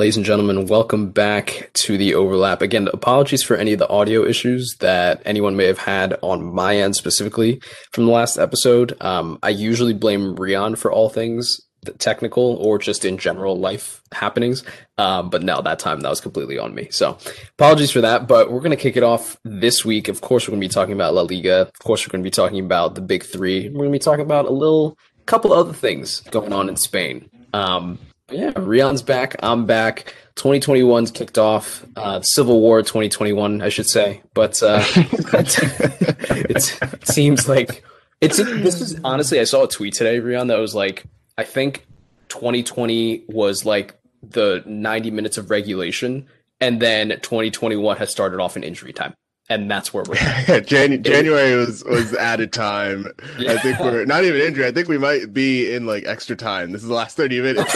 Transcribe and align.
Ladies 0.00 0.16
and 0.16 0.24
gentlemen, 0.24 0.66
welcome 0.66 1.10
back 1.10 1.70
to 1.74 1.98
the 1.98 2.14
overlap. 2.14 2.62
Again, 2.62 2.88
apologies 2.90 3.42
for 3.42 3.56
any 3.56 3.74
of 3.74 3.78
the 3.78 3.88
audio 3.90 4.24
issues 4.24 4.76
that 4.80 5.20
anyone 5.26 5.56
may 5.56 5.66
have 5.66 5.78
had 5.78 6.18
on 6.22 6.42
my 6.54 6.78
end 6.78 6.96
specifically 6.96 7.60
from 7.92 8.06
the 8.06 8.10
last 8.10 8.38
episode. 8.38 8.96
Um, 9.02 9.38
I 9.42 9.50
usually 9.50 9.92
blame 9.92 10.36
Rion 10.36 10.76
for 10.76 10.90
all 10.90 11.10
things 11.10 11.60
technical 11.98 12.56
or 12.56 12.78
just 12.78 13.04
in 13.04 13.18
general 13.18 13.58
life 13.58 14.02
happenings. 14.12 14.64
Um, 14.98 15.30
but 15.30 15.42
no, 15.42 15.62
that 15.62 15.78
time 15.78 16.00
that 16.00 16.08
was 16.08 16.20
completely 16.20 16.58
on 16.58 16.74
me. 16.74 16.88
So 16.90 17.18
apologies 17.58 17.90
for 17.90 18.00
that. 18.00 18.26
But 18.26 18.52
we're 18.52 18.60
going 18.60 18.70
to 18.70 18.76
kick 18.76 18.96
it 18.96 19.02
off 19.02 19.36
this 19.44 19.84
week. 19.84 20.08
Of 20.08 20.20
course, 20.20 20.46
we're 20.46 20.52
going 20.52 20.62
to 20.62 20.68
be 20.68 20.72
talking 20.72 20.94
about 20.94 21.14
La 21.14 21.22
Liga. 21.22 21.62
Of 21.62 21.78
course, 21.78 22.06
we're 22.06 22.12
going 22.12 22.22
to 22.22 22.26
be 22.26 22.30
talking 22.30 22.60
about 22.60 22.94
the 22.94 23.00
big 23.00 23.24
three. 23.24 23.68
We're 23.68 23.80
going 23.80 23.92
to 23.92 23.98
be 23.98 23.98
talking 23.98 24.24
about 24.24 24.46
a 24.46 24.52
little 24.52 24.96
couple 25.26 25.52
other 25.52 25.72
things 25.72 26.20
going 26.30 26.52
on 26.52 26.68
in 26.68 26.76
Spain. 26.76 27.30
Um, 27.52 27.98
yeah, 28.30 28.52
Rion's 28.56 29.02
back. 29.02 29.36
I'm 29.42 29.66
back. 29.66 30.14
2021's 30.36 31.10
kicked 31.10 31.38
off. 31.38 31.84
Uh, 31.96 32.20
Civil 32.22 32.60
War 32.60 32.82
2021, 32.82 33.62
I 33.62 33.68
should 33.68 33.88
say. 33.88 34.22
But 34.34 34.62
uh, 34.62 34.84
it 34.94 36.78
seems 37.04 37.48
like 37.48 37.84
it's 38.20 38.36
this 38.36 38.80
is 38.80 39.00
honestly. 39.02 39.40
I 39.40 39.44
saw 39.44 39.64
a 39.64 39.68
tweet 39.68 39.94
today, 39.94 40.18
Rion, 40.18 40.48
that 40.48 40.58
was 40.58 40.74
like, 40.74 41.04
I 41.40 41.44
think 41.44 41.86
2020 42.28 43.24
was 43.28 43.64
like 43.64 43.98
the 44.22 44.62
90 44.66 45.10
minutes 45.10 45.38
of 45.38 45.48
regulation, 45.48 46.26
and 46.60 46.82
then 46.82 47.08
2021 47.08 47.96
has 47.96 48.10
started 48.10 48.40
off 48.40 48.58
in 48.58 48.62
injury 48.62 48.92
time 48.92 49.14
and 49.50 49.68
that's 49.68 49.92
where 49.92 50.04
we're 50.08 50.14
yeah, 50.14 50.60
Jan- 50.64 51.02
January 51.02 51.56
was 51.56 51.84
was 51.84 52.14
added 52.14 52.52
time. 52.52 53.06
Yeah. 53.36 53.52
I 53.54 53.58
think 53.58 53.80
we're 53.80 54.04
not 54.04 54.24
even 54.24 54.40
injured. 54.40 54.64
I 54.64 54.70
think 54.70 54.88
we 54.88 54.96
might 54.96 55.34
be 55.34 55.74
in 55.74 55.86
like 55.86 56.06
extra 56.06 56.36
time. 56.36 56.70
This 56.70 56.82
is 56.82 56.88
the 56.88 56.94
last 56.94 57.16
30 57.16 57.42
minutes. 57.42 57.74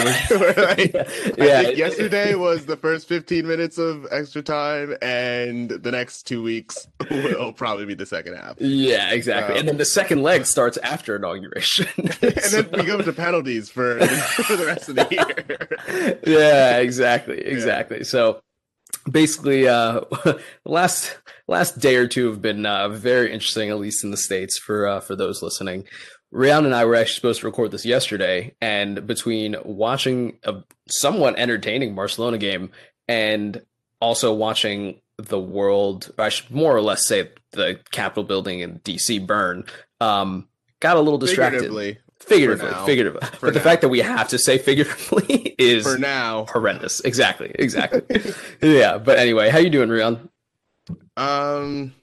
like, 0.57 0.95
yeah. 1.37 1.63
yesterday 1.63 2.37
was 2.37 2.67
the 2.67 2.77
first 2.77 3.09
15 3.09 3.47
minutes 3.47 3.77
of 3.77 4.07
extra 4.13 4.41
time, 4.41 4.97
and 5.03 5.71
the 5.71 5.91
next 5.91 6.23
two 6.23 6.43
weeks 6.43 6.87
will 7.11 7.53
probably 7.53 7.87
be 7.87 7.95
the 7.95 8.07
second 8.07 8.37
half. 8.37 8.55
Yeah, 8.61 9.11
exactly. 9.11 9.55
Um, 9.55 9.61
and 9.61 9.69
then 9.69 9.77
the 9.77 9.85
second 9.85 10.23
leg 10.23 10.47
starts 10.47 10.77
after 10.79 11.17
inauguration. 11.17 11.89
and 11.97 12.41
so. 12.41 12.63
then 12.63 12.81
we 12.81 12.87
go 12.87 13.03
to 13.03 13.13
penalties 13.13 13.69
for, 13.69 13.99
for 14.07 14.57
the 14.57 14.65
rest 14.65 14.89
of 14.89 14.95
the 14.95 15.09
year. 15.11 16.19
yeah, 16.25 16.79
exactly. 16.79 17.39
Exactly. 17.39 17.99
Yeah. 17.99 18.05
So 18.05 18.43
basically 19.11 19.69
uh 19.69 20.01
last 20.65 21.17
last 21.47 21.79
day 21.79 21.97
or 21.97 22.07
two 22.07 22.29
have 22.29 22.43
been 22.43 22.67
uh, 22.67 22.89
very 22.89 23.33
interesting 23.33 23.71
at 23.71 23.79
least 23.79 24.05
in 24.05 24.11
the 24.11 24.17
states 24.17 24.59
for 24.59 24.87
uh, 24.87 25.01
for 25.01 25.17
those 25.17 25.43
listening. 25.43 25.85
Rian 26.33 26.65
and 26.65 26.75
I 26.75 26.85
were 26.85 26.97
actually 26.97 27.15
supposed 27.15 27.41
to 27.41 27.47
record 27.47 27.71
this 27.71 27.85
yesterday 27.85 28.55
and 28.61 29.07
between 29.07 29.55
watching 29.65 30.39
a 30.43 30.63
somewhat 30.89 31.39
entertaining 31.39 31.95
Barcelona 31.95 32.39
game 32.39 32.73
and 33.07 33.63
also 34.01 34.35
watching 34.35 35.01
the 35.17 35.39
world 35.39 36.13
I 36.19 36.31
should 36.31 36.51
more 36.51 36.75
or 36.75 36.81
less 36.81 37.07
say 37.07 37.31
the 37.53 37.79
Capitol 37.93 38.25
building 38.25 38.61
in 38.61 38.81
DC 38.81 39.25
burn 39.25 39.65
um 40.01 40.49
got 40.81 40.97
a 40.97 41.01
little 41.01 41.19
distracted 41.19 41.71
now, 42.21 42.85
figuratively. 42.87 43.21
But 43.41 43.43
now. 43.43 43.51
the 43.51 43.61
fact 43.61 43.83
that 43.83 43.89
we 43.89 44.01
have 44.01 44.29
to 44.29 44.39
say 44.39 44.59
figuratively 44.59 45.55
is 45.59 45.85
for 45.85 45.99
now 45.99 46.47
horrendous. 46.47 47.01
Exactly, 47.01 47.53
exactly. 47.59 48.03
yeah, 48.63 48.99
but 48.99 49.19
anyway, 49.19 49.51
how 49.51 49.59
you 49.59 49.71
doing, 49.71 49.89
Rion? 49.89 50.29
Um, 51.17 51.95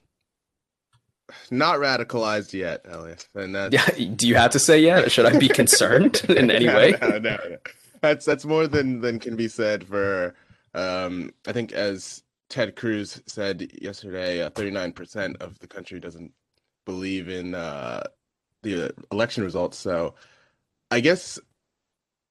not 1.50 1.80
radicalized 1.80 2.54
yet, 2.54 2.86
Elliot. 2.90 3.28
And 3.36 3.56
that 3.56 3.74
yeah, 3.74 3.86
do 4.16 4.28
you 4.28 4.36
have 4.36 4.52
to 4.52 4.60
say 4.60 4.80
yet? 4.80 5.12
Should 5.12 5.26
I 5.26 5.38
be 5.38 5.48
concerned 5.50 6.24
in 6.30 6.52
any 6.52 6.66
no, 6.66 6.76
way? 6.76 6.96
No, 7.02 7.10
no, 7.10 7.20
no, 7.20 7.58
That's 8.02 8.26
that's 8.26 8.46
more 8.46 8.68
than 8.68 9.02
than 9.02 9.20
can 9.20 9.36
be 9.36 9.48
said 9.48 9.86
for. 9.86 10.36
Um, 10.74 11.34
I 11.46 11.52
think 11.52 11.74
as 11.74 12.24
Ted 12.50 12.76
Cruz 12.76 13.22
said 13.28 13.70
yesterday, 13.82 14.48
thirty 14.50 14.72
nine 14.72 14.94
percent 14.94 15.38
of 15.42 15.60
the 15.60 15.68
country 15.68 16.00
doesn't 16.00 16.32
believe 16.86 17.30
in 17.30 17.54
uh, 17.54 18.04
the 18.64 18.94
election 19.12 19.44
results. 19.44 19.78
So 19.78 20.16
I 20.90 21.00
guess 21.00 21.40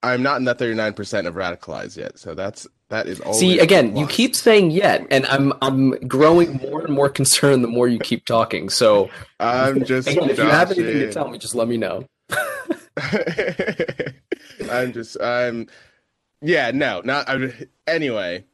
I'm 0.03 0.23
not 0.23 0.37
in 0.37 0.45
that 0.45 0.57
39% 0.57 1.27
of 1.27 1.35
radicalized 1.35 1.97
yet. 1.97 2.17
So 2.17 2.33
that's 2.33 2.67
that 2.89 3.07
is 3.07 3.19
all. 3.21 3.33
See, 3.33 3.59
again, 3.59 3.95
you 3.95 4.05
keep 4.07 4.35
saying 4.35 4.71
yet, 4.71 5.05
and 5.11 5.25
I'm 5.27 5.53
I'm 5.61 5.91
growing 6.07 6.57
more 6.57 6.81
and 6.81 6.93
more 6.93 7.09
concerned 7.19 7.63
the 7.63 7.67
more 7.67 7.87
you 7.87 7.99
keep 7.99 8.25
talking. 8.25 8.69
So 8.69 9.09
I'm 9.39 9.85
just 9.85 10.07
again, 10.07 10.29
if 10.29 10.37
you 10.37 10.43
have 10.43 10.71
anything 10.71 10.99
to 10.99 11.11
tell 11.11 11.29
me, 11.29 11.37
just 11.37 11.55
let 11.55 11.67
me 11.67 11.77
know. 11.77 12.05
I'm 14.69 14.91
just 14.93 15.21
I'm 15.21 15.67
yeah, 16.41 16.71
no, 16.71 17.01
not 17.03 17.29
I'm, 17.29 17.53
anyway. 17.87 18.45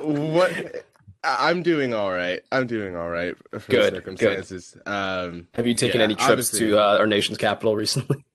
what 0.00 0.85
I'm 1.26 1.62
doing 1.62 1.92
all 1.92 2.12
right. 2.12 2.40
I'm 2.52 2.66
doing 2.66 2.96
all 2.96 3.08
right 3.08 3.34
for 3.50 3.70
good, 3.70 3.94
circumstances. 3.94 4.76
Good. 4.84 4.90
Um, 4.90 5.48
Have 5.54 5.66
you 5.66 5.74
taken 5.74 5.98
yeah, 5.98 6.04
any 6.04 6.14
trips 6.14 6.50
to 6.52 6.78
uh, 6.78 6.98
our 6.98 7.06
nation's 7.06 7.38
capital 7.38 7.76
recently? 7.76 8.24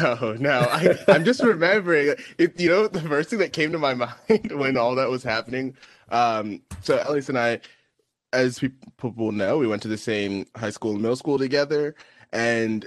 No, 0.00 0.36
no. 0.38 0.68
I, 0.70 0.96
I'm 1.08 1.24
just 1.24 1.42
remembering. 1.42 2.14
It, 2.38 2.60
you 2.60 2.68
know, 2.68 2.86
the 2.86 3.00
first 3.00 3.30
thing 3.30 3.38
that 3.40 3.52
came 3.52 3.72
to 3.72 3.78
my 3.78 3.94
mind 4.28 4.52
when 4.52 4.76
all 4.76 4.94
that 4.94 5.08
was 5.08 5.24
happening. 5.24 5.74
Um, 6.10 6.60
so 6.82 7.02
Elise 7.08 7.28
and 7.28 7.38
I, 7.38 7.60
as 8.32 8.60
people 8.60 9.32
know, 9.32 9.58
we 9.58 9.66
went 9.66 9.82
to 9.82 9.88
the 9.88 9.96
same 9.96 10.46
high 10.54 10.70
school 10.70 10.92
and 10.92 11.02
middle 11.02 11.16
school 11.16 11.38
together, 11.38 11.96
and 12.32 12.86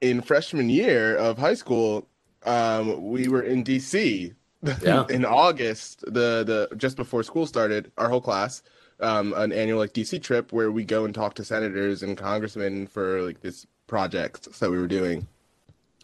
in 0.00 0.20
freshman 0.20 0.68
year 0.68 1.16
of 1.16 1.38
high 1.38 1.54
school, 1.54 2.06
um, 2.44 3.10
we 3.10 3.26
were 3.26 3.42
in 3.42 3.64
DC 3.64 4.34
yeah. 4.82 5.06
in 5.10 5.24
August, 5.24 6.00
the 6.00 6.44
the 6.44 6.76
just 6.76 6.96
before 6.96 7.22
school 7.22 7.46
started, 7.46 7.90
our 7.96 8.08
whole 8.08 8.20
class, 8.20 8.62
um, 9.00 9.32
an 9.34 9.52
annual 9.52 9.78
like 9.78 9.92
DC 9.92 10.22
trip 10.22 10.52
where 10.52 10.70
we 10.70 10.84
go 10.84 11.04
and 11.04 11.14
talk 11.14 11.34
to 11.34 11.44
senators 11.44 12.02
and 12.02 12.16
congressmen 12.16 12.86
for 12.86 13.22
like 13.22 13.40
this 13.40 13.66
project 13.86 14.58
that 14.60 14.70
we 14.70 14.78
were 14.78 14.86
doing. 14.86 15.26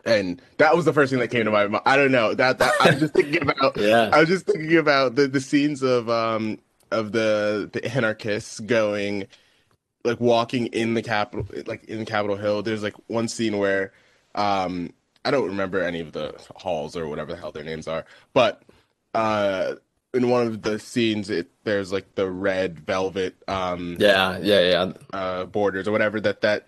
And 0.04 0.42
that 0.58 0.74
was 0.74 0.84
the 0.84 0.92
first 0.92 1.10
thing 1.10 1.20
that 1.20 1.28
came 1.28 1.44
to 1.44 1.50
my 1.50 1.68
mind. 1.68 1.82
I 1.86 1.96
don't 1.96 2.10
know 2.10 2.34
that 2.34 2.58
that 2.58 2.72
I 2.80 2.90
was 2.90 3.00
just 3.00 3.14
thinking 3.14 3.42
about. 3.48 3.76
yeah, 3.76 4.10
I 4.12 4.20
was 4.20 4.28
just 4.28 4.46
thinking 4.46 4.76
about 4.76 5.14
the 5.14 5.28
the 5.28 5.40
scenes 5.40 5.82
of 5.82 6.10
um 6.10 6.58
of 6.90 7.12
the 7.12 7.70
the 7.72 7.84
anarchists 7.94 8.60
going 8.60 9.26
like 10.04 10.20
walking 10.20 10.66
in 10.66 10.94
the 10.94 11.02
capital 11.02 11.46
like 11.66 11.84
in 11.84 12.04
Capitol 12.04 12.36
Hill. 12.36 12.62
There's 12.62 12.82
like 12.82 12.94
one 13.06 13.28
scene 13.28 13.58
where 13.58 13.92
um 14.34 14.92
I 15.25 15.31
don't 15.31 15.47
remember 15.47 15.81
any 15.81 16.00
of 16.00 16.12
the 16.12 16.34
halls 16.56 16.97
or 16.97 17.06
whatever 17.06 17.33
the 17.33 17.38
hell 17.38 17.53
their 17.53 17.65
names 17.65 17.87
are, 17.87 18.05
but 18.33 18.62
uh, 19.15 19.75
in 20.15 20.28
one 20.28 20.47
of 20.47 20.62
the 20.62 20.78
scenes, 20.78 21.31
it 21.31 21.49
there's 21.65 21.93
like 21.93 22.15
the 22.15 22.31
red 22.31 22.81
velvet, 22.81 23.37
um, 23.49 23.97
yeah, 23.99 24.38
yeah, 24.38 24.60
yeah, 24.71 24.93
uh, 25.12 25.44
borders 25.44 25.88
or 25.88 25.93
whatever 25.93 26.21
that 26.21 26.41
that. 26.43 26.66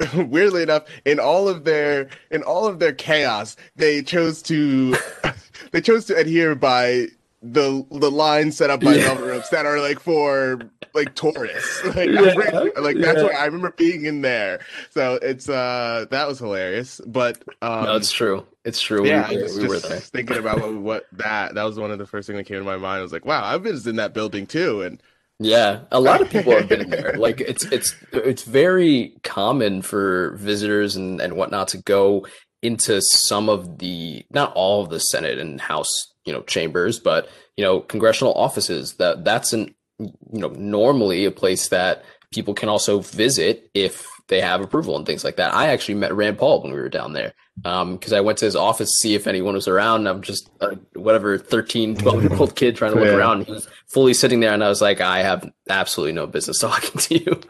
weirdly 0.14 0.62
enough, 0.62 0.84
in 1.04 1.18
all 1.18 1.48
of 1.48 1.64
their 1.64 2.08
in 2.30 2.44
all 2.44 2.66
of 2.66 2.78
their 2.78 2.92
chaos, 2.92 3.56
they 3.74 4.00
chose 4.00 4.40
to 4.42 4.96
they 5.72 5.80
chose 5.80 6.04
to 6.04 6.16
adhere 6.16 6.54
by 6.54 7.08
the 7.42 7.84
the 7.90 8.10
lines 8.10 8.56
set 8.56 8.70
up 8.70 8.80
by 8.80 8.94
yeah. 8.94 9.06
velvet 9.06 9.26
ropes 9.26 9.48
that 9.48 9.66
are 9.66 9.80
like 9.80 9.98
for 9.98 10.60
like 10.98 11.14
tourists. 11.14 11.84
Like, 11.98 12.10
yeah. 12.10 12.80
like 12.80 12.98
that's 12.98 13.18
yeah. 13.18 13.24
why 13.24 13.32
I 13.32 13.46
remember 13.46 13.72
being 13.72 14.04
in 14.04 14.20
there. 14.22 14.60
So 14.90 15.18
it's 15.22 15.48
uh 15.48 16.06
that 16.10 16.28
was 16.28 16.38
hilarious. 16.38 17.00
But 17.06 17.42
um 17.62 17.84
No, 17.84 17.96
it's 17.96 18.12
true. 18.12 18.46
It's 18.64 18.80
true. 18.80 19.06
Yeah, 19.06 19.28
we, 19.28 19.36
we, 19.36 19.42
just, 19.42 19.58
we 19.58 19.68
were 19.68 19.78
there. 19.78 19.98
thinking 19.98 20.36
about 20.36 20.60
what, 20.60 20.74
what, 20.74 21.06
that 21.12 21.54
that 21.54 21.62
was 21.62 21.78
one 21.78 21.90
of 21.90 21.98
the 21.98 22.06
first 22.06 22.26
things 22.26 22.36
that 22.36 22.44
came 22.44 22.58
to 22.58 22.64
my 22.64 22.76
mind. 22.76 23.00
I 23.00 23.02
was 23.02 23.12
like, 23.12 23.24
wow, 23.24 23.44
I've 23.44 23.62
been 23.62 23.80
in 23.86 23.96
that 23.96 24.12
building 24.12 24.46
too. 24.46 24.82
And 24.82 25.02
yeah, 25.40 25.80
a 25.90 26.00
lot 26.00 26.20
of 26.20 26.30
people 26.30 26.52
have 26.52 26.68
been 26.68 26.90
there. 26.90 27.14
Like 27.16 27.40
it's 27.40 27.64
it's 27.66 27.94
it's 28.12 28.42
very 28.42 29.14
common 29.24 29.82
for 29.82 30.32
visitors 30.36 30.96
and 30.96 31.20
and 31.20 31.34
whatnot 31.34 31.68
to 31.68 31.78
go 31.78 32.26
into 32.62 33.00
some 33.00 33.48
of 33.48 33.78
the 33.78 34.24
not 34.30 34.52
all 34.54 34.82
of 34.82 34.90
the 34.90 34.98
Senate 34.98 35.38
and 35.38 35.60
House 35.60 36.12
you 36.24 36.32
know 36.32 36.42
chambers, 36.42 36.98
but 36.98 37.28
you 37.56 37.64
know 37.64 37.80
congressional 37.80 38.34
offices. 38.34 38.94
That 38.94 39.24
that's 39.24 39.52
an 39.52 39.74
you 39.98 40.12
know 40.32 40.48
normally 40.48 41.24
a 41.24 41.30
place 41.30 41.68
that 41.68 42.04
people 42.32 42.54
can 42.54 42.68
also 42.68 43.00
visit 43.00 43.70
if 43.74 44.06
they 44.28 44.40
have 44.40 44.60
approval 44.60 44.96
and 44.96 45.06
things 45.06 45.24
like 45.24 45.36
that. 45.36 45.54
I 45.54 45.68
actually 45.68 45.94
met 45.94 46.14
Rand 46.14 46.38
Paul 46.38 46.62
when 46.62 46.72
we 46.72 46.78
were 46.78 46.90
down 46.90 47.14
there 47.14 47.32
because 47.56 48.12
um, 48.12 48.16
I 48.16 48.20
went 48.20 48.38
to 48.38 48.44
his 48.44 48.54
office 48.54 48.88
to 48.90 48.94
see 49.00 49.14
if 49.14 49.26
anyone 49.26 49.54
was 49.54 49.66
around. 49.66 50.06
I'm 50.06 50.22
just 50.22 50.50
a, 50.60 50.76
whatever 50.94 51.38
13, 51.38 51.96
12 51.96 52.22
year 52.22 52.34
old 52.34 52.54
kid 52.54 52.76
trying 52.76 52.92
to 52.92 52.98
look 52.98 53.08
yeah. 53.08 53.14
around. 53.14 53.46
He 53.46 53.52
was 53.52 53.68
fully 53.86 54.14
sitting 54.14 54.40
there, 54.40 54.52
and 54.52 54.62
I 54.62 54.68
was 54.68 54.82
like, 54.82 55.00
I 55.00 55.22
have 55.22 55.50
absolutely 55.68 56.12
no 56.12 56.26
business 56.26 56.58
talking 56.60 57.00
to 57.00 57.18
you. 57.18 57.40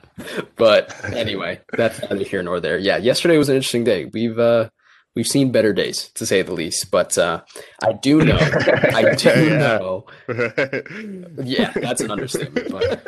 but 0.56 0.94
anyway, 1.04 1.60
that's 1.76 2.00
neither 2.02 2.24
here 2.24 2.42
nor 2.42 2.60
there. 2.60 2.78
Yeah, 2.78 2.96
yesterday 2.96 3.38
was 3.38 3.48
an 3.48 3.56
interesting 3.56 3.84
day. 3.84 4.06
We've 4.06 4.38
uh, 4.38 4.70
we've 5.18 5.26
seen 5.26 5.50
better 5.50 5.72
days 5.72 6.10
to 6.14 6.24
say 6.24 6.42
the 6.42 6.52
least 6.52 6.90
but 6.90 7.18
uh, 7.18 7.42
i 7.82 7.92
do 7.92 8.24
know 8.24 8.38
i 8.94 9.14
do 9.16 9.28
yeah. 9.28 9.58
know 9.58 10.06
yeah 11.42 11.72
that's 11.74 12.00
an 12.00 12.10
understatement 12.10 12.70
but 12.70 13.04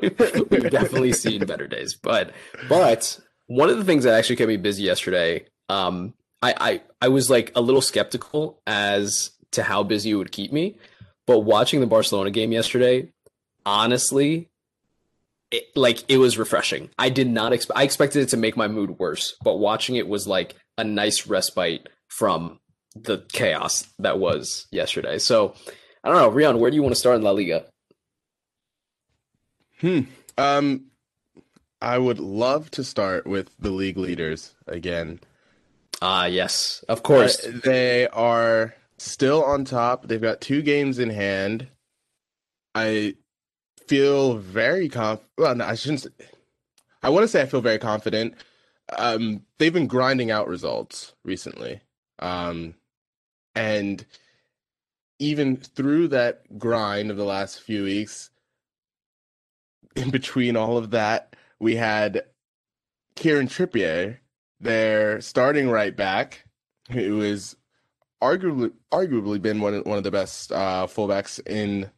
we've 0.50 0.70
definitely 0.70 1.12
seen 1.12 1.44
better 1.44 1.66
days 1.66 1.94
but 1.94 2.32
but 2.68 3.18
one 3.46 3.68
of 3.68 3.76
the 3.76 3.84
things 3.84 4.04
that 4.04 4.14
actually 4.14 4.36
kept 4.36 4.48
me 4.48 4.56
busy 4.56 4.84
yesterday, 4.84 5.44
um, 5.68 6.14
I, 6.42 6.54
I 6.60 6.80
I 7.02 7.08
was 7.08 7.30
like 7.30 7.52
a 7.54 7.60
little 7.60 7.82
skeptical 7.82 8.60
as 8.66 9.30
to 9.52 9.62
how 9.62 9.82
busy 9.82 10.10
it 10.10 10.14
would 10.14 10.32
keep 10.32 10.52
me, 10.52 10.78
but 11.26 11.40
watching 11.40 11.80
the 11.80 11.86
Barcelona 11.86 12.30
game 12.30 12.52
yesterday, 12.52 13.10
honestly, 13.66 14.48
it, 15.54 15.76
like 15.76 16.02
it 16.08 16.18
was 16.18 16.36
refreshing. 16.36 16.90
I 16.98 17.08
did 17.08 17.28
not 17.28 17.52
expect. 17.52 17.78
I 17.78 17.84
expected 17.84 18.22
it 18.22 18.28
to 18.30 18.36
make 18.36 18.56
my 18.56 18.68
mood 18.68 18.98
worse, 18.98 19.36
but 19.42 19.58
watching 19.58 19.96
it 19.96 20.08
was 20.08 20.26
like 20.26 20.54
a 20.76 20.84
nice 20.84 21.26
respite 21.26 21.88
from 22.08 22.58
the 22.96 23.24
chaos 23.32 23.86
that 23.98 24.18
was 24.18 24.66
yesterday. 24.72 25.18
So 25.18 25.54
I 26.02 26.08
don't 26.08 26.18
know, 26.18 26.28
Rion, 26.28 26.58
where 26.58 26.70
do 26.70 26.76
you 26.76 26.82
want 26.82 26.94
to 26.94 27.00
start 27.00 27.16
in 27.16 27.22
La 27.22 27.30
Liga? 27.30 27.66
Hmm. 29.80 30.00
Um, 30.36 30.86
I 31.80 31.98
would 31.98 32.18
love 32.18 32.70
to 32.72 32.84
start 32.84 33.26
with 33.26 33.50
the 33.58 33.70
league 33.70 33.98
leaders 33.98 34.54
again. 34.66 35.20
Ah, 36.02 36.26
yes, 36.26 36.84
of 36.88 37.02
course. 37.02 37.44
Uh, 37.44 37.60
they 37.62 38.08
are 38.08 38.74
still 38.98 39.44
on 39.44 39.64
top. 39.64 40.08
They've 40.08 40.20
got 40.20 40.40
two 40.40 40.62
games 40.62 40.98
in 40.98 41.10
hand. 41.10 41.68
I 42.74 43.14
feel 43.86 44.36
very 44.36 44.88
conf. 44.88 45.20
Well, 45.38 45.54
no, 45.54 45.64
I 45.64 45.74
shouldn't. 45.74 46.00
Say, 46.00 46.10
I 47.02 47.10
want 47.10 47.24
to 47.24 47.28
say 47.28 47.42
I 47.42 47.46
feel 47.46 47.60
very 47.60 47.78
confident. 47.78 48.34
Um, 48.96 49.42
they've 49.58 49.72
been 49.72 49.86
grinding 49.86 50.30
out 50.30 50.48
results 50.48 51.14
recently, 51.24 51.80
um, 52.18 52.74
and 53.54 54.04
even 55.18 55.56
through 55.56 56.08
that 56.08 56.58
grind 56.58 57.10
of 57.10 57.16
the 57.16 57.24
last 57.24 57.60
few 57.60 57.84
weeks, 57.84 58.30
in 59.96 60.10
between 60.10 60.56
all 60.56 60.76
of 60.76 60.90
that, 60.90 61.36
we 61.60 61.76
had 61.76 62.24
Kieran 63.16 63.48
Trippier, 63.48 64.18
their 64.60 65.20
starting 65.20 65.70
right 65.70 65.96
back, 65.96 66.44
who 66.90 67.20
is 67.20 67.56
arguably 68.22 68.72
arguably 68.92 69.40
been 69.40 69.60
one 69.60 69.74
of, 69.74 69.86
one 69.86 69.98
of 69.98 70.04
the 70.04 70.10
best 70.10 70.52
uh, 70.52 70.86
fullbacks 70.86 71.40
in 71.46 71.90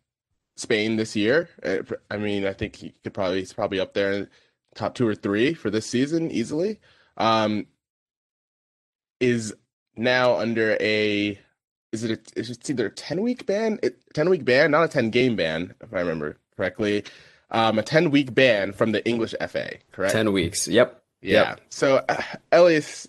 Spain 0.56 0.96
this 0.96 1.14
year. 1.14 1.48
Uh, 1.62 1.78
I 2.10 2.16
mean, 2.16 2.46
I 2.46 2.52
think 2.52 2.76
he 2.76 2.94
could 3.04 3.14
probably 3.14 3.40
he's 3.40 3.52
probably 3.52 3.78
up 3.80 3.94
there 3.94 4.12
in 4.12 4.28
top 4.74 4.94
two 4.94 5.06
or 5.06 5.14
three 5.14 5.54
for 5.54 5.70
this 5.70 5.86
season 5.86 6.30
easily. 6.30 6.80
Um, 7.16 7.66
is 9.20 9.54
now 9.96 10.36
under 10.36 10.76
a 10.80 11.38
is 11.92 12.04
it 12.04 12.10
a, 12.10 12.40
it's 12.40 12.68
either 12.68 12.86
a 12.86 12.90
10 12.90 13.22
week 13.22 13.46
ban, 13.46 13.78
it, 13.82 13.98
10 14.14 14.28
week 14.28 14.44
ban, 14.44 14.70
not 14.70 14.84
a 14.84 14.88
10 14.88 15.10
game 15.10 15.36
ban, 15.36 15.74
if 15.80 15.94
I 15.94 16.00
remember 16.00 16.36
correctly. 16.56 17.04
Um, 17.50 17.78
a 17.78 17.82
10 17.82 18.10
week 18.10 18.34
ban 18.34 18.72
from 18.72 18.92
the 18.92 19.06
English 19.06 19.34
FA, 19.48 19.74
correct? 19.92 20.12
10 20.12 20.32
weeks. 20.32 20.66
Yep. 20.68 21.02
Yeah. 21.22 21.50
Yep. 21.50 21.60
So, 21.70 22.04
uh, 22.08 22.22
Elias, 22.52 23.08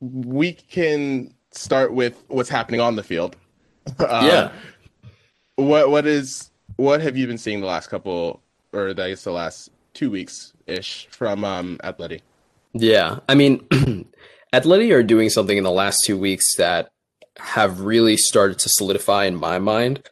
we 0.00 0.52
can 0.52 1.32
start 1.52 1.92
with 1.92 2.22
what's 2.28 2.48
happening 2.48 2.80
on 2.80 2.96
the 2.96 3.02
field. 3.02 3.36
Um, 3.98 4.26
yeah. 4.26 4.52
What 5.60 5.90
what 5.90 6.06
is 6.06 6.50
what 6.76 7.00
have 7.02 7.16
you 7.16 7.26
been 7.26 7.38
seeing 7.38 7.60
the 7.60 7.66
last 7.66 7.88
couple 7.88 8.40
or 8.72 8.88
I 8.90 8.92
guess 8.92 9.24
the 9.24 9.32
last 9.32 9.70
two 9.92 10.10
weeks 10.10 10.52
ish 10.66 11.06
from 11.10 11.44
um 11.44 11.78
Atleti? 11.84 12.20
Yeah. 12.72 13.18
I 13.28 13.34
mean 13.34 13.60
Atleti 14.52 14.92
are 14.94 15.02
doing 15.02 15.28
something 15.28 15.58
in 15.58 15.64
the 15.64 15.70
last 15.70 15.98
two 16.06 16.16
weeks 16.16 16.56
that 16.56 16.90
have 17.38 17.80
really 17.80 18.16
started 18.16 18.58
to 18.60 18.68
solidify 18.70 19.26
in 19.26 19.36
my 19.36 19.58
mind 19.58 20.02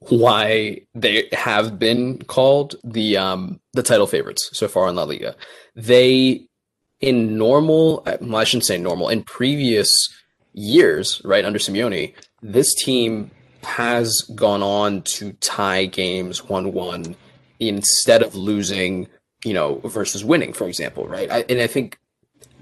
why 0.00 0.80
they 0.94 1.28
have 1.32 1.78
been 1.78 2.18
called 2.22 2.74
the 2.82 3.16
um 3.16 3.60
the 3.74 3.82
title 3.82 4.06
favorites 4.06 4.50
so 4.52 4.66
far 4.66 4.88
in 4.88 4.96
La 4.96 5.04
Liga. 5.04 5.36
They 5.76 6.46
in 7.00 7.38
normal 7.38 8.02
well, 8.20 8.36
I 8.36 8.44
shouldn't 8.44 8.66
say 8.66 8.78
normal, 8.78 9.08
in 9.08 9.22
previous 9.22 9.88
years, 10.52 11.22
right, 11.24 11.44
under 11.44 11.60
Simeone, 11.60 12.14
this 12.42 12.74
team 12.74 13.30
has 13.68 14.22
gone 14.34 14.62
on 14.62 15.02
to 15.02 15.32
tie 15.34 15.84
games 15.84 16.40
1-1 16.40 17.14
instead 17.60 18.22
of 18.22 18.34
losing, 18.34 19.06
you 19.44 19.52
know, 19.52 19.76
versus 19.84 20.24
winning, 20.24 20.52
for 20.52 20.66
example, 20.66 21.06
right? 21.06 21.30
I, 21.30 21.44
and 21.48 21.60
I 21.60 21.66
think 21.66 21.98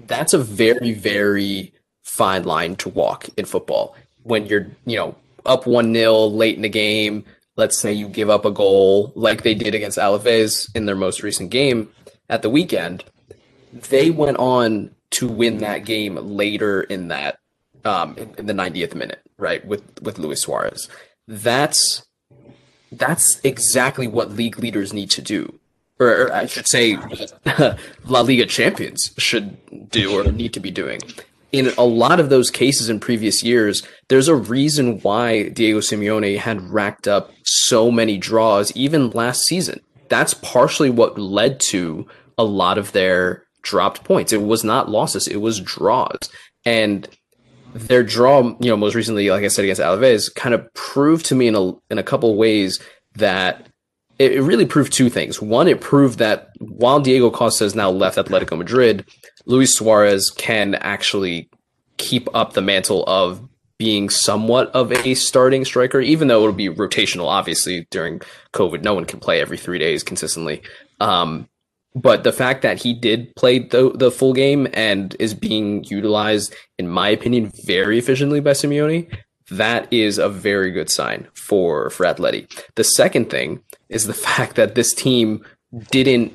that's 0.05 0.33
a 0.33 0.37
very, 0.37 0.93
very 0.93 1.73
fine 2.03 2.43
line 2.43 2.75
to 2.77 2.89
walk 2.89 3.29
in 3.37 3.45
football 3.45 3.95
when 4.23 4.45
you're, 4.47 4.67
you 4.85 4.97
know, 4.97 5.15
up 5.45 5.65
1 5.65 5.93
0 5.93 6.25
late 6.27 6.57
in 6.57 6.61
the 6.61 6.69
game. 6.69 7.23
Let's 7.55 7.79
say 7.79 7.93
you 7.93 8.09
give 8.09 8.29
up 8.29 8.45
a 8.45 8.51
goal 8.51 9.13
like 9.15 9.43
they 9.43 9.55
did 9.55 9.73
against 9.73 9.97
Alaves 9.97 10.69
in 10.75 10.85
their 10.85 10.95
most 10.95 11.23
recent 11.23 11.49
game 11.49 11.89
at 12.29 12.41
the 12.41 12.49
weekend. 12.49 13.05
They 13.71 14.11
went 14.11 14.37
on 14.37 14.91
to 15.11 15.27
win 15.27 15.59
that 15.59 15.85
game 15.85 16.15
later 16.15 16.81
in 16.81 17.07
that 17.07 17.39
um, 17.85 18.17
in, 18.37 18.45
the 18.45 18.53
90th 18.53 18.95
minute, 18.95 19.21
right? 19.37 19.65
With 19.65 20.01
with 20.01 20.19
Luis 20.19 20.41
Suarez. 20.41 20.89
That's 21.27 22.05
that's 22.91 23.39
exactly 23.43 24.07
what 24.07 24.31
league 24.31 24.59
leaders 24.59 24.93
need 24.93 25.09
to 25.11 25.21
do 25.21 25.59
or, 25.99 26.23
or 26.23 26.33
I 26.33 26.45
should 26.45 26.67
say, 26.67 26.97
La 28.05 28.21
Liga 28.21 28.45
champions 28.45 29.11
should 29.17 29.89
do 29.89 30.19
or 30.19 30.31
need 30.31 30.53
to 30.53 30.59
be 30.59 30.71
doing. 30.71 30.99
In 31.51 31.71
a 31.77 31.83
lot 31.83 32.19
of 32.19 32.29
those 32.29 32.49
cases 32.49 32.89
in 32.89 32.99
previous 32.99 33.43
years, 33.43 33.81
there's 34.09 34.27
a 34.27 34.35
reason 34.35 34.99
why 34.99 35.49
Diego 35.49 35.79
Simeone 35.79 36.37
had 36.37 36.61
racked 36.61 37.07
up 37.07 37.31
so 37.43 37.89
many 37.89 38.17
draws, 38.17 38.75
even 38.75 39.09
last 39.11 39.45
season. 39.45 39.79
That's 40.09 40.33
partially 40.33 40.89
what 40.89 41.17
led 41.17 41.59
to 41.69 42.05
a 42.37 42.43
lot 42.43 42.77
of 42.77 42.91
their 42.91 43.45
dropped 43.61 44.03
points. 44.03 44.33
It 44.33 44.41
was 44.41 44.63
not 44.63 44.89
losses, 44.89 45.27
it 45.27 45.37
was 45.37 45.59
draws. 45.59 46.17
And 46.65 47.07
their 47.77 48.03
draw, 48.03 48.43
you 48.59 48.69
know, 48.69 48.77
most 48.77 48.95
recently, 48.95 49.29
like 49.29 49.43
I 49.43 49.47
said, 49.49 49.65
against 49.65 49.81
Alaves, 49.81 50.33
kind 50.33 50.55
of 50.55 50.73
proved 50.73 51.25
to 51.27 51.35
me 51.35 51.47
in 51.47 51.55
a 51.55 51.73
in 51.89 51.97
a 51.97 52.03
couple 52.03 52.35
ways 52.35 52.79
that 53.15 53.67
it, 54.19 54.33
it 54.33 54.41
really 54.41 54.65
proved 54.65 54.93
two 54.93 55.09
things. 55.09 55.41
One, 55.41 55.67
it 55.67 55.81
proved 55.81 56.19
that 56.19 56.49
while 56.59 56.99
Diego 56.99 57.29
Costa 57.29 57.65
has 57.65 57.75
now 57.75 57.89
left 57.89 58.17
Atletico 58.17 58.57
Madrid, 58.57 59.05
Luis 59.45 59.75
Suarez 59.75 60.29
can 60.29 60.75
actually 60.75 61.49
keep 61.97 62.27
up 62.33 62.53
the 62.53 62.61
mantle 62.61 63.03
of 63.05 63.47
being 63.77 64.09
somewhat 64.09 64.69
of 64.71 64.91
a 64.91 65.13
starting 65.13 65.63
striker, 65.63 65.99
even 65.99 66.27
though 66.27 66.41
it'll 66.41 66.53
be 66.53 66.69
rotational, 66.69 67.27
obviously, 67.27 67.87
during 67.91 68.21
COVID. 68.53 68.81
No 68.83 68.95
one 68.95 69.05
can 69.05 69.19
play 69.19 69.39
every 69.39 69.57
three 69.57 69.77
days 69.77 70.03
consistently. 70.03 70.63
Um, 70.99 71.47
but 71.97 72.23
the 72.23 72.31
fact 72.31 72.61
that 72.61 72.83
he 72.83 72.93
did 72.93 73.35
play 73.35 73.57
the, 73.57 73.91
the 73.95 74.11
full 74.11 74.33
game 74.33 74.67
and 74.73 75.15
is 75.19 75.33
being 75.33 75.83
utilized, 75.85 76.53
in 76.77 76.87
my 76.87 77.09
opinion, 77.09 77.51
very 77.65 77.97
efficiently 77.97 78.39
by 78.39 78.51
Simeone, 78.51 79.11
that 79.49 79.91
is 79.91 80.19
a 80.19 80.29
very 80.29 80.69
good 80.71 80.91
sign 80.91 81.27
for 81.33 81.89
for 81.89 82.05
Atleti. 82.05 82.47
The 82.75 82.83
second 82.83 83.31
thing 83.31 83.63
is 83.89 84.05
the 84.05 84.13
fact 84.27 84.55
that 84.55 84.75
this 84.75 84.93
team 84.93 85.43
didn't 85.89 86.33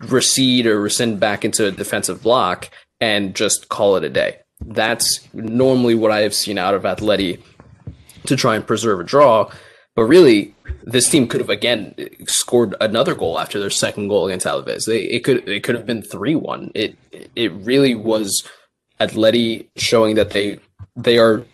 recede 0.00 0.66
or 0.66 0.80
rescind 0.80 1.20
back 1.20 1.44
into 1.44 1.66
a 1.66 1.70
defensive 1.70 2.22
block 2.22 2.68
and 3.00 3.36
just 3.36 3.68
call 3.68 3.96
it 3.96 4.04
a 4.04 4.08
day. 4.08 4.38
That's 4.60 5.28
normally 5.32 5.94
what 5.94 6.10
I 6.10 6.22
have 6.22 6.34
seen 6.34 6.58
out 6.58 6.74
of 6.74 6.82
Atleti 6.82 7.40
to 8.24 8.34
try 8.34 8.56
and 8.56 8.66
preserve 8.66 8.98
a 8.98 9.04
draw. 9.04 9.48
But 9.94 10.04
really, 10.04 10.55
this 10.86 11.10
team 11.10 11.26
could 11.26 11.40
have 11.40 11.50
again 11.50 11.94
scored 12.28 12.74
another 12.80 13.14
goal 13.14 13.38
after 13.38 13.58
their 13.58 13.70
second 13.70 14.08
goal 14.08 14.26
against 14.26 14.46
Alaves. 14.46 14.86
They, 14.86 15.00
it 15.00 15.24
could 15.24 15.46
it 15.48 15.64
could 15.64 15.74
have 15.74 15.84
been 15.84 16.02
three 16.02 16.36
one. 16.36 16.70
It 16.74 16.96
it 17.34 17.52
really 17.52 17.94
was 17.94 18.48
Atleti 19.00 19.66
showing 19.76 20.14
that 20.14 20.30
they 20.30 20.58
they 20.94 21.18
are 21.18 21.44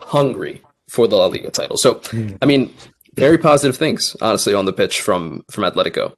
hungry 0.00 0.62
for 0.88 1.06
the 1.06 1.16
La 1.16 1.26
Liga 1.26 1.50
title. 1.50 1.76
So, 1.76 2.00
I 2.42 2.46
mean, 2.46 2.74
very 3.14 3.38
positive 3.38 3.76
things, 3.76 4.16
honestly, 4.20 4.54
on 4.54 4.64
the 4.64 4.72
pitch 4.72 5.00
from 5.00 5.44
from 5.50 5.64
Atletico. 5.64 6.14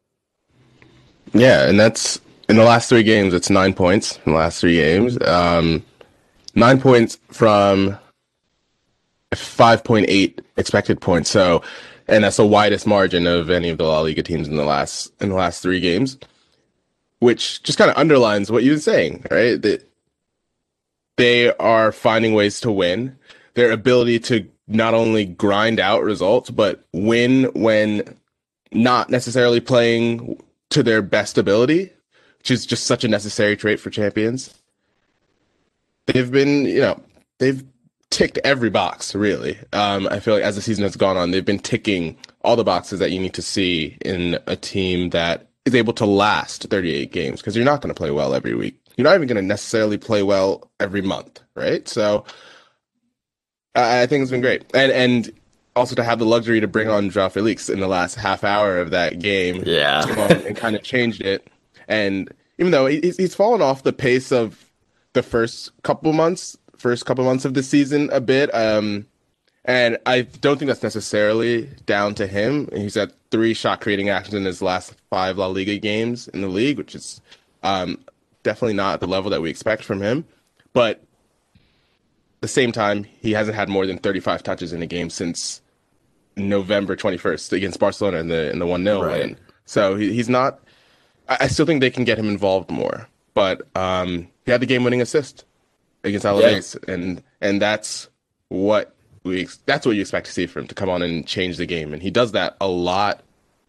Yeah, 1.35 1.69
and 1.69 1.79
that's 1.79 2.21
in 2.49 2.57
the 2.57 2.64
last 2.64 2.88
three 2.88 3.02
games. 3.02 3.35
It's 3.35 3.50
nine 3.50 3.75
points 3.75 4.19
in 4.25 4.33
the 4.33 4.38
last 4.38 4.61
three 4.61 4.76
games. 4.76 5.21
Um, 5.23 5.85
nine 6.55 6.81
points 6.81 7.19
from 7.31 7.99
five 9.35 9.83
point 9.83 10.07
eight 10.09 10.41
expected 10.57 11.00
points. 11.00 11.31
So, 11.31 11.62
and 12.09 12.25
that's 12.25 12.37
the 12.37 12.47
widest 12.47 12.87
margin 12.87 13.26
of 13.26 13.50
any 13.50 13.68
of 13.68 13.78
the 13.78 13.85
La 13.85 14.00
Liga 14.00 14.23
teams 14.23 14.49
in 14.49 14.56
the 14.56 14.64
last 14.64 15.12
in 15.21 15.28
the 15.28 15.35
last 15.35 15.62
three 15.62 15.80
games, 15.80 16.18
which 17.21 17.62
just 17.62 17.78
kind 17.78 17.90
of 17.90 17.97
underlines 17.97 18.50
what 18.50 18.62
you've 18.62 18.75
been 18.76 18.80
saying, 18.80 19.26
right? 19.30 19.61
That 19.61 19.88
they 21.16 21.54
are 21.56 21.92
finding 21.92 22.35
ways 22.35 22.61
to 22.61 22.73
win 22.73 23.16
their 23.54 23.71
ability 23.71 24.18
to 24.18 24.47
not 24.66 24.94
only 24.94 25.25
grind 25.25 25.78
out 25.78 26.02
results, 26.02 26.50
but 26.50 26.85
win 26.92 27.44
when 27.54 28.16
not 28.73 29.11
necessarily 29.11 29.61
playing 29.61 30.42
to 30.71 30.82
their 30.82 31.02
best 31.02 31.37
ability, 31.37 31.90
which 32.38 32.50
is 32.50 32.64
just 32.64 32.87
such 32.87 33.04
a 33.04 33.09
necessary 33.09 33.56
trait 33.56 33.78
for 33.78 33.90
champions. 33.90 34.54
They've 36.06 36.30
been, 36.30 36.64
you 36.64 36.80
know, 36.80 37.00
they've 37.38 37.62
ticked 38.12 38.38
every 38.45 38.71
box, 38.71 39.14
really. 39.14 39.59
Um, 39.73 40.07
I 40.11 40.21
feel 40.21 40.35
like 40.35 40.45
as 40.45 40.54
the 40.54 40.62
season 40.62 40.85
has 40.85 40.97
gone 40.97 41.16
on, 41.16 41.31
they've 41.31 41.45
been 41.45 41.59
ticking 41.59 42.16
all 42.42 42.54
the 42.54 42.64
boxes 42.64 43.00
that 43.00 43.11
you 43.11 43.19
need 43.19 43.35
to 43.35 43.42
see 43.42 43.97
in 44.04 44.38
a 44.47 44.54
team 44.54 45.11
that 45.11 45.49
is 45.64 45.75
able 45.75 45.92
to 45.95 46.07
last 46.07 46.69
38 46.71 47.11
games 47.11 47.40
because 47.40 47.57
you're 47.57 47.64
not 47.64 47.81
going 47.81 47.92
to 47.92 47.99
play 47.99 48.11
well 48.11 48.35
every 48.35 48.54
week. 48.54 48.78
You're 48.97 49.04
not 49.04 49.14
even 49.14 49.26
going 49.26 49.37
to 49.37 49.42
necessarily 49.42 49.97
play 49.97 50.23
well 50.23 50.71
every 50.78 51.00
month, 51.00 51.40
right? 51.57 51.88
So 51.88 52.25
I, 53.75 54.02
I 54.02 54.07
think 54.07 54.23
it's 54.23 54.31
been 54.31 54.42
great, 54.42 54.64
and 54.75 54.92
and 54.92 55.33
also 55.75 55.95
to 55.95 56.04
have 56.04 56.19
the 56.19 56.26
luxury 56.26 56.61
to 56.61 56.69
bring 56.69 56.88
on 56.88 57.09
Joao 57.09 57.31
Felix 57.31 57.71
in 57.71 57.81
the 57.81 57.88
last 57.88 58.16
half 58.16 58.45
hour 58.45 58.78
of 58.78 58.90
that 58.90 59.19
game, 59.19 59.62
yeah, 59.64 60.04
and 60.47 60.57
kind 60.57 60.76
of 60.76 60.83
changed 60.83 61.23
it. 61.23 61.49
And 61.88 62.31
even 62.59 62.71
though 62.71 62.87
he's 62.87 63.16
he's 63.16 63.35
fallen 63.35 63.62
off 63.62 63.83
the 63.83 63.95
pace 63.95 64.31
of 64.31 64.71
the 65.14 65.23
first 65.23 65.71
couple 65.83 66.12
months, 66.12 66.57
first 66.82 67.06
couple 67.06 67.24
months 67.24 67.44
of 67.44 67.54
the 67.54 67.62
season 67.62 68.10
a 68.12 68.20
bit, 68.20 68.52
um, 68.54 69.06
and 69.64 69.96
I 70.04 70.22
don't 70.22 70.58
think 70.58 70.68
that's 70.68 70.82
necessarily 70.82 71.68
down 71.86 72.14
to 72.16 72.26
him. 72.26 72.68
He's 72.74 72.96
had 72.96 73.12
three 73.30 73.54
shot 73.54 73.80
creating 73.80 74.08
actions 74.08 74.34
in 74.34 74.44
his 74.44 74.60
last 74.60 74.94
five 75.08 75.38
La 75.38 75.46
Liga 75.46 75.78
games 75.78 76.26
in 76.28 76.40
the 76.40 76.48
league, 76.48 76.78
which 76.78 76.94
is 76.94 77.20
um, 77.62 77.98
definitely 78.42 78.74
not 78.74 78.94
at 78.94 79.00
the 79.00 79.06
level 79.06 79.30
that 79.30 79.40
we 79.40 79.48
expect 79.50 79.84
from 79.84 80.02
him. 80.02 80.24
But 80.72 80.96
at 80.96 82.40
the 82.40 82.48
same 82.48 82.72
time, 82.72 83.04
he 83.04 83.30
hasn't 83.32 83.54
had 83.56 83.68
more 83.68 83.86
than 83.86 83.98
35 83.98 84.42
touches 84.42 84.72
in 84.72 84.82
a 84.82 84.86
game 84.86 85.10
since 85.10 85.60
November 86.36 86.96
21st 86.96 87.52
against 87.52 87.78
Barcelona 87.78 88.18
in 88.18 88.28
the 88.28 88.50
in 88.50 88.58
the 88.58 88.66
one 88.66 88.82
0 88.84 89.02
Right. 89.02 89.20
win. 89.20 89.36
So 89.64 89.94
he, 89.96 90.12
he's 90.12 90.28
not. 90.28 90.58
I, 91.28 91.36
I 91.42 91.46
still 91.46 91.66
think 91.66 91.80
they 91.80 91.90
can 91.90 92.04
get 92.04 92.18
him 92.18 92.28
involved 92.28 92.68
more. 92.70 93.08
But 93.34 93.62
um, 93.76 94.28
he 94.44 94.50
had 94.50 94.60
the 94.60 94.66
game 94.66 94.82
winning 94.84 95.00
assist 95.00 95.44
against 96.04 96.26
Alaves, 96.26 96.76
and 96.88 97.23
and 97.40 97.61
that's 97.61 98.09
what 98.49 98.94
we 99.25 99.49
that's 99.66 99.87
what 99.87 99.94
you 99.94 100.00
expect 100.00 100.26
to 100.26 100.32
see 100.32 100.47
from 100.47 100.62
him 100.62 100.68
to 100.68 100.75
come 100.75 100.88
on 100.88 101.02
and 101.02 101.26
change 101.26 101.56
the 101.56 101.66
game, 101.66 101.92
and 101.92 102.02
he 102.02 102.11
does 102.11 102.32
that 102.32 102.56
a 102.61 102.68
lot, 102.68 103.23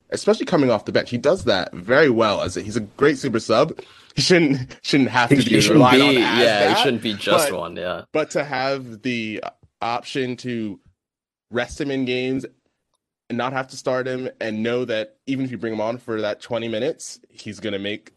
especially 0.10 0.46
coming 0.46 0.70
off 0.70 0.86
the 0.86 0.92
bench. 0.92 1.10
He 1.10 1.18
does 1.18 1.46
that 1.46 1.74
very 1.74 2.10
well. 2.10 2.42
As 2.42 2.58
a, 2.58 2.62
he's 2.62 2.76
a 2.76 2.82
great 2.82 3.18
super 3.18 3.40
sub. 3.40 3.80
He 4.16 4.22
shouldn't 4.22 4.78
shouldn't 4.82 5.10
have 5.10 5.30
to 5.30 5.38
be 5.38 5.68
relied 5.68 5.98
be, 5.98 6.02
on 6.02 6.14
yeah, 6.14 6.38
that, 6.38 6.78
he 6.78 6.84
shouldn't 6.84 7.04
be 7.04 7.14
just 7.14 7.50
but- 7.50 7.60
one, 7.60 7.76
yeah. 7.76 8.04
but 8.12 8.32
to 8.32 8.44
have 8.44 9.02
the 9.02 9.44
option 9.82 10.38
to 10.38 10.80
rest 11.52 11.80
him 11.80 11.92
in 11.92 12.06
games 12.06 12.46
and 13.30 13.38
not 13.38 13.54
have 13.54 13.68
to 13.68 13.78
start 13.78 14.08
him 14.08 14.30
and 14.40 14.64
know 14.64 14.86
that 14.86 15.18
even 15.26 15.46
if 15.46 15.52
you 15.52 15.58
bring 15.58 15.74
him 15.74 15.82
on 15.82 15.98
for 15.98 16.22
that 16.22 16.42
20 16.42 16.68
minutes, 16.68 17.20
he's 17.30 17.60
going 17.60 17.74
to 17.74 17.80
make 17.80 18.14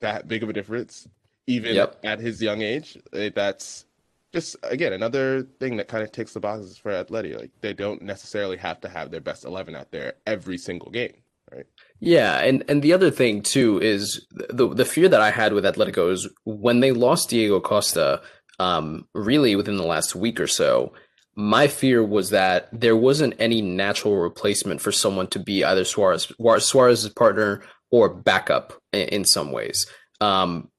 that 0.00 0.28
big 0.28 0.42
of 0.42 0.48
a 0.48 0.52
difference, 0.52 1.06
even 1.50 1.74
Yep. 1.74 2.00
at 2.04 2.20
his 2.20 2.40
young 2.42 2.62
age. 2.62 2.96
eh, 3.12 3.30
That's 3.34 3.84
just, 4.32 4.56
again, 4.62 4.92
another 4.92 5.42
thing 5.58 5.76
that 5.76 5.88
kind 5.88 6.02
of 6.04 6.12
ticks 6.12 6.32
the 6.34 6.40
boxes 6.40 6.78
for 6.78 6.92
Atleti. 6.92 7.36
Like, 7.38 7.50
they 7.60 7.72
don't 7.74 8.02
necessarily 8.02 8.56
have 8.58 8.80
to 8.82 8.88
have 8.88 9.10
their 9.10 9.20
best 9.20 9.44
11 9.44 9.74
out 9.74 9.90
there 9.90 10.14
every 10.26 10.56
single 10.58 10.90
game, 10.90 11.14
right? 11.52 11.66
Yeah, 11.98 12.38
and 12.38 12.64
and 12.68 12.80
the 12.80 12.92
other 12.94 13.10
thing 13.10 13.42
too 13.42 13.78
is 13.82 14.26
the 14.30 14.68
the 14.72 14.84
fear 14.86 15.08
that 15.08 15.20
I 15.20 15.30
had 15.30 15.52
with 15.52 15.64
Atletico 15.64 16.10
is 16.10 16.26
when 16.44 16.80
they 16.80 16.92
lost 16.92 17.28
Diego 17.28 17.60
Costa, 17.60 18.22
um, 18.58 19.06
really 19.14 19.54
within 19.56 19.76
the 19.76 19.84
last 19.94 20.14
week 20.16 20.40
or 20.40 20.46
so, 20.46 20.94
my 21.34 21.66
fear 21.66 22.02
was 22.02 22.30
that 22.30 22.68
there 22.72 22.96
wasn't 22.96 23.34
any 23.38 23.60
natural 23.60 24.16
replacement 24.16 24.80
for 24.80 24.92
someone 24.92 25.26
to 25.28 25.38
be 25.38 25.62
either 25.64 25.84
Suarez 25.84 26.32
Suarez's 26.58 27.10
partner 27.10 27.62
or 27.90 28.08
backup 28.08 28.72
in, 28.92 29.08
in 29.08 29.24
some 29.24 29.50
ways. 29.52 29.86
Um, 30.22 30.70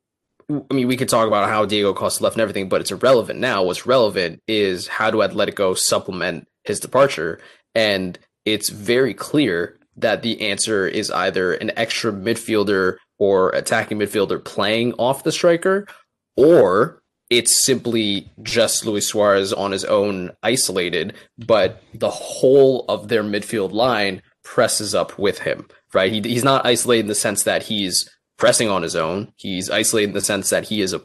I 0.49 0.73
mean, 0.73 0.87
we 0.87 0.97
could 0.97 1.09
talk 1.09 1.27
about 1.27 1.49
how 1.49 1.65
Diego 1.65 1.93
Costa 1.93 2.23
left 2.23 2.35
and 2.35 2.41
everything, 2.41 2.69
but 2.69 2.81
it's 2.81 2.91
irrelevant 2.91 3.39
now. 3.39 3.63
What's 3.63 3.85
relevant 3.85 4.41
is 4.47 4.87
how 4.87 5.11
do 5.11 5.17
Atletico 5.17 5.77
supplement 5.77 6.47
his 6.63 6.79
departure, 6.79 7.39
and 7.75 8.17
it's 8.45 8.69
very 8.69 9.13
clear 9.13 9.77
that 9.97 10.21
the 10.21 10.41
answer 10.41 10.87
is 10.87 11.11
either 11.11 11.53
an 11.53 11.71
extra 11.75 12.11
midfielder 12.11 12.97
or 13.19 13.49
attacking 13.51 13.99
midfielder 13.99 14.43
playing 14.43 14.93
off 14.93 15.23
the 15.23 15.31
striker, 15.31 15.85
or 16.35 17.01
it's 17.29 17.65
simply 17.65 18.29
just 18.41 18.85
Luis 18.85 19.07
Suarez 19.07 19.53
on 19.53 19.71
his 19.71 19.85
own, 19.85 20.31
isolated, 20.43 21.13
but 21.37 21.81
the 21.93 22.09
whole 22.09 22.83
of 22.89 23.07
their 23.07 23.23
midfield 23.23 23.71
line 23.71 24.21
presses 24.43 24.93
up 24.93 25.17
with 25.17 25.39
him, 25.39 25.67
right? 25.93 26.11
He, 26.11 26.21
he's 26.21 26.43
not 26.43 26.65
isolated 26.65 27.01
in 27.01 27.07
the 27.07 27.15
sense 27.15 27.43
that 27.43 27.63
he's 27.63 28.09
pressing 28.41 28.69
on 28.69 28.81
his 28.81 28.95
own. 28.95 29.31
He's 29.35 29.69
isolated 29.69 30.09
in 30.09 30.13
the 30.15 30.21
sense 30.21 30.49
that 30.49 30.67
he 30.67 30.81
is 30.81 30.93
a 30.93 31.01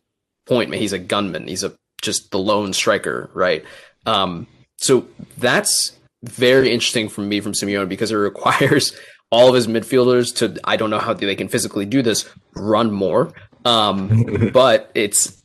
point 0.46 0.70
man. 0.70 0.80
He's 0.80 0.94
a 0.94 0.98
gunman. 0.98 1.46
He's 1.46 1.62
a 1.62 1.74
just 2.00 2.30
the 2.30 2.38
lone 2.38 2.72
striker, 2.72 3.28
right? 3.34 3.62
Um, 4.06 4.46
so 4.78 5.06
that's 5.36 5.92
very 6.24 6.72
interesting 6.72 7.10
for 7.10 7.20
me 7.20 7.42
from 7.42 7.52
Simeone 7.52 7.90
because 7.90 8.10
it 8.10 8.16
requires 8.30 8.98
all 9.30 9.50
of 9.50 9.54
his 9.54 9.66
midfielders 9.66 10.34
to 10.36 10.58
I 10.64 10.76
don't 10.76 10.88
know 10.88 10.98
how 10.98 11.12
they 11.12 11.36
can 11.36 11.48
physically 11.48 11.84
do 11.84 12.00
this 12.00 12.26
run 12.54 12.90
more, 12.90 13.34
um, 13.66 14.50
but 14.54 14.90
it's 14.94 15.42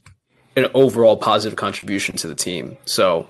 an 0.55 0.67
overall 0.73 1.17
positive 1.17 1.57
contribution 1.57 2.15
to 2.17 2.27
the 2.27 2.35
team. 2.35 2.77
So 2.85 3.27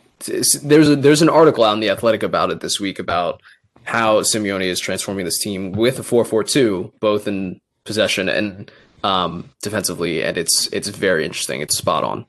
there's 0.62 0.88
a, 0.88 0.96
there's 0.96 1.24
an 1.24 1.30
article 1.30 1.64
out 1.64 1.74
in 1.74 1.80
the 1.80 1.90
Athletic 1.90 2.22
about 2.22 2.52
it 2.52 2.60
this 2.60 2.80
week 2.80 3.00
about 3.00 3.42
how 3.86 4.22
Simeone 4.22 4.66
is 4.66 4.80
transforming 4.80 5.26
this 5.26 5.40
team 5.40 5.72
with 5.72 5.98
a 5.98 6.04
4-4-2, 6.04 6.92
both 7.00 7.28
in 7.28 7.60
possession 7.86 8.30
and 8.30 8.72
um, 9.04 9.50
defensively, 9.62 10.24
and 10.24 10.38
it's 10.38 10.68
it's 10.68 10.90
very 10.90 11.26
interesting. 11.26 11.62
It's 11.62 11.78
spot 11.78 12.04
on. 12.04 12.26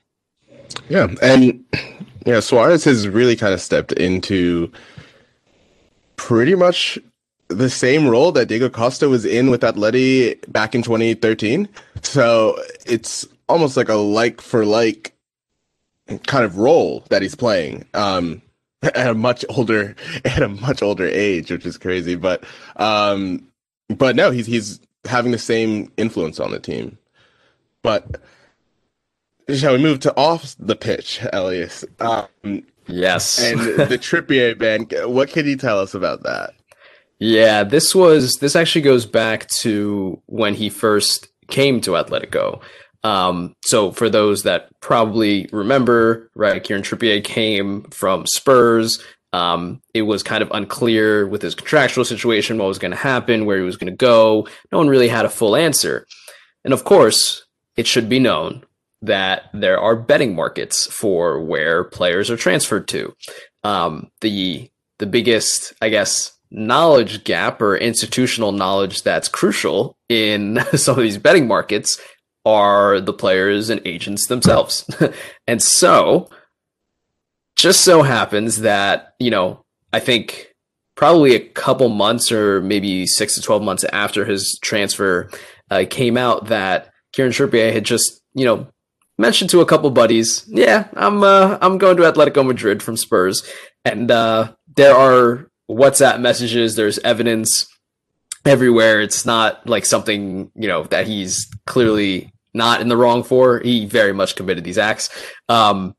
Yeah, 0.89 1.07
and 1.21 1.63
yeah, 2.25 2.39
Suarez 2.39 2.83
has 2.85 3.07
really 3.07 3.35
kind 3.35 3.53
of 3.53 3.61
stepped 3.61 3.91
into 3.93 4.71
pretty 6.15 6.55
much 6.55 6.97
the 7.49 7.69
same 7.69 8.07
role 8.07 8.31
that 8.31 8.47
Diego 8.47 8.69
Costa 8.69 9.09
was 9.09 9.25
in 9.25 9.49
with 9.49 9.61
Atleti 9.61 10.39
back 10.51 10.73
in 10.73 10.81
2013. 10.81 11.67
So 12.01 12.57
it's 12.85 13.27
almost 13.49 13.77
like 13.77 13.89
a 13.89 13.95
like 13.95 14.41
for 14.41 14.65
like 14.65 15.13
kind 16.25 16.45
of 16.45 16.57
role 16.57 17.03
that 17.09 17.21
he's 17.21 17.35
playing. 17.35 17.85
Um 17.93 18.41
at 18.83 19.07
a 19.07 19.13
much 19.13 19.45
older 19.49 19.95
at 20.25 20.41
a 20.41 20.49
much 20.49 20.81
older 20.81 21.07
age, 21.07 21.51
which 21.51 21.65
is 21.65 21.77
crazy. 21.77 22.15
But 22.15 22.43
um 22.77 23.47
but 23.89 24.15
no, 24.15 24.31
he's 24.31 24.45
he's 24.45 24.79
having 25.05 25.31
the 25.31 25.37
same 25.37 25.91
influence 25.97 26.39
on 26.39 26.51
the 26.51 26.59
team. 26.59 26.97
But 27.81 28.21
shall 29.53 29.73
we 29.73 29.79
move 29.81 29.99
to 30.01 30.15
off 30.17 30.55
the 30.59 30.75
pitch, 30.75 31.19
Elias? 31.33 31.83
Um, 31.99 32.63
Yes. 32.87 33.39
and 33.41 33.59
the 33.61 33.97
Trippier 34.01 34.57
ban. 34.57 34.87
What 35.09 35.29
can 35.29 35.45
you 35.45 35.55
tell 35.55 35.79
us 35.79 35.93
about 35.93 36.23
that? 36.23 36.51
Yeah, 37.19 37.63
this 37.63 37.95
was 37.95 38.35
this 38.39 38.55
actually 38.55 38.81
goes 38.81 39.05
back 39.05 39.47
to 39.61 40.21
when 40.25 40.53
he 40.55 40.69
first 40.69 41.29
came 41.47 41.79
to 41.81 41.91
Atletico. 41.91 42.61
Um, 43.05 43.55
so 43.65 43.91
for 43.91 44.09
those 44.09 44.43
that 44.43 44.67
probably 44.81 45.47
remember, 45.53 46.29
right, 46.35 46.61
Kieran 46.63 46.83
Trippier 46.83 47.23
came 47.23 47.83
from 47.91 48.25
Spurs. 48.27 49.01
Um, 49.33 49.81
it 49.93 50.03
was 50.03 50.23
kind 50.23 50.41
of 50.43 50.51
unclear 50.51 51.27
with 51.27 51.41
his 51.41 51.55
contractual 51.55 52.05
situation, 52.05 52.57
what 52.57 52.67
was 52.67 52.79
going 52.79 52.91
to 52.91 52.97
happen, 52.97 53.45
where 53.45 53.57
he 53.57 53.63
was 53.63 53.77
going 53.77 53.91
to 53.91 53.97
go. 53.97 54.47
No 54.71 54.77
one 54.77 54.87
really 54.87 55.09
had 55.09 55.25
a 55.25 55.29
full 55.29 55.55
answer. 55.55 56.05
And 56.63 56.73
of 56.73 56.83
course, 56.83 57.43
it 57.75 57.87
should 57.87 58.07
be 58.07 58.19
known 58.19 58.63
that 59.01 59.49
there 59.53 59.79
are 59.79 59.95
betting 59.95 60.35
markets 60.35 60.85
for 60.85 61.43
where 61.43 61.83
players 61.83 62.29
are 62.29 62.37
transferred 62.37 62.87
to. 62.89 63.13
Um, 63.63 64.09
the 64.21 64.69
the 64.99 65.05
biggest, 65.07 65.73
I 65.81 65.89
guess, 65.89 66.31
knowledge 66.51 67.23
gap 67.23 67.61
or 67.61 67.75
institutional 67.75 68.51
knowledge 68.51 69.01
that's 69.01 69.27
crucial 69.27 69.97
in 70.07 70.59
some 70.75 70.95
of 70.97 71.03
these 71.03 71.17
betting 71.17 71.47
markets 71.47 71.99
are 72.45 72.99
the 72.99 73.13
players 73.13 73.69
and 73.69 73.81
agents 73.85 74.27
themselves. 74.27 74.85
and 75.47 75.61
so, 75.61 76.29
just 77.63 77.85
so 77.85 78.01
happens 78.03 78.59
that, 78.59 79.13
you 79.19 79.31
know, 79.31 79.63
I 79.93 80.01
think 80.01 80.53
probably 80.95 81.33
a 81.33 81.39
couple 81.39 81.87
months 81.87 82.29
or 82.29 82.59
maybe 82.61 83.07
six 83.07 83.35
to 83.35 83.41
12 83.41 83.63
months 83.63 83.85
after 83.85 84.25
his 84.25 84.59
transfer 84.61 85.29
uh, 85.71 85.85
came 85.89 86.17
out 86.17 86.47
that 86.47 86.91
Kieran 87.13 87.31
Trippier 87.31 87.71
had 87.71 87.85
just, 87.85 88.21
you 88.33 88.43
know, 88.43 88.67
mentioned 89.17 89.49
to 89.51 89.61
a 89.61 89.65
couple 89.65 89.89
buddies, 89.91 90.43
yeah, 90.49 90.89
I'm 90.93 91.23
uh, 91.23 91.57
I'm 91.61 91.77
going 91.77 91.95
to 91.95 92.03
Atletico 92.03 92.45
Madrid 92.45 92.83
from 92.83 92.97
Spurs, 92.97 93.49
and 93.85 94.11
uh, 94.11 94.51
there 94.75 94.93
are 94.93 95.47
WhatsApp 95.71 96.19
messages. 96.19 96.75
There's 96.75 96.99
evidence 96.99 97.65
everywhere. 98.43 98.99
It's 98.99 99.25
not 99.25 99.65
like 99.69 99.85
something 99.85 100.51
you 100.53 100.67
know 100.67 100.83
that 100.85 101.07
he's 101.07 101.47
clearly 101.65 102.33
not 102.53 102.81
in 102.81 102.89
the 102.89 102.97
wrong 102.97 103.23
for. 103.23 103.59
He 103.61 103.85
very 103.85 104.11
much 104.11 104.35
committed 104.35 104.65
these 104.65 104.77
acts, 104.77 105.09
um, 105.47 105.95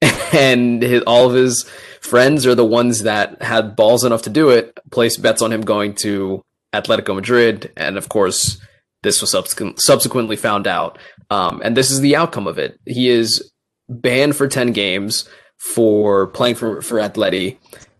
and 0.32 0.82
his, 0.82 1.02
all 1.06 1.28
of 1.28 1.34
his 1.34 1.64
friends 2.00 2.46
are 2.46 2.54
the 2.54 2.64
ones 2.64 3.02
that 3.02 3.42
had 3.42 3.76
balls 3.76 4.04
enough 4.04 4.22
to 4.22 4.30
do 4.30 4.50
it. 4.50 4.78
Placed 4.90 5.22
bets 5.22 5.42
on 5.42 5.52
him 5.52 5.62
going 5.62 5.94
to 5.96 6.42
Atletico 6.74 7.14
Madrid, 7.14 7.72
and 7.76 7.96
of 7.96 8.08
course. 8.08 8.60
This 9.02 9.20
was 9.20 9.30
subsequent, 9.30 9.82
subsequently 9.82 10.34
found 10.34 10.66
out. 10.66 10.98
Um, 11.28 11.60
and 11.62 11.76
this 11.76 11.90
is 11.90 12.00
the 12.00 12.16
outcome 12.16 12.46
of 12.46 12.58
it. 12.58 12.80
He 12.86 13.10
is 13.10 13.52
banned 13.86 14.34
for 14.34 14.48
10 14.48 14.72
games 14.72 15.28
for 15.58 16.28
playing 16.28 16.54
for, 16.54 16.80
for 16.82 16.96
Atleti. 16.96 17.58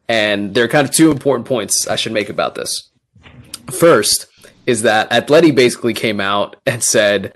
And 0.09 0.55
there 0.55 0.65
are 0.65 0.69
kind 0.69 0.89
of 0.89 0.95
two 0.95 1.11
important 1.11 1.47
points 1.47 1.87
I 1.87 1.97
should 1.97 2.13
make 2.13 2.29
about 2.29 2.55
this. 2.55 2.91
First, 3.71 4.27
is 4.67 4.83
that 4.83 5.11
Atleti 5.11 5.55
basically 5.55 5.95
came 5.95 6.21
out 6.21 6.57
and 6.67 6.83
said, 6.83 7.35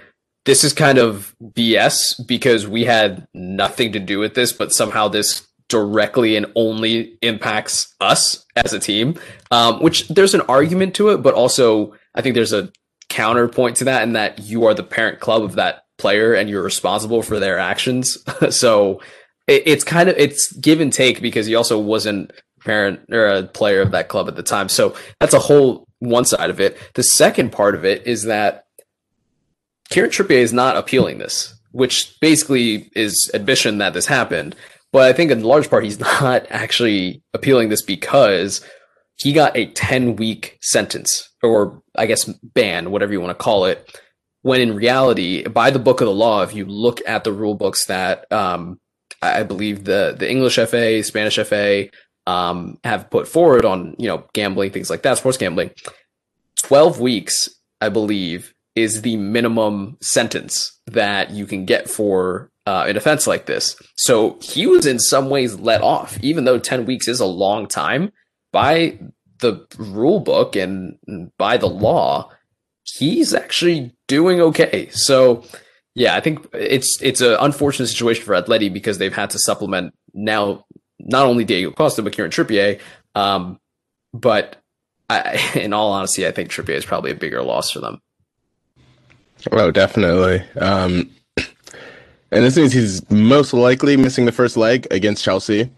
this 0.48 0.64
is 0.64 0.72
kind 0.72 0.96
of 0.96 1.36
BS 1.42 2.26
because 2.26 2.66
we 2.66 2.86
had 2.86 3.28
nothing 3.34 3.92
to 3.92 3.98
do 3.98 4.18
with 4.18 4.34
this, 4.34 4.50
but 4.50 4.72
somehow 4.72 5.06
this 5.06 5.46
directly 5.68 6.36
and 6.36 6.46
only 6.54 7.18
impacts 7.20 7.94
us 8.00 8.46
as 8.56 8.72
a 8.72 8.78
team. 8.78 9.20
Um, 9.50 9.82
which 9.82 10.08
there's 10.08 10.32
an 10.32 10.40
argument 10.42 10.94
to 10.94 11.10
it, 11.10 11.18
but 11.18 11.34
also 11.34 11.94
I 12.14 12.22
think 12.22 12.34
there's 12.34 12.54
a 12.54 12.72
counterpoint 13.10 13.76
to 13.76 13.84
that 13.84 14.04
in 14.04 14.14
that 14.14 14.38
you 14.38 14.64
are 14.64 14.72
the 14.72 14.82
parent 14.82 15.20
club 15.20 15.42
of 15.42 15.56
that 15.56 15.84
player 15.98 16.32
and 16.32 16.48
you're 16.48 16.62
responsible 16.62 17.22
for 17.22 17.38
their 17.38 17.58
actions. 17.58 18.16
so 18.56 19.02
it, 19.46 19.64
it's 19.66 19.84
kind 19.84 20.08
of 20.08 20.16
it's 20.16 20.50
give 20.52 20.80
and 20.80 20.94
take 20.94 21.20
because 21.20 21.44
he 21.44 21.56
also 21.56 21.78
wasn't 21.78 22.32
parent 22.64 23.00
or 23.10 23.26
a 23.26 23.42
player 23.42 23.82
of 23.82 23.90
that 23.90 24.08
club 24.08 24.28
at 24.28 24.36
the 24.36 24.42
time. 24.42 24.70
So 24.70 24.96
that's 25.20 25.34
a 25.34 25.40
whole 25.40 25.86
one 25.98 26.24
side 26.24 26.48
of 26.48 26.58
it. 26.58 26.78
The 26.94 27.02
second 27.02 27.52
part 27.52 27.74
of 27.74 27.84
it 27.84 28.06
is 28.06 28.22
that 28.22 28.64
Kieran 29.90 30.10
Trippier 30.10 30.38
is 30.38 30.52
not 30.52 30.76
appealing 30.76 31.18
this, 31.18 31.54
which 31.72 32.14
basically 32.20 32.90
is 32.94 33.30
admission 33.34 33.78
that 33.78 33.94
this 33.94 34.06
happened. 34.06 34.54
But 34.92 35.02
I 35.02 35.12
think 35.12 35.30
in 35.30 35.42
large 35.42 35.68
part 35.70 35.84
he's 35.84 36.00
not 36.20 36.46
actually 36.50 37.22
appealing 37.34 37.68
this 37.68 37.82
because 37.82 38.64
he 39.16 39.32
got 39.32 39.56
a 39.56 39.66
10 39.66 40.16
week 40.16 40.58
sentence 40.62 41.28
or 41.42 41.82
I 41.96 42.06
guess 42.06 42.24
ban, 42.24 42.90
whatever 42.90 43.12
you 43.12 43.20
want 43.20 43.36
to 43.36 43.42
call 43.42 43.64
it. 43.64 44.00
When 44.42 44.60
in 44.60 44.76
reality, 44.76 45.46
by 45.46 45.70
the 45.70 45.80
book 45.80 46.00
of 46.00 46.06
the 46.06 46.14
law, 46.14 46.42
if 46.42 46.54
you 46.54 46.64
look 46.64 47.00
at 47.06 47.24
the 47.24 47.32
rule 47.32 47.54
books 47.54 47.86
that 47.86 48.30
um, 48.32 48.78
I 49.20 49.42
believe 49.42 49.84
the 49.84 50.14
the 50.16 50.30
English 50.30 50.56
FA, 50.56 51.02
Spanish 51.02 51.36
FA 51.36 51.88
um, 52.26 52.78
have 52.84 53.10
put 53.10 53.26
forward 53.26 53.64
on 53.64 53.96
you 53.98 54.06
know 54.06 54.24
gambling 54.32 54.70
things 54.70 54.90
like 54.90 55.02
that, 55.02 55.18
sports 55.18 55.38
gambling, 55.38 55.72
twelve 56.54 57.00
weeks, 57.00 57.48
I 57.80 57.88
believe, 57.88 58.54
is 58.78 59.02
the 59.02 59.16
minimum 59.16 59.96
sentence 60.00 60.78
that 60.86 61.30
you 61.30 61.46
can 61.46 61.64
get 61.64 61.88
for 61.88 62.50
uh, 62.66 62.84
an 62.86 62.96
offense 62.96 63.26
like 63.26 63.46
this. 63.46 63.76
So 63.96 64.38
he 64.42 64.66
was 64.66 64.86
in 64.86 64.98
some 64.98 65.30
ways 65.30 65.58
let 65.58 65.82
off, 65.82 66.18
even 66.20 66.44
though 66.44 66.58
10 66.58 66.84
weeks 66.86 67.08
is 67.08 67.20
a 67.20 67.26
long 67.26 67.66
time 67.66 68.12
by 68.52 68.98
the 69.40 69.66
rule 69.78 70.20
book 70.20 70.56
and 70.56 70.98
by 71.38 71.56
the 71.56 71.68
law. 71.68 72.30
He's 72.84 73.34
actually 73.34 73.94
doing 74.06 74.40
okay. 74.40 74.88
So, 74.90 75.44
yeah, 75.94 76.16
I 76.16 76.20
think 76.20 76.46
it's 76.54 76.98
it's 77.02 77.20
an 77.20 77.36
unfortunate 77.40 77.88
situation 77.88 78.24
for 78.24 78.34
Atleti 78.34 78.72
because 78.72 78.98
they've 78.98 79.14
had 79.14 79.30
to 79.30 79.38
supplement 79.38 79.94
now 80.14 80.64
not 80.98 81.26
only 81.26 81.44
Diego 81.44 81.70
Costa 81.70 82.02
but 82.02 82.12
Kieran 82.12 82.30
Trippier. 82.30 82.80
Um, 83.14 83.60
but 84.12 84.56
I, 85.10 85.52
in 85.54 85.72
all 85.72 85.92
honesty, 85.92 86.26
I 86.26 86.32
think 86.32 86.50
Trippier 86.50 86.76
is 86.76 86.84
probably 86.84 87.10
a 87.10 87.16
bigger 87.16 87.42
loss 87.42 87.70
for 87.70 87.80
them. 87.80 88.00
Oh, 89.52 89.70
definitely. 89.70 90.42
Um, 90.60 91.10
and 91.36 92.44
this 92.44 92.56
means 92.56 92.72
he's 92.72 93.08
most 93.10 93.52
likely 93.52 93.96
missing 93.96 94.26
the 94.26 94.32
first 94.32 94.56
leg 94.56 94.86
against 94.90 95.24
Chelsea. 95.24 95.70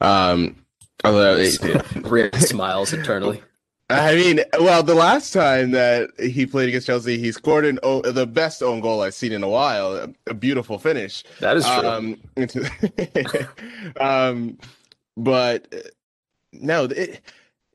Um, 0.00 0.56
although 1.04 1.36
it, 1.36 2.34
smiles 2.40 2.92
internally. 2.92 3.42
I 3.88 4.16
mean, 4.16 4.40
well, 4.58 4.82
the 4.82 4.96
last 4.96 5.32
time 5.32 5.70
that 5.70 6.10
he 6.18 6.44
played 6.44 6.68
against 6.68 6.88
Chelsea, 6.88 7.18
he 7.18 7.30
scored 7.30 7.64
an 7.64 7.78
oh, 7.84 8.02
the 8.02 8.26
best 8.26 8.62
own 8.62 8.80
goal 8.80 9.02
I've 9.02 9.14
seen 9.14 9.30
in 9.30 9.44
a 9.44 9.48
while. 9.48 9.94
A, 9.94 10.08
a 10.26 10.34
beautiful 10.34 10.78
finish. 10.78 11.22
That 11.38 11.56
is 11.56 11.64
true. 11.64 11.88
Um, 11.88 12.16
um, 14.00 14.58
but 15.16 15.72
no, 16.52 16.84
it 16.84 17.20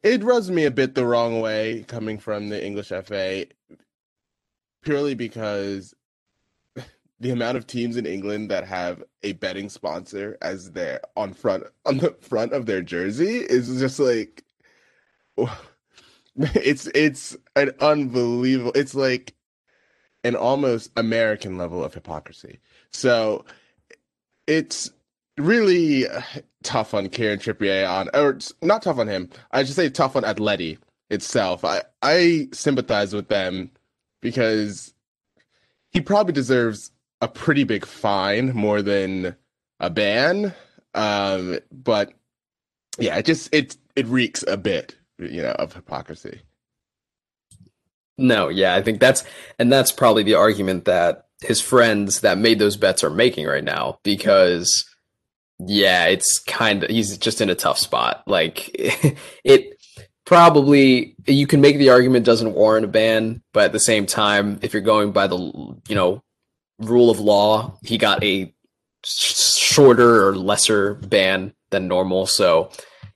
it 0.04 0.24
rubs 0.24 0.52
me 0.52 0.66
a 0.66 0.72
bit 0.72 0.96
the 0.96 1.06
wrong 1.06 1.40
way 1.40 1.86
coming 1.88 2.18
from 2.18 2.50
the 2.50 2.64
English 2.64 2.90
FA 2.90 3.46
purely 4.82 5.16
because 5.16 5.94
the 7.20 7.30
amount 7.30 7.58
of 7.58 7.68
teams 7.68 7.98
in 7.98 8.06
England 8.06 8.50
that 8.50 8.66
have 8.66 9.04
a 9.24 9.34
betting 9.34 9.70
sponsor 9.70 10.38
as 10.42 10.72
their 10.72 11.02
on 11.16 11.34
front 11.34 11.64
on 11.86 11.98
the 11.98 12.16
front 12.20 12.52
of 12.54 12.66
their 12.66 12.82
jersey 12.82 13.38
is 13.38 13.80
just 13.80 14.00
like 14.00 14.44
it's 16.36 16.88
it's 16.96 17.38
an 17.56 17.72
unbelievable 17.80 18.72
it's 18.74 18.96
like 18.96 19.36
an 20.24 20.36
almost 20.36 20.92
American 20.98 21.58
level 21.58 21.84
of 21.84 21.94
hypocrisy. 21.94 22.60
So 22.92 23.46
it's 24.48 24.92
really 25.38 26.06
tough 26.64 26.94
on 26.94 27.10
Kieran 27.10 27.40
Trippier 27.40 27.90
on 27.90 28.10
or 28.14 28.38
not 28.62 28.84
tough 28.84 29.00
on 29.00 29.08
him. 29.08 29.30
I 29.52 29.64
should 29.64 29.76
say 29.76 29.90
tough 29.90 30.16
on 30.16 30.24
Atleti 30.24 30.78
itself. 31.10 31.66
I 31.66 31.84
I 32.02 32.50
sympathize 32.52 33.14
with 33.14 33.30
them 33.30 33.72
because 34.22 34.94
he 35.90 36.02
probably 36.02 36.34
deserves 36.34 36.92
a 37.20 37.28
pretty 37.28 37.64
big 37.64 37.86
fine 37.86 38.54
more 38.56 38.82
than 38.82 39.36
a 39.80 39.90
ban. 39.90 40.54
Um, 40.94 41.60
but 41.72 42.14
yeah, 42.98 43.18
it 43.18 43.26
just 43.26 43.54
it 43.54 43.78
it 43.96 44.08
reeks 44.08 44.44
a 44.48 44.58
bit, 44.58 44.96
you 45.20 45.42
know, 45.42 45.52
of 45.52 45.74
hypocrisy. 45.74 46.42
No, 48.18 48.50
yeah, 48.50 48.76
I 48.76 48.82
think 48.82 49.00
that's 49.00 49.24
and 49.60 49.72
that's 49.72 49.92
probably 49.92 50.24
the 50.24 50.36
argument 50.36 50.86
that 50.86 51.28
his 51.42 51.60
friends 51.60 52.22
that 52.22 52.38
made 52.38 52.60
those 52.60 52.78
bets 52.78 53.04
are 53.04 53.10
making 53.10 53.48
right 53.48 53.64
now 53.64 54.00
because 54.04 54.86
yeah, 55.60 56.06
it's 56.06 56.40
kind 56.40 56.84
of 56.84 56.90
he's 56.90 57.18
just 57.18 57.42
in 57.42 57.50
a 57.50 57.56
tough 57.56 57.78
spot. 57.78 58.24
Like 58.28 58.70
it 59.44 59.81
probably 60.32 61.14
you 61.28 61.46
can 61.46 61.60
make 61.60 61.78
the 61.78 61.90
argument 61.90 62.26
doesn't 62.26 62.54
warrant 62.54 62.86
a 62.86 62.88
ban, 62.88 63.44
but 63.52 63.66
at 63.66 63.72
the 63.74 63.80
same 63.82 64.06
time, 64.06 64.58
if 64.62 64.72
you're 64.72 64.82
going 64.82 65.12
by 65.12 65.28
the 65.28 65.36
you 65.90 65.96
know 65.96 66.24
rule 66.80 67.10
of 67.10 67.20
law, 67.20 67.78
he 67.84 67.98
got 67.98 68.24
a 68.24 68.54
shorter 69.04 70.26
or 70.26 70.38
lesser 70.38 70.94
ban 70.94 71.54
than 71.70 71.90
normal. 71.90 72.26
So 72.28 72.72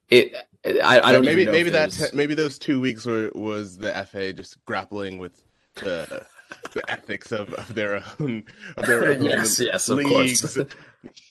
it, 0.09 0.35
I, 0.65 0.99
I 0.99 1.11
don't 1.13 1.23
maybe 1.23 1.45
maybe 1.45 1.69
that 1.69 2.11
maybe 2.13 2.35
those 2.35 2.59
two 2.59 2.81
weeks 2.81 3.05
were 3.05 3.31
was 3.33 3.77
the 3.77 3.93
FA 4.11 4.33
just 4.33 4.63
grappling 4.65 5.17
with 5.17 5.41
the 5.75 6.25
the 6.73 6.83
ethics 6.89 7.31
of, 7.31 7.53
of 7.53 7.73
their 7.73 8.03
own 8.19 8.43
of 8.75 8.85
their 8.87 9.05
own 9.13 9.23
yes 9.23 9.61
yes 9.61 9.87
of 9.87 9.99
leagues, 9.99 10.41
course 10.41 10.67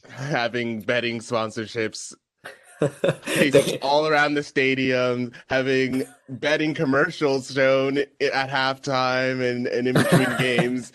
having 0.08 0.80
betting 0.80 1.18
sponsorships 1.18 2.14
all 3.82 4.06
around 4.06 4.34
the 4.34 4.42
stadium, 4.42 5.32
having 5.48 6.04
betting 6.28 6.74
commercials 6.74 7.52
shown 7.52 7.98
at 7.98 8.50
halftime 8.50 9.42
and, 9.42 9.66
and 9.66 9.88
in 9.88 9.94
between 9.94 10.36
games. 10.38 10.92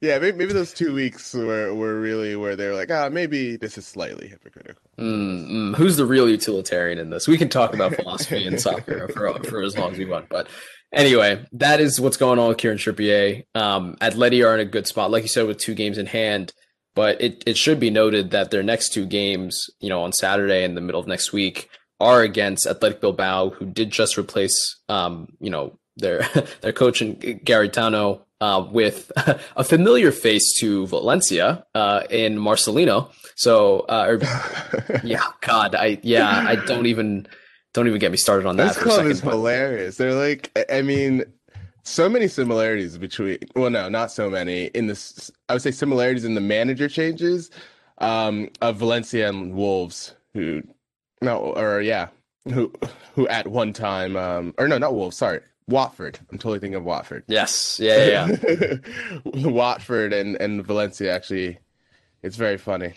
Yeah, 0.00 0.18
maybe, 0.18 0.38
maybe, 0.38 0.54
those 0.54 0.72
two 0.72 0.94
weeks 0.94 1.34
were, 1.34 1.74
were 1.74 2.00
really 2.00 2.34
where 2.34 2.56
they're 2.56 2.74
like, 2.74 2.90
ah, 2.90 3.10
maybe 3.10 3.56
this 3.56 3.76
is 3.76 3.86
slightly 3.86 4.28
hypocritical. 4.28 4.80
Mm, 4.98 5.50
mm. 5.50 5.76
Who's 5.76 5.98
the 5.98 6.06
real 6.06 6.26
utilitarian 6.26 6.98
in 6.98 7.10
this? 7.10 7.28
We 7.28 7.36
can 7.36 7.50
talk 7.50 7.74
about 7.74 7.94
philosophy 7.94 8.46
in 8.46 8.58
soccer 8.58 9.08
for, 9.08 9.38
for 9.44 9.60
as 9.60 9.76
long 9.76 9.92
as 9.92 9.98
we 9.98 10.06
want. 10.06 10.30
But 10.30 10.48
anyway, 10.90 11.44
that 11.52 11.80
is 11.80 12.00
what's 12.00 12.16
going 12.16 12.38
on 12.38 12.48
with 12.48 12.56
Kieran 12.56 12.78
Trippier. 12.78 13.44
Um, 13.54 13.96
Atleti 14.00 14.46
are 14.46 14.54
in 14.54 14.60
a 14.60 14.64
good 14.64 14.86
spot, 14.86 15.10
like 15.10 15.22
you 15.22 15.28
said, 15.28 15.46
with 15.46 15.58
two 15.58 15.74
games 15.74 15.98
in 15.98 16.06
hand. 16.06 16.54
But 16.94 17.20
it, 17.20 17.42
it 17.46 17.56
should 17.56 17.78
be 17.78 17.90
noted 17.90 18.30
that 18.32 18.50
their 18.50 18.62
next 18.62 18.92
two 18.92 19.06
games, 19.06 19.70
you 19.80 19.88
know, 19.88 20.02
on 20.02 20.12
Saturday 20.12 20.64
in 20.64 20.74
the 20.74 20.80
middle 20.80 21.00
of 21.00 21.06
next 21.06 21.32
week, 21.32 21.68
are 22.00 22.22
against 22.22 22.66
Athletic 22.66 23.00
Bilbao, 23.00 23.50
who 23.50 23.66
did 23.66 23.90
just 23.90 24.18
replace, 24.18 24.80
um, 24.88 25.28
you 25.40 25.50
know, 25.50 25.78
their 25.96 26.26
their 26.62 26.72
coach 26.72 27.00
and 27.00 27.20
Garitano 27.20 28.22
uh, 28.40 28.66
with 28.70 29.12
a 29.56 29.64
familiar 29.64 30.10
face 30.12 30.54
to 30.60 30.86
Valencia 30.86 31.64
uh, 31.74 32.02
in 32.10 32.36
Marcelino. 32.38 33.12
So, 33.36 33.80
uh, 33.80 34.06
or, 34.08 35.00
yeah, 35.04 35.22
God, 35.40 35.74
I 35.74 35.98
yeah, 36.02 36.44
I 36.46 36.56
don't 36.56 36.86
even 36.86 37.26
don't 37.72 37.86
even 37.86 38.00
get 38.00 38.10
me 38.10 38.16
started 38.16 38.46
on 38.46 38.56
that. 38.56 38.74
This 38.74 38.82
club 38.82 39.06
is 39.06 39.20
but... 39.20 39.30
hilarious. 39.30 39.96
They're 39.96 40.14
like, 40.14 40.50
I 40.70 40.82
mean, 40.82 41.24
so 41.90 42.08
many 42.08 42.28
similarities 42.28 42.96
between 42.98 43.38
well 43.56 43.70
no 43.70 43.88
not 43.88 44.12
so 44.12 44.30
many 44.30 44.66
in 44.66 44.86
this 44.86 45.30
i 45.48 45.52
would 45.52 45.62
say 45.62 45.70
similarities 45.70 46.24
in 46.24 46.34
the 46.34 46.40
manager 46.40 46.88
changes 46.88 47.50
um 47.98 48.48
of 48.60 48.76
valencia 48.76 49.28
and 49.28 49.54
wolves 49.54 50.14
who 50.34 50.62
no 51.20 51.36
or 51.36 51.80
yeah 51.80 52.08
who 52.52 52.72
who 53.14 53.26
at 53.28 53.46
one 53.48 53.72
time 53.72 54.16
um 54.16 54.54
or 54.58 54.68
no 54.68 54.78
not 54.78 54.94
wolves 54.94 55.16
sorry 55.16 55.40
watford. 55.70 56.18
I'm 56.30 56.38
totally 56.38 56.58
thinking 56.58 56.74
of 56.74 56.84
watford. 56.84 57.24
Yes. 57.28 57.78
Yeah 57.80 58.04
yeah, 58.04 58.36
yeah. 58.58 58.76
watford 59.48 60.12
and 60.12 60.36
and 60.40 60.64
valencia 60.66 61.14
actually 61.14 61.58
it's 62.22 62.36
very 62.36 62.58
funny. 62.58 62.94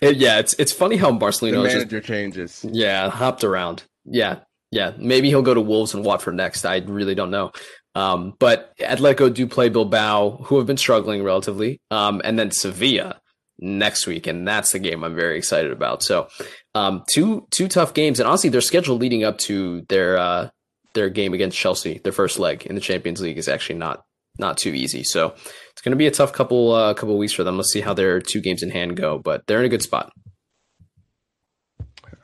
It, 0.00 0.16
yeah 0.16 0.38
it's 0.38 0.54
it's 0.54 0.72
funny 0.72 0.96
how 0.96 1.12
barcelona 1.12 1.58
the 1.58 1.62
manager 1.64 2.00
just, 2.00 2.08
changes. 2.08 2.66
Yeah 2.68 3.10
hopped 3.10 3.44
around. 3.44 3.84
Yeah 4.04 4.40
yeah, 4.76 4.92
maybe 4.98 5.28
he'll 5.28 5.40
go 5.40 5.54
to 5.54 5.60
Wolves 5.60 5.94
and 5.94 6.04
Watford 6.04 6.34
next. 6.34 6.66
I 6.66 6.76
really 6.76 7.14
don't 7.14 7.30
know. 7.30 7.50
Um, 7.94 8.34
but 8.38 8.76
Atletico 8.76 9.32
do 9.32 9.46
play 9.46 9.70
Bilbao, 9.70 10.42
who 10.44 10.58
have 10.58 10.66
been 10.66 10.76
struggling 10.76 11.24
relatively, 11.24 11.80
um, 11.90 12.20
and 12.24 12.38
then 12.38 12.50
Sevilla 12.50 13.18
next 13.58 14.06
week, 14.06 14.26
and 14.26 14.46
that's 14.46 14.72
the 14.72 14.78
game 14.78 15.02
I'm 15.02 15.14
very 15.14 15.38
excited 15.38 15.72
about. 15.72 16.02
So, 16.02 16.28
um, 16.74 17.04
two 17.10 17.46
two 17.50 17.68
tough 17.68 17.94
games, 17.94 18.20
and 18.20 18.28
honestly, 18.28 18.50
their 18.50 18.60
schedule 18.60 18.96
leading 18.98 19.24
up 19.24 19.38
to 19.48 19.80
their 19.88 20.18
uh, 20.18 20.50
their 20.92 21.08
game 21.08 21.32
against 21.32 21.56
Chelsea, 21.56 21.98
their 22.04 22.12
first 22.12 22.38
leg 22.38 22.66
in 22.66 22.74
the 22.74 22.82
Champions 22.82 23.22
League, 23.22 23.38
is 23.38 23.48
actually 23.48 23.78
not 23.78 24.04
not 24.38 24.58
too 24.58 24.74
easy. 24.74 25.02
So 25.02 25.28
it's 25.70 25.80
going 25.82 25.92
to 25.92 25.96
be 25.96 26.06
a 26.06 26.10
tough 26.10 26.34
couple 26.34 26.72
uh, 26.72 26.92
couple 26.92 27.16
weeks 27.16 27.32
for 27.32 27.44
them. 27.44 27.56
Let's 27.56 27.72
see 27.72 27.80
how 27.80 27.94
their 27.94 28.20
two 28.20 28.42
games 28.42 28.62
in 28.62 28.68
hand 28.68 28.94
go, 28.94 29.16
but 29.16 29.46
they're 29.46 29.60
in 29.60 29.64
a 29.64 29.70
good 29.70 29.80
spot. 29.80 30.12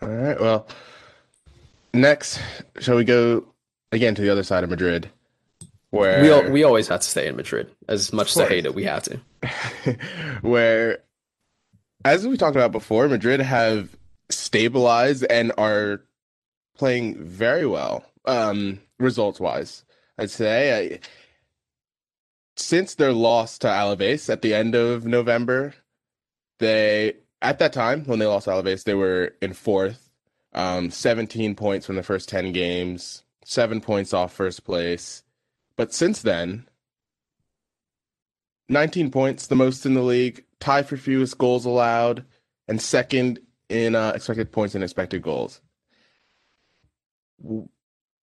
All 0.03 0.09
right. 0.09 0.39
Well, 0.39 0.67
next, 1.95 2.41
shall 2.81 2.97
we 2.97 3.05
go 3.05 3.45
again 3.91 4.15
to 4.15 4.23
the 4.23 4.31
other 4.31 4.43
side 4.43 4.65
of 4.65 4.71
Madrid? 4.71 5.11
Where 5.91 6.45
we 6.45 6.51
we 6.51 6.65
always 6.65 6.89
have 6.89 7.01
to 7.01 7.09
stay 7.09 7.27
in 7.27 7.37
Madrid. 7.37 7.71
As 7.87 8.13
much 8.13 8.31
as 8.31 8.39
I 8.39 8.49
hate 8.49 8.65
it, 8.65 8.75
we 8.75 8.85
have 8.85 9.03
to. 9.05 9.21
where, 10.41 10.99
as 12.05 12.27
we 12.27 12.39
talked 12.39 12.57
about 12.57 12.73
before, 12.73 13.09
Madrid 13.09 13.41
have 13.41 13.95
stabilized 14.31 15.25
and 15.29 15.53
are 15.59 16.03
playing 16.75 17.23
very 17.23 17.67
well, 17.67 18.07
um, 18.25 18.81
results 18.99 19.39
wise. 19.39 19.85
I'd 20.19 20.31
say. 20.31 20.95
I, 20.95 21.01
since 22.57 22.95
their 22.95 23.13
loss 23.13 23.59
to 23.59 23.67
Alaves 23.67 24.31
at 24.31 24.43
the 24.43 24.55
end 24.55 24.75
of 24.75 25.05
November, 25.05 25.75
they 26.59 27.15
at 27.41 27.59
that 27.59 27.73
time 27.73 28.05
when 28.05 28.19
they 28.19 28.27
lost 28.27 28.47
Alaves, 28.47 28.85
they 28.85 28.95
were 28.95 29.35
in 29.43 29.53
fourth, 29.53 30.12
um, 30.55 30.91
17 30.91 31.55
points 31.55 31.87
from 31.87 31.97
the 31.97 32.03
first 32.03 32.29
10 32.29 32.53
games, 32.53 33.23
seven 33.45 33.81
points 33.81 34.13
off 34.13 34.33
first 34.33 34.65
place. 34.65 35.23
But 35.77 35.95
since 35.95 36.23
then, 36.23 36.69
19 38.69 39.11
points, 39.11 39.47
the 39.47 39.57
most 39.57 39.85
in 39.87 39.95
the 39.95 40.03
league, 40.03 40.45
tie 40.61 40.83
for 40.83 40.97
fewest 40.97 41.39
goals 41.39 41.65
allowed, 41.65 42.25
and 42.69 42.81
second 42.81 43.41
in 43.69 43.95
uh, 43.95 44.13
expected 44.15 44.53
points 44.53 44.75
and 44.75 44.85
expected 44.85 45.23
goals. 45.23 45.61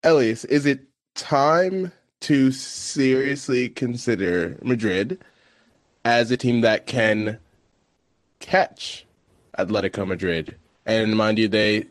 Elias, 0.04 0.46
is 0.46 0.65
it 0.65 0.86
time 1.15 1.92
to 2.22 2.52
seriously 2.52 3.70
consider 3.70 4.58
Madrid 4.62 5.22
as 6.06 6.32
a 6.32 6.38
team 6.38 6.62
that 6.62 6.86
can 6.86 7.39
catch 8.39 9.06
Atletico 9.58 10.08
Madrid. 10.08 10.56
And 10.86 11.15
mind 11.15 11.38
you, 11.38 11.48
they 11.48 11.86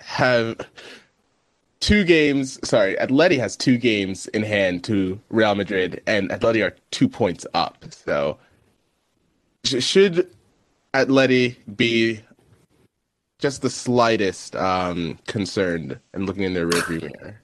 have 0.00 0.56
two 1.80 2.04
games. 2.04 2.58
Sorry, 2.66 2.96
Atleti 2.96 3.38
has 3.38 3.56
two 3.56 3.76
games 3.76 4.26
in 4.28 4.42
hand 4.42 4.84
to 4.84 5.20
Real 5.30 5.54
Madrid, 5.54 6.02
and 6.06 6.30
Atleti 6.30 6.64
are 6.64 6.74
two 6.90 7.08
points 7.08 7.46
up. 7.54 7.84
So, 7.90 8.38
should 9.64 10.30
Atleti 10.92 11.56
be 11.76 12.20
just 13.38 13.62
the 13.62 13.70
slightest 13.70 14.56
um, 14.56 15.18
concerned 15.26 15.98
and 16.12 16.26
looking 16.26 16.44
in 16.44 16.54
their 16.54 16.68
rearview 16.68 17.02
mirror? 17.02 17.40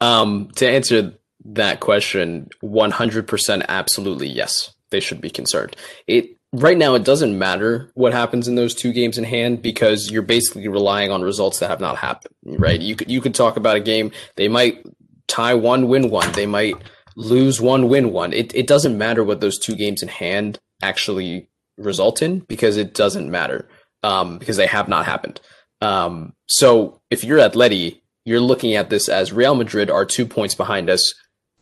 Um, 0.00 0.50
to 0.56 0.68
answer 0.68 1.14
that 1.46 1.80
question 1.80 2.48
100% 2.62 3.64
absolutely 3.68 4.26
yes 4.26 4.74
they 4.90 5.00
should 5.00 5.20
be 5.20 5.30
concerned 5.30 5.76
it 6.06 6.35
right 6.60 6.76
now 6.76 6.94
it 6.94 7.04
doesn't 7.04 7.38
matter 7.38 7.90
what 7.94 8.12
happens 8.12 8.48
in 8.48 8.54
those 8.54 8.74
two 8.74 8.92
games 8.92 9.18
in 9.18 9.24
hand 9.24 9.62
because 9.62 10.10
you're 10.10 10.22
basically 10.22 10.68
relying 10.68 11.10
on 11.10 11.22
results 11.22 11.58
that 11.58 11.70
have 11.70 11.80
not 11.80 11.96
happened 11.96 12.34
right? 12.44 12.80
You 12.80 12.96
could 12.96 13.10
you 13.10 13.20
could 13.20 13.34
talk 13.34 13.56
about 13.56 13.76
a 13.76 13.80
game 13.80 14.12
they 14.36 14.48
might 14.48 14.84
tie 15.26 15.54
one 15.54 15.88
win 15.88 16.10
one. 16.10 16.30
They 16.32 16.46
might 16.46 16.76
lose 17.16 17.60
one 17.60 17.88
win 17.88 18.12
one. 18.12 18.32
It, 18.32 18.54
it 18.54 18.66
doesn't 18.66 18.98
matter 18.98 19.24
what 19.24 19.40
those 19.40 19.58
two 19.58 19.74
games 19.74 20.02
in 20.02 20.08
hand 20.08 20.58
actually 20.82 21.48
result 21.76 22.22
in 22.22 22.40
because 22.40 22.76
it 22.76 22.94
doesn't 22.94 23.30
matter 23.30 23.68
um, 24.02 24.38
because 24.38 24.56
they 24.56 24.66
have 24.66 24.88
not 24.88 25.06
happened. 25.06 25.40
Um, 25.80 26.34
so 26.46 27.00
if 27.10 27.24
you're 27.24 27.38
Atleti, 27.38 28.00
you're 28.24 28.40
looking 28.40 28.74
at 28.74 28.90
this 28.90 29.08
as 29.08 29.32
Real 29.32 29.54
Madrid 29.54 29.90
are 29.90 30.04
two 30.04 30.26
points 30.26 30.54
behind 30.54 30.90
us 30.90 31.14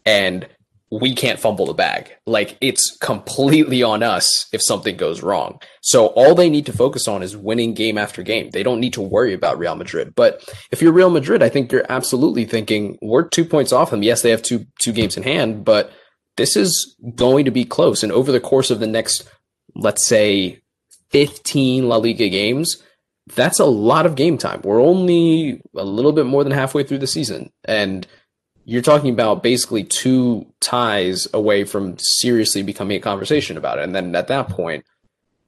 and 0.07 0.47
we 1.01 1.15
can't 1.15 1.41
fumble 1.41 1.67
the 1.67 1.75
bag. 1.75 2.13
Like 2.27 2.57
it's 2.61 2.97
completely 2.99 3.83
on 3.83 4.03
us 4.03 4.47
if 4.53 4.63
something 4.63 4.97
goes 4.97 5.23
wrong. 5.23 5.61
So 5.83 6.07
all 6.09 6.35
they 6.35 6.49
need 6.49 6.67
to 6.67 6.73
focus 6.73 7.09
on 7.09 7.23
is 7.23 7.37
winning 7.37 7.75
game 7.75 7.99
after 7.99 8.23
game. 8.23 8.51
They 8.51 8.63
don't 8.63 8.81
need 8.81 8.93
to 8.95 9.03
worry 9.03 9.33
about 9.33 9.59
Real 9.59 9.75
Madrid. 9.75 10.15
But 10.15 10.49
if 10.71 10.81
you're 10.81 10.93
Real 10.93 11.11
Madrid, 11.11 11.43
I 11.43 11.49
think 11.49 11.73
you're 11.73 11.87
absolutely 11.89 12.45
thinking 12.45 12.99
we're 13.03 13.29
two 13.29 13.45
points 13.45 13.73
off 13.73 13.91
them. 13.91 14.03
Yes, 14.03 14.23
they 14.23 14.31
have 14.31 14.43
two 14.43 14.67
two 14.81 14.93
games 14.93 15.17
in 15.17 15.23
hand, 15.23 15.65
but 15.65 15.93
this 16.37 16.57
is 16.57 16.97
going 17.15 17.45
to 17.45 17.51
be 17.51 17.65
close. 17.65 18.03
And 18.03 18.13
over 18.13 18.31
the 18.31 18.41
course 18.41 18.71
of 18.71 18.81
the 18.81 18.87
next, 18.87 19.29
let's 19.75 20.07
say, 20.07 20.61
15 21.11 21.89
La 21.89 21.97
Liga 21.97 22.29
games, 22.29 22.83
that's 23.35 23.59
a 23.59 23.65
lot 23.65 24.07
of 24.07 24.17
game 24.17 24.37
time. 24.37 24.61
We're 24.65 24.81
only 24.81 25.61
a 25.77 25.85
little 25.85 26.13
bit 26.13 26.27
more 26.27 26.45
than 26.45 26.53
halfway 26.53 26.83
through 26.83 26.99
the 26.99 27.07
season. 27.07 27.51
And 27.65 28.07
you're 28.65 28.83
talking 28.83 29.13
about 29.13 29.43
basically 29.43 29.85
two 29.85 30.47
ties 30.61 31.29
away 31.35 31.65
from 31.65 31.97
seriously 31.99 32.63
becoming 32.63 32.97
a 32.97 33.01
conversation 33.01 33.57
about 33.57 33.79
it. 33.79 33.85
And 33.85 33.95
then 33.95 34.15
at 34.15 34.29
that 34.29 34.49
point, 34.49 34.85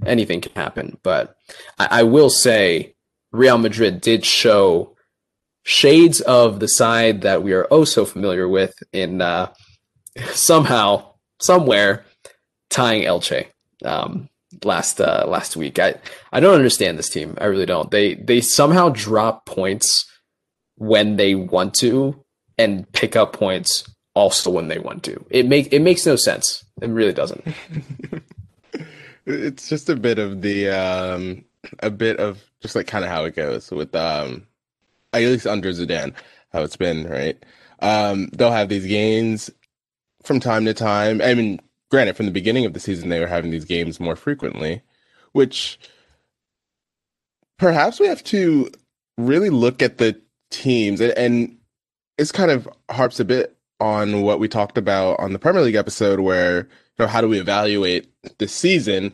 anything 0.05 0.41
can 0.41 0.53
happen. 0.53 0.99
But 1.03 1.37
I, 1.79 1.89
I 1.91 2.03
will 2.03 2.31
say 2.31 2.95
Real 3.33 3.59
Madrid 3.59 4.01
did 4.01 4.25
show 4.25 4.97
shades 5.63 6.21
of 6.21 6.61
the 6.61 6.69
side 6.69 7.23
that 7.23 7.43
we 7.43 7.53
are 7.53 7.67
oh 7.71 7.85
so 7.85 8.05
familiar 8.05 8.49
with 8.49 8.75
in 8.93 9.21
uh, 9.21 9.53
somehow, 10.33 11.15
somewhere, 11.41 12.05
tying 12.69 13.03
Elche 13.03 13.47
um, 13.85 14.29
last 14.63 15.01
uh, 15.01 15.25
last 15.27 15.57
week. 15.57 15.79
I, 15.79 15.95
I 16.33 16.41
don't 16.41 16.55
understand 16.55 16.99
this 16.99 17.09
team. 17.09 17.37
I 17.41 17.47
really 17.47 17.67
don't. 17.67 17.91
They 17.91 18.15
they 18.15 18.41
somehow 18.43 18.91
drop 18.91 19.47
points 19.47 20.05
when 20.77 21.17
they 21.17 21.35
want 21.35 21.73
to 21.75 22.23
and 22.59 22.91
pick 22.93 23.17
up 23.17 23.33
points 23.33 23.85
also 24.15 24.51
when 24.51 24.69
they 24.69 24.79
want 24.79 25.03
to. 25.05 25.25
It 25.31 25.47
make 25.47 25.73
it 25.73 25.81
makes 25.81 26.07
no 26.07 26.17
sense. 26.17 26.65
It 26.81 26.89
really 26.89 27.13
doesn't. 27.13 27.47
it's 29.27 29.69
just 29.69 29.89
a 29.89 29.97
bit 29.97 30.19
of 30.19 30.43
the 30.43 30.69
um 30.71 31.45
a 31.81 31.91
bit 31.91 32.19
of 32.19 32.43
just 32.61 32.75
like 32.75 32.87
kind 32.87 33.05
of 33.05 33.11
how 33.11 33.25
it 33.25 33.37
goes 33.37 33.71
with 33.71 33.95
um 33.95 34.47
at 35.13 35.21
least 35.21 35.47
under 35.47 35.71
Zidane, 35.71 36.15
how 36.53 36.63
it's 36.63 36.77
been, 36.77 37.09
right? 37.09 37.43
Um 37.81 38.29
they'll 38.33 38.51
have 38.51 38.69
these 38.69 38.87
games 38.87 39.51
from 40.23 40.41
time 40.41 40.65
to 40.65 40.75
time. 40.75 41.21
I 41.23 41.35
mean, 41.35 41.61
granted, 41.91 42.17
from 42.17 42.27
the 42.27 42.33
beginning 42.33 42.65
of 42.65 42.73
the 42.73 42.81
season 42.81 43.11
they 43.11 43.21
were 43.21 43.27
having 43.27 43.51
these 43.51 43.65
games 43.65 44.01
more 44.01 44.17
frequently, 44.17 44.83
which 45.33 45.79
perhaps 47.59 48.01
we 48.01 48.07
have 48.07 48.25
to 48.25 48.71
really 49.19 49.51
look 49.51 49.83
at 49.83 49.99
the 49.99 50.21
teams 50.51 51.01
and, 51.01 51.13
and 51.13 51.56
this 52.19 52.33
kind 52.33 52.51
of 52.51 52.69
harps 52.91 53.21
a 53.21 53.25
bit 53.25 53.57
on 53.81 54.23
what 54.23 54.41
we 54.41 54.49
talked 54.49 54.79
about 54.79 55.21
on 55.21 55.33
the 55.33 55.39
Premier 55.39 55.63
League 55.63 55.75
episode, 55.75 56.21
where 56.21 56.61
you 56.61 56.67
know 57.01 57.07
how 57.07 57.21
do 57.21 57.29
we 57.29 57.39
evaluate 57.39 58.09
the 58.39 58.49
season 58.49 59.13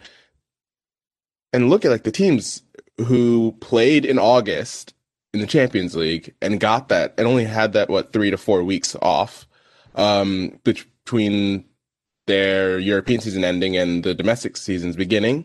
and 1.52 1.68
look 1.68 1.84
at 1.84 1.90
like 1.90 2.04
the 2.04 2.12
teams 2.12 2.62
who 2.98 3.52
played 3.60 4.04
in 4.04 4.18
August 4.18 4.94
in 5.34 5.40
the 5.40 5.46
Champions 5.46 5.94
League 5.94 6.34
and 6.40 6.60
got 6.60 6.88
that 6.88 7.14
and 7.18 7.26
only 7.26 7.44
had 7.44 7.72
that 7.72 7.88
what 7.88 8.12
three 8.12 8.30
to 8.30 8.36
four 8.36 8.62
weeks 8.62 8.96
off 9.02 9.46
um, 9.94 10.58
between 10.64 11.64
their 12.26 12.78
European 12.78 13.20
season 13.20 13.44
ending 13.44 13.76
and 13.76 14.04
the 14.04 14.14
domestic 14.14 14.56
season's 14.56 14.96
beginning. 14.96 15.44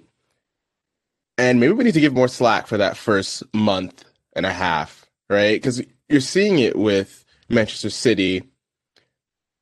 And 1.37 1.59
maybe 1.59 1.73
we 1.73 1.83
need 1.83 1.93
to 1.93 2.01
give 2.01 2.13
more 2.13 2.27
slack 2.27 2.67
for 2.67 2.77
that 2.77 2.97
first 2.97 3.43
month 3.53 4.03
and 4.33 4.45
a 4.45 4.51
half, 4.51 5.05
right? 5.29 5.55
Because 5.55 5.81
you're 6.09 6.21
seeing 6.21 6.59
it 6.59 6.75
with 6.75 7.25
Manchester 7.49 7.89
City. 7.89 8.43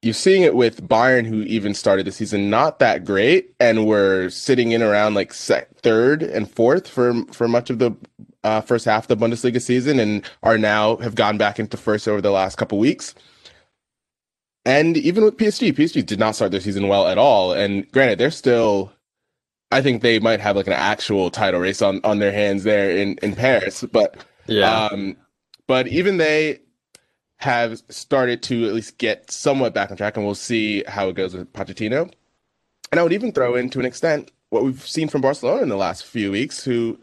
You're 0.02 0.13
seeing 0.13 0.43
it 0.43 0.56
with 0.56 0.88
Bayern, 0.88 1.26
who 1.26 1.41
even 1.43 1.74
started 1.74 2.06
the 2.06 2.12
season 2.12 2.50
not 2.50 2.80
that 2.80 3.06
great, 3.06 3.56
and 3.60 3.88
were 3.88 4.30
sitting 4.30 4.71
in 4.71 4.84
around 4.84 5.15
like 5.15 5.34
third 5.34 6.21
and 6.21 6.50
fourth 6.50 6.88
for 6.88 7.26
for 7.32 7.48
much 7.48 7.69
of 7.69 7.80
the 7.80 7.95
uh, 8.43 8.62
first 8.62 8.86
half 8.86 9.10
of 9.10 9.19
the 9.19 9.26
Bundesliga 9.26 9.62
season, 9.62 10.00
and 10.00 10.24
are 10.43 10.58
now 10.58 10.98
have 10.98 11.15
gone 11.15 11.38
back 11.38 11.60
into 11.60 11.78
first 11.78 12.08
over 12.08 12.21
the 12.21 12.32
last 12.32 12.58
couple 12.58 12.78
weeks. 12.78 13.15
And 14.65 14.98
even 14.98 15.24
with 15.24 15.38
PSG, 15.38 15.74
PSG 15.74 16.06
did 16.06 16.19
not 16.19 16.36
start 16.36 16.52
their 16.52 16.60
season 16.62 16.88
well 16.88 17.08
at 17.08 17.19
all. 17.19 17.54
And 17.54 17.89
granted, 17.91 18.17
they're 18.17 18.32
still, 18.32 18.91
I 19.71 19.82
think 19.82 20.02
they 20.02 20.19
might 20.19 20.39
have 20.39 20.56
like 20.56 20.65
an 20.67 20.74
actual 20.74 21.30
title 21.30 21.60
race 21.60 21.82
on 21.82 22.02
on 22.04 22.19
their 22.19 22.32
hands 22.32 22.63
there 22.63 22.91
in 22.91 23.17
in 23.24 23.36
Paris. 23.36 23.84
But 23.91 24.24
yeah, 24.48 24.86
um, 24.86 25.17
but 25.67 25.88
even 25.88 26.17
they 26.17 26.60
have 27.45 27.84
started 27.89 28.41
to 28.41 28.67
at 28.67 28.73
least 28.73 28.97
get 28.97 29.29
somewhat 29.29 29.71
back 29.71 29.91
on 29.91 29.97
track, 29.97 30.17
and 30.17 30.25
we'll 30.25 30.34
see 30.34 30.84
how 30.88 31.10
it 31.10 31.15
goes 31.15 31.36
with 31.36 31.53
Pochettino. 31.53 32.12
And 32.91 32.99
I 32.99 33.03
would 33.03 33.13
even 33.13 33.31
throw 33.31 33.53
in, 33.55 33.69
to 33.69 33.79
an 33.79 33.86
extent, 33.86 34.31
what 34.49 34.63
we've 34.63 34.86
seen 34.86 35.10
from 35.10 35.21
Barcelona 35.21 35.62
in 35.62 35.69
the 35.69 35.75
last 35.75 36.05
few 36.05 36.31
weeks, 36.31 36.63
who 36.63 36.99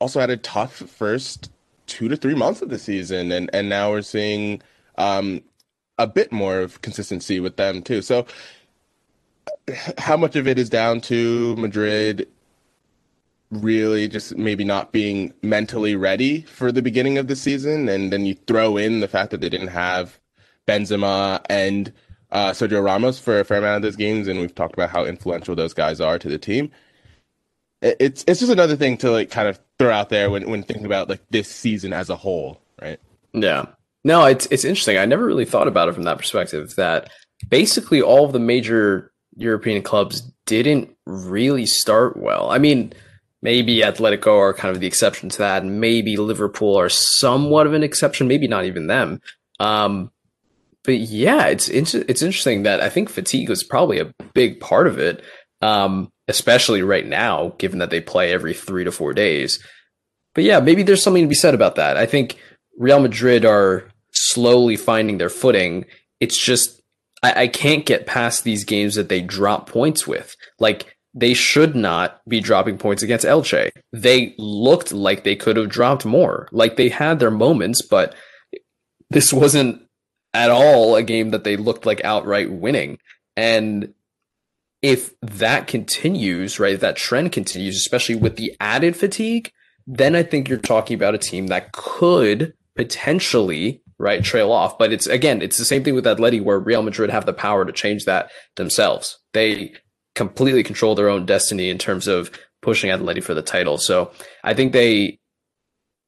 also 0.00 0.18
had 0.18 0.30
a 0.30 0.36
tough 0.36 0.74
first 0.74 1.52
two 1.86 2.08
to 2.08 2.16
three 2.16 2.34
months 2.34 2.62
of 2.62 2.68
the 2.68 2.80
season, 2.80 3.30
and 3.30 3.48
and 3.52 3.68
now 3.68 3.92
we're 3.92 4.02
seeing 4.02 4.60
um, 4.98 5.40
a 5.98 6.08
bit 6.08 6.32
more 6.32 6.58
of 6.58 6.82
consistency 6.82 7.38
with 7.38 7.56
them 7.56 7.80
too. 7.80 8.02
So, 8.02 8.26
how 9.98 10.16
much 10.16 10.34
of 10.34 10.48
it 10.48 10.58
is 10.58 10.68
down 10.68 11.00
to 11.02 11.54
Madrid 11.54 12.26
really 13.52 14.08
just 14.08 14.36
maybe 14.36 14.64
not 14.64 14.92
being 14.92 15.32
mentally 15.42 15.94
ready 15.94 16.42
for 16.42 16.72
the 16.72 16.82
beginning 16.82 17.18
of 17.18 17.28
the 17.28 17.36
season 17.36 17.88
and 17.88 18.12
then 18.12 18.24
you 18.26 18.34
throw 18.46 18.76
in 18.76 19.00
the 19.00 19.08
fact 19.08 19.30
that 19.30 19.40
they 19.40 19.48
didn't 19.48 19.68
have 19.68 20.18
Benzema 20.66 21.44
and 21.48 21.92
uh, 22.32 22.50
Sergio 22.52 22.82
Ramos 22.82 23.18
for 23.18 23.40
a 23.40 23.44
fair 23.44 23.58
amount 23.58 23.76
of 23.76 23.82
those 23.82 23.96
games, 23.96 24.26
and 24.26 24.40
we've 24.40 24.54
talked 24.54 24.72
about 24.72 24.90
how 24.90 25.04
influential 25.04 25.54
those 25.54 25.74
guys 25.74 26.00
are 26.00 26.18
to 26.18 26.28
the 26.28 26.38
team. 26.38 26.70
It's 27.82 28.24
it's 28.26 28.40
just 28.40 28.52
another 28.52 28.76
thing 28.76 28.96
to 28.98 29.10
like 29.10 29.30
kind 29.30 29.48
of 29.48 29.60
throw 29.78 29.90
out 29.90 30.08
there 30.08 30.30
when 30.30 30.48
when 30.48 30.62
thinking 30.62 30.86
about 30.86 31.08
like 31.08 31.20
this 31.30 31.48
season 31.48 31.92
as 31.92 32.08
a 32.08 32.16
whole, 32.16 32.62
right? 32.80 32.98
Yeah. 33.32 33.66
No, 34.04 34.24
it's 34.24 34.46
it's 34.46 34.64
interesting. 34.64 34.98
I 34.98 35.04
never 35.04 35.26
really 35.26 35.44
thought 35.44 35.68
about 35.68 35.88
it 35.88 35.94
from 35.94 36.04
that 36.04 36.18
perspective. 36.18 36.74
That 36.76 37.10
basically 37.48 38.00
all 38.00 38.24
of 38.24 38.32
the 38.32 38.38
major 38.38 39.12
European 39.36 39.82
clubs 39.82 40.22
didn't 40.46 40.96
really 41.06 41.66
start 41.66 42.16
well. 42.16 42.50
I 42.50 42.58
mean, 42.58 42.92
maybe 43.42 43.78
Atletico 43.78 44.38
are 44.38 44.54
kind 44.54 44.74
of 44.74 44.80
the 44.80 44.86
exception 44.86 45.28
to 45.30 45.38
that, 45.38 45.64
maybe 45.64 46.16
Liverpool 46.16 46.78
are 46.78 46.88
somewhat 46.88 47.66
of 47.66 47.74
an 47.74 47.82
exception. 47.82 48.28
Maybe 48.28 48.48
not 48.48 48.64
even 48.64 48.86
them. 48.86 49.20
Um, 49.60 50.10
but 50.84 50.98
yeah, 50.98 51.46
it's 51.46 51.68
it's 51.68 52.22
interesting 52.22 52.64
that 52.64 52.80
I 52.80 52.88
think 52.88 53.08
fatigue 53.08 53.48
was 53.48 53.62
probably 53.62 54.00
a 54.00 54.12
big 54.34 54.60
part 54.60 54.86
of 54.86 54.98
it, 54.98 55.22
um, 55.60 56.10
especially 56.28 56.82
right 56.82 57.06
now, 57.06 57.54
given 57.58 57.78
that 57.78 57.90
they 57.90 58.00
play 58.00 58.32
every 58.32 58.54
three 58.54 58.84
to 58.84 58.92
four 58.92 59.12
days. 59.12 59.62
But 60.34 60.44
yeah, 60.44 60.60
maybe 60.60 60.82
there's 60.82 61.02
something 61.02 61.22
to 61.22 61.28
be 61.28 61.34
said 61.34 61.54
about 61.54 61.76
that. 61.76 61.96
I 61.96 62.06
think 62.06 62.36
Real 62.78 63.00
Madrid 63.00 63.44
are 63.44 63.88
slowly 64.12 64.76
finding 64.76 65.18
their 65.18 65.28
footing. 65.28 65.84
It's 66.20 66.42
just 66.42 66.82
I, 67.22 67.42
I 67.42 67.48
can't 67.48 67.86
get 67.86 68.06
past 68.06 68.42
these 68.42 68.64
games 68.64 68.96
that 68.96 69.08
they 69.08 69.20
drop 69.20 69.68
points 69.68 70.06
with. 70.06 70.34
Like 70.58 70.91
they 71.14 71.34
should 71.34 71.76
not 71.76 72.20
be 72.26 72.40
dropping 72.40 72.78
points 72.78 73.02
against 73.02 73.26
Elche. 73.26 73.70
They 73.92 74.34
looked 74.38 74.92
like 74.92 75.24
they 75.24 75.36
could 75.36 75.56
have 75.56 75.68
dropped 75.68 76.04
more. 76.04 76.48
Like 76.52 76.76
they 76.76 76.88
had 76.88 77.18
their 77.18 77.30
moments, 77.30 77.82
but 77.82 78.14
this 79.10 79.32
wasn't 79.32 79.82
at 80.32 80.50
all 80.50 80.96
a 80.96 81.02
game 81.02 81.30
that 81.30 81.44
they 81.44 81.56
looked 81.56 81.84
like 81.84 82.02
outright 82.04 82.50
winning. 82.50 82.98
And 83.36 83.92
if 84.80 85.18
that 85.20 85.66
continues, 85.66 86.58
right, 86.58 86.74
if 86.74 86.80
that 86.80 86.96
trend 86.96 87.32
continues, 87.32 87.76
especially 87.76 88.14
with 88.14 88.36
the 88.36 88.56
added 88.58 88.96
fatigue, 88.96 89.52
then 89.86 90.16
I 90.16 90.22
think 90.22 90.48
you're 90.48 90.58
talking 90.58 90.94
about 90.94 91.14
a 91.14 91.18
team 91.18 91.48
that 91.48 91.72
could 91.72 92.54
potentially, 92.74 93.82
right, 93.98 94.24
trail 94.24 94.50
off. 94.50 94.78
But 94.78 94.92
it's 94.92 95.06
again, 95.06 95.42
it's 95.42 95.58
the 95.58 95.64
same 95.64 95.84
thing 95.84 95.94
with 95.94 96.06
Atleti 96.06 96.42
where 96.42 96.58
Real 96.58 96.82
Madrid 96.82 97.10
have 97.10 97.26
the 97.26 97.32
power 97.32 97.64
to 97.64 97.72
change 97.72 98.06
that 98.06 98.30
themselves. 98.56 99.18
They 99.34 99.74
completely 100.14 100.62
control 100.62 100.94
their 100.94 101.08
own 101.08 101.26
destiny 101.26 101.70
in 101.70 101.78
terms 101.78 102.06
of 102.06 102.30
pushing 102.60 102.90
Atleti 102.90 103.22
for 103.22 103.34
the 103.34 103.42
title. 103.42 103.78
So 103.78 104.12
I 104.44 104.54
think 104.54 104.72
they, 104.72 105.18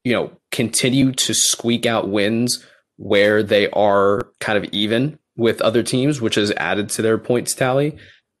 you 0.03 0.13
know, 0.13 0.31
continue 0.51 1.11
to 1.11 1.33
squeak 1.33 1.85
out 1.85 2.09
wins 2.09 2.63
where 2.97 3.43
they 3.43 3.69
are 3.71 4.27
kind 4.39 4.57
of 4.57 4.65
even 4.71 5.19
with 5.35 5.61
other 5.61 5.83
teams, 5.83 6.21
which 6.21 6.35
has 6.35 6.51
added 6.51 6.89
to 6.89 7.01
their 7.01 7.17
points 7.17 7.53
tally. 7.53 7.97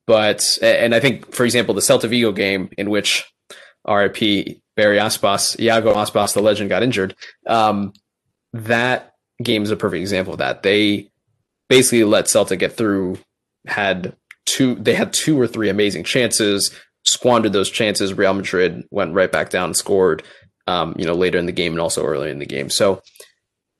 But 0.07 0.43
and 0.61 0.93
I 0.93 0.99
think, 0.99 1.33
for 1.33 1.45
example, 1.45 1.73
the 1.73 1.81
Celta 1.81 2.07
Vigo 2.07 2.31
game 2.31 2.69
in 2.77 2.89
which 2.89 3.25
RIP 3.87 4.59
Barry 4.75 4.97
Aspas, 4.97 5.59
Iago 5.59 5.93
Aspas, 5.93 6.33
the 6.33 6.41
legend, 6.41 6.69
got 6.69 6.83
injured. 6.83 7.15
Um, 7.47 7.93
that 8.53 9.13
game 9.41 9.63
is 9.63 9.71
a 9.71 9.75
perfect 9.75 10.01
example 10.01 10.33
of 10.33 10.39
that. 10.39 10.63
They 10.63 11.09
basically 11.69 12.03
let 12.03 12.25
Celta 12.25 12.57
get 12.57 12.77
through. 12.77 13.17
Had 13.67 14.15
two, 14.45 14.75
they 14.75 14.93
had 14.93 15.13
two 15.13 15.39
or 15.39 15.47
three 15.47 15.69
amazing 15.69 16.03
chances, 16.03 16.71
squandered 17.03 17.53
those 17.53 17.69
chances. 17.69 18.13
Real 18.13 18.33
Madrid 18.33 18.83
went 18.91 19.13
right 19.13 19.31
back 19.31 19.49
down 19.49 19.65
and 19.65 19.77
scored. 19.77 20.23
Um, 20.67 20.95
you 20.97 21.05
know, 21.05 21.13
later 21.13 21.37
in 21.37 21.45
the 21.45 21.51
game 21.51 21.73
and 21.73 21.79
also 21.79 22.03
earlier 22.03 22.31
in 22.31 22.39
the 22.39 22.45
game. 22.47 22.71
So 22.71 23.03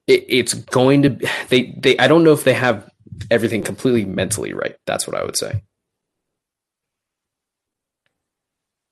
it, 0.05 0.23
it's 0.27 0.53
going 0.53 1.01
to 1.01 1.29
they 1.49 1.73
they 1.77 1.97
I 1.97 2.07
don't 2.07 2.23
know 2.23 2.33
if 2.33 2.43
they 2.43 2.53
have 2.53 2.89
everything 3.31 3.63
completely 3.63 4.05
mentally 4.05 4.53
right. 4.53 4.75
That's 4.85 5.07
what 5.07 5.15
I 5.15 5.23
would 5.23 5.37
say. 5.37 5.63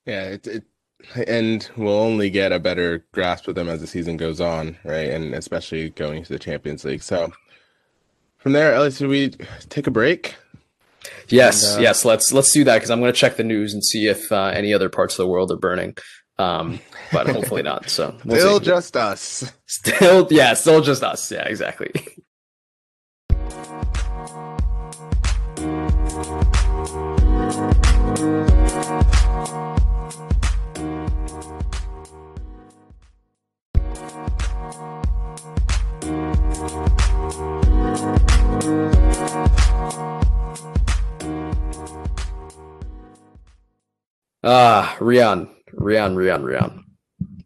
Yeah, 0.06 0.24
it, 0.24 0.48
it 0.48 0.64
and 1.28 1.70
we'll 1.76 1.94
only 1.94 2.30
get 2.30 2.52
a 2.52 2.60
better 2.60 3.06
grasp 3.12 3.48
of 3.48 3.56
them 3.56 3.68
as 3.68 3.82
the 3.82 3.88
season 3.88 4.18
goes 4.18 4.40
on, 4.40 4.78
right? 4.84 5.10
And 5.10 5.34
especially 5.34 5.90
going 5.90 6.24
to 6.24 6.34
the 6.34 6.40
Champions 6.40 6.86
League. 6.86 7.04
So 7.04 7.32
from 8.38 8.54
there, 8.54 8.74
Ellis, 8.74 8.98
should 8.98 9.10
we 9.10 9.30
take 9.70 9.88
a 9.88 9.92
break? 9.92 10.36
Yes, 11.28 11.72
and, 11.72 11.80
uh, 11.80 11.84
yes. 11.84 12.06
Let's 12.06 12.32
let's 12.32 12.52
do 12.52 12.64
that 12.64 12.76
because 12.76 12.90
I'm 12.90 13.00
going 13.00 13.12
to 13.12 13.18
check 13.18 13.36
the 13.38 13.44
news 13.44 13.74
and 13.74 13.84
see 13.84 14.08
if 14.08 14.32
uh, 14.32 14.46
any 14.54 14.74
other 14.74 14.90
parts 14.90 15.14
of 15.16 15.18
the 15.18 15.28
world 15.28 15.52
are 15.52 15.58
burning. 15.58 15.96
Um, 16.40 16.80
but 17.12 17.28
hopefully 17.28 17.62
not. 17.62 17.90
So 17.90 18.16
we'll 18.26 18.40
still 18.40 18.60
see. 18.60 18.66
just 18.66 18.98
us. 18.98 19.52
Still, 19.68 20.28
yeah, 20.32 20.54
still 20.56 20.82
just 20.82 21.04
us. 21.04 21.32
Yeah, 21.32 21.44
exactly. 21.48 21.92
Ah, 44.44 44.96
Rian, 45.00 45.50
Rian, 45.74 46.16
Rian, 46.16 46.44
Rian. 46.44 46.84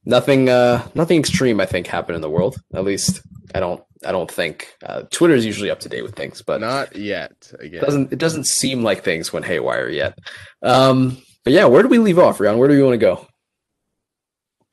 Nothing, 0.05 0.49
uh, 0.49 0.87
nothing 0.95 1.19
extreme. 1.19 1.59
I 1.59 1.65
think 1.65 1.87
happened 1.87 2.15
in 2.15 2.21
the 2.21 2.29
world. 2.29 2.57
At 2.73 2.83
least 2.83 3.21
I 3.53 3.59
don't. 3.59 3.83
I 4.05 4.11
don't 4.11 4.31
think 4.31 4.75
uh, 4.85 5.01
Twitter 5.11 5.33
is 5.33 5.43
usually 5.45 5.71
up 5.71 5.79
to 5.79 5.89
date 5.89 6.03
with 6.03 6.15
things, 6.15 6.43
but 6.43 6.61
not 6.61 6.95
yet. 6.95 7.51
Again, 7.59 7.81
doesn't 7.81 8.13
it 8.13 8.19
doesn't 8.19 8.45
seem 8.45 8.83
like 8.83 9.03
things 9.03 9.33
went 9.33 9.45
haywire 9.45 9.89
yet. 9.89 10.17
Um, 10.61 11.17
but 11.43 11.51
yeah, 11.53 11.65
where 11.65 11.81
do 11.81 11.89
we 11.89 11.97
leave 11.97 12.19
off, 12.19 12.37
Rian? 12.37 12.57
Where 12.57 12.67
do 12.67 12.75
we 12.75 12.83
want 12.83 12.93
to 12.93 12.97
go? 12.97 13.27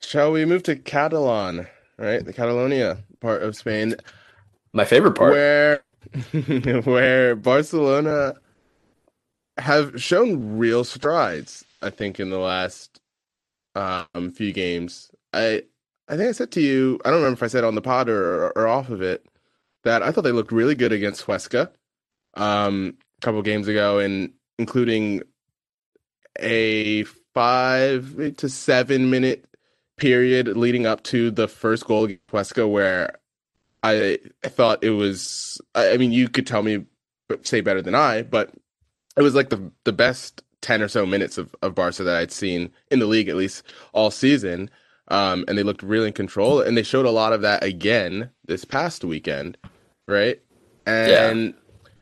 Shall 0.02 0.30
we 0.32 0.44
move 0.44 0.62
to 0.64 0.76
Catalan? 0.76 1.66
Right, 1.96 2.24
the 2.24 2.32
Catalonia 2.32 2.98
part 3.20 3.42
of 3.42 3.56
Spain. 3.56 3.94
My 4.72 4.84
favorite 4.84 5.14
part, 5.14 5.32
where 5.32 5.82
where 6.84 7.36
Barcelona 7.36 8.34
have 9.56 10.00
shown 10.02 10.58
real 10.58 10.84
strides. 10.84 11.63
I 11.84 11.90
think 11.90 12.18
in 12.18 12.30
the 12.30 12.38
last 12.38 13.00
um, 13.74 14.32
few 14.32 14.52
games. 14.52 15.10
I 15.32 15.62
I 16.08 16.16
think 16.16 16.28
I 16.28 16.32
said 16.32 16.52
to 16.52 16.60
you, 16.60 17.00
I 17.04 17.10
don't 17.10 17.20
remember 17.20 17.38
if 17.38 17.42
I 17.42 17.48
said 17.48 17.64
on 17.64 17.74
the 17.74 17.82
pod 17.82 18.08
or, 18.08 18.50
or, 18.50 18.68
off 18.68 18.90
of 18.90 19.00
it, 19.00 19.24
that 19.84 20.02
I 20.02 20.12
thought 20.12 20.22
they 20.22 20.32
looked 20.32 20.52
really 20.52 20.74
good 20.74 20.92
against 20.92 21.26
Huesca 21.26 21.70
um, 22.34 22.98
a 23.18 23.24
couple 23.24 23.40
games 23.42 23.68
ago, 23.68 23.98
and 23.98 24.32
including 24.58 25.22
a 26.38 27.04
five 27.34 28.36
to 28.36 28.48
seven 28.48 29.10
minute 29.10 29.46
period 29.96 30.48
leading 30.48 30.84
up 30.86 31.02
to 31.04 31.30
the 31.30 31.48
first 31.48 31.86
goal 31.86 32.04
against 32.04 32.26
Huesca 32.28 32.68
where 32.68 33.18
I, 33.82 34.18
I 34.44 34.48
thought 34.48 34.84
it 34.84 34.90
was. 34.90 35.60
I 35.74 35.96
mean, 35.96 36.12
you 36.12 36.28
could 36.28 36.46
tell 36.46 36.62
me 36.62 36.84
say 37.42 37.60
better 37.62 37.80
than 37.80 37.94
I, 37.94 38.22
but 38.22 38.50
it 39.16 39.22
was 39.22 39.34
like 39.34 39.48
the 39.48 39.70
the 39.84 39.92
best 39.92 40.42
10 40.64 40.80
or 40.80 40.88
so 40.88 41.04
minutes 41.04 41.36
of, 41.36 41.54
of 41.60 41.74
Barca 41.74 42.02
that 42.02 42.16
I'd 42.16 42.32
seen 42.32 42.72
in 42.90 42.98
the 42.98 43.06
league, 43.06 43.28
at 43.28 43.36
least 43.36 43.62
all 43.92 44.10
season. 44.10 44.70
Um, 45.08 45.44
and 45.46 45.58
they 45.58 45.62
looked 45.62 45.82
really 45.82 46.06
in 46.06 46.14
control. 46.14 46.62
And 46.62 46.74
they 46.74 46.82
showed 46.82 47.04
a 47.04 47.10
lot 47.10 47.34
of 47.34 47.42
that 47.42 47.62
again 47.62 48.30
this 48.46 48.64
past 48.64 49.04
weekend, 49.04 49.58
right? 50.08 50.40
And 50.86 51.54
yeah. 51.54 51.92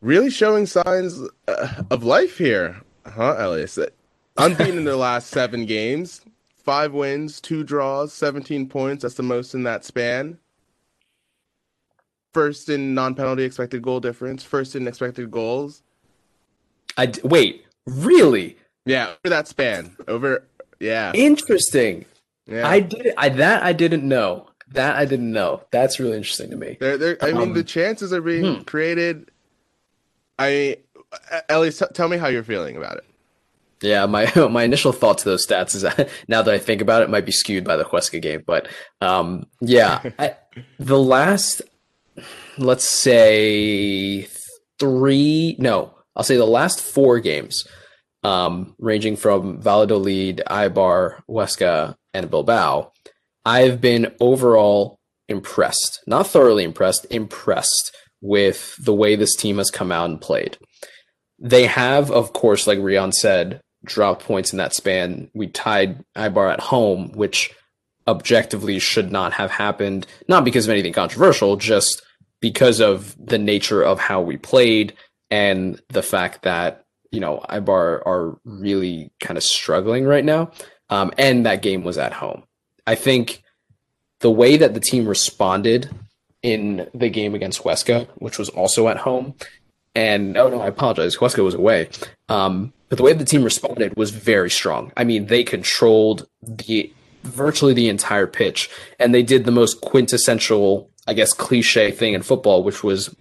really 0.00 0.30
showing 0.30 0.64
signs 0.64 1.20
uh, 1.46 1.82
of 1.90 2.04
life 2.04 2.38
here, 2.38 2.80
huh, 3.06 3.36
Elias? 3.38 3.78
Unbeaten 4.38 4.78
in 4.78 4.84
their 4.84 4.96
last 4.96 5.28
seven 5.28 5.66
games, 5.66 6.22
five 6.56 6.94
wins, 6.94 7.38
two 7.38 7.64
draws, 7.64 8.14
17 8.14 8.66
points. 8.66 9.02
That's 9.02 9.14
the 9.16 9.22
most 9.22 9.54
in 9.54 9.64
that 9.64 9.84
span. 9.84 10.38
First 12.32 12.70
in 12.70 12.94
non 12.94 13.14
penalty 13.14 13.44
expected 13.44 13.82
goal 13.82 14.00
difference, 14.00 14.42
first 14.42 14.74
in 14.74 14.88
expected 14.88 15.30
goals. 15.30 15.82
I 16.96 17.12
wait. 17.22 17.64
Really? 17.86 18.56
Yeah, 18.86 19.08
over 19.08 19.30
that 19.30 19.48
span. 19.48 19.96
Over 20.08 20.46
yeah. 20.80 21.12
Interesting. 21.14 22.04
Yeah. 22.46 22.68
I 22.68 22.80
did 22.80 23.14
I 23.16 23.28
that 23.30 23.62
I 23.62 23.72
didn't 23.72 24.06
know. 24.06 24.48
That 24.68 24.96
I 24.96 25.04
didn't 25.04 25.32
know. 25.32 25.62
That's 25.70 26.00
really 26.00 26.16
interesting 26.16 26.50
to 26.50 26.56
me. 26.56 26.76
They're, 26.80 26.98
they're, 26.98 27.18
I 27.22 27.30
um, 27.30 27.38
mean, 27.38 27.52
the 27.52 27.62
chances 27.62 28.12
are 28.12 28.20
being 28.20 28.56
hmm. 28.56 28.62
created. 28.62 29.30
I, 30.38 30.78
Ellie, 31.48 31.70
tell 31.70 32.08
me 32.08 32.16
how 32.16 32.26
you're 32.26 32.42
feeling 32.42 32.76
about 32.76 32.96
it. 32.96 33.04
Yeah, 33.84 34.06
my 34.06 34.30
my 34.50 34.64
initial 34.64 34.92
thought 34.92 35.18
to 35.18 35.24
those 35.26 35.46
stats 35.46 35.74
is 35.74 35.82
that 35.82 36.08
now 36.28 36.42
that 36.42 36.52
I 36.52 36.58
think 36.58 36.80
about 36.80 37.02
it, 37.02 37.06
it 37.06 37.10
might 37.10 37.26
be 37.26 37.32
skewed 37.32 37.64
by 37.64 37.76
the 37.76 37.84
Huesca 37.84 38.20
game, 38.20 38.42
but 38.46 38.68
um, 39.00 39.46
yeah, 39.60 40.02
I, 40.18 40.36
the 40.78 40.98
last, 40.98 41.62
let's 42.58 42.88
say 42.88 44.26
three, 44.78 45.56
no, 45.58 45.94
I'll 46.16 46.24
say 46.24 46.36
the 46.36 46.46
last 46.46 46.80
four 46.80 47.20
games, 47.20 47.66
um, 48.22 48.74
ranging 48.78 49.16
from 49.16 49.60
Valladolid, 49.60 50.42
Eibar, 50.48 51.20
Huesca, 51.28 51.96
and 52.12 52.30
Bilbao, 52.30 52.92
I've 53.44 53.80
been 53.80 54.14
overall 54.20 54.98
impressed, 55.28 56.00
not 56.06 56.26
thoroughly 56.26 56.64
impressed, 56.64 57.06
impressed 57.10 57.94
with 58.20 58.74
the 58.82 58.94
way 58.94 59.16
this 59.16 59.36
team 59.36 59.58
has 59.58 59.70
come 59.70 59.92
out 59.92 60.08
and 60.08 60.20
played. 60.20 60.56
They 61.38 61.66
have, 61.66 62.10
of 62.10 62.32
course, 62.32 62.66
like 62.66 62.78
Rion 62.78 63.12
said, 63.12 63.60
dropped 63.84 64.24
points 64.24 64.52
in 64.52 64.58
that 64.58 64.74
span. 64.74 65.30
We 65.34 65.48
tied 65.48 66.02
Eibar 66.16 66.52
at 66.52 66.60
home, 66.60 67.12
which 67.12 67.52
objectively 68.06 68.78
should 68.78 69.12
not 69.12 69.34
have 69.34 69.50
happened, 69.50 70.06
not 70.28 70.44
because 70.44 70.66
of 70.66 70.70
anything 70.70 70.92
controversial, 70.92 71.56
just 71.56 72.02
because 72.40 72.80
of 72.80 73.14
the 73.18 73.38
nature 73.38 73.82
of 73.82 73.98
how 73.98 74.20
we 74.20 74.36
played 74.36 74.94
and 75.30 75.80
the 75.88 76.02
fact 76.02 76.42
that, 76.42 76.84
you 77.10 77.20
know, 77.20 77.44
Eibar 77.48 78.06
are 78.06 78.38
really 78.44 79.12
kind 79.20 79.36
of 79.36 79.44
struggling 79.44 80.04
right 80.04 80.24
now. 80.24 80.50
Um, 80.90 81.12
and 81.16 81.46
that 81.46 81.62
game 81.62 81.82
was 81.84 81.98
at 81.98 82.12
home. 82.12 82.44
I 82.86 82.94
think 82.94 83.42
the 84.20 84.30
way 84.30 84.56
that 84.56 84.74
the 84.74 84.80
team 84.80 85.06
responded 85.06 85.90
in 86.42 86.88
the 86.94 87.08
game 87.08 87.34
against 87.34 87.62
Huesca, 87.62 88.06
which 88.16 88.38
was 88.38 88.48
also 88.50 88.88
at 88.88 88.98
home, 88.98 89.34
and 89.94 90.36
oh 90.36 90.48
no, 90.48 90.60
I 90.60 90.68
apologize, 90.68 91.16
Huesca 91.16 91.42
was 91.42 91.54
away. 91.54 91.88
Um, 92.28 92.72
but 92.88 92.98
the 92.98 93.04
way 93.04 93.12
the 93.12 93.24
team 93.24 93.42
responded 93.42 93.96
was 93.96 94.10
very 94.10 94.50
strong. 94.50 94.92
I 94.96 95.04
mean, 95.04 95.26
they 95.26 95.42
controlled 95.42 96.28
the 96.42 96.92
virtually 97.22 97.72
the 97.72 97.88
entire 97.88 98.26
pitch, 98.26 98.68
and 98.98 99.14
they 99.14 99.22
did 99.22 99.44
the 99.44 99.50
most 99.50 99.80
quintessential, 99.80 100.90
I 101.06 101.14
guess, 101.14 101.32
cliche 101.32 101.90
thing 101.90 102.12
in 102.12 102.22
football, 102.22 102.62
which 102.62 102.84
was 102.84 103.14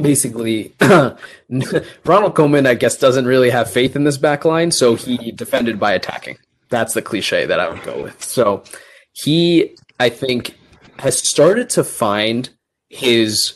basically 0.00 0.72
Ronald 0.80 2.34
Koeman, 2.34 2.66
I 2.66 2.74
guess, 2.74 2.96
doesn't 2.96 3.26
really 3.26 3.50
have 3.50 3.70
faith 3.70 3.96
in 3.96 4.04
this 4.04 4.18
back 4.18 4.44
line, 4.44 4.70
so 4.70 4.94
he 4.94 5.32
defended 5.32 5.78
by 5.78 5.92
attacking. 5.92 6.38
That's 6.68 6.94
the 6.94 7.02
cliche 7.02 7.46
that 7.46 7.60
I 7.60 7.68
would 7.68 7.82
go 7.82 8.02
with. 8.02 8.22
So 8.22 8.64
he, 9.12 9.76
I 10.00 10.08
think, 10.08 10.56
has 10.98 11.18
started 11.28 11.70
to 11.70 11.84
find 11.84 12.50
his 12.88 13.54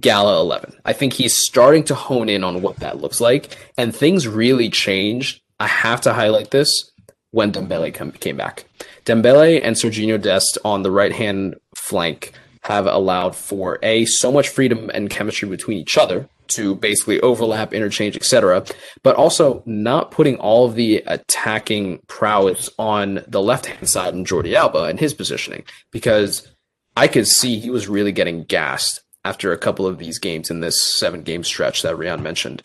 Gala 0.00 0.40
11. 0.40 0.76
I 0.84 0.92
think 0.92 1.14
he's 1.14 1.36
starting 1.46 1.84
to 1.84 1.94
hone 1.94 2.28
in 2.28 2.44
on 2.44 2.62
what 2.62 2.76
that 2.76 3.00
looks 3.00 3.20
like, 3.20 3.56
and 3.76 3.94
things 3.94 4.28
really 4.28 4.70
changed. 4.70 5.40
I 5.60 5.66
have 5.66 6.00
to 6.02 6.12
highlight 6.12 6.50
this 6.50 6.90
when 7.30 7.52
Dembele 7.52 7.92
come, 7.94 8.12
came 8.12 8.36
back. 8.36 8.64
Dembele 9.04 9.60
and 9.62 9.76
Sergiño 9.76 10.20
Dest 10.20 10.58
on 10.64 10.82
the 10.82 10.90
right 10.90 11.12
hand 11.12 11.56
flank 11.74 12.32
have 12.68 12.86
allowed 12.86 13.34
for 13.34 13.78
a 13.82 14.04
so 14.04 14.30
much 14.30 14.50
freedom 14.50 14.90
and 14.92 15.08
chemistry 15.08 15.48
between 15.48 15.78
each 15.78 15.96
other 15.96 16.28
to 16.48 16.74
basically 16.74 17.18
overlap, 17.20 17.72
interchange, 17.72 18.14
etc., 18.14 18.64
but 19.02 19.16
also 19.16 19.62
not 19.64 20.10
putting 20.10 20.36
all 20.36 20.66
of 20.66 20.74
the 20.74 21.02
attacking 21.06 21.98
prowess 22.08 22.68
on 22.78 23.24
the 23.26 23.40
left 23.40 23.66
hand 23.66 23.88
side 23.88 24.12
and 24.12 24.26
Jordi 24.26 24.52
Alba 24.52 24.84
and 24.84 25.00
his 25.00 25.14
positioning 25.14 25.64
because 25.90 26.46
I 26.94 27.08
could 27.08 27.26
see 27.26 27.58
he 27.58 27.70
was 27.70 27.88
really 27.88 28.12
getting 28.12 28.44
gassed 28.44 29.00
after 29.24 29.50
a 29.50 29.58
couple 29.58 29.86
of 29.86 29.98
these 29.98 30.18
games 30.18 30.50
in 30.50 30.60
this 30.60 30.98
seven 30.98 31.22
game 31.22 31.44
stretch 31.44 31.80
that 31.82 31.96
Rian 31.96 32.20
mentioned. 32.20 32.62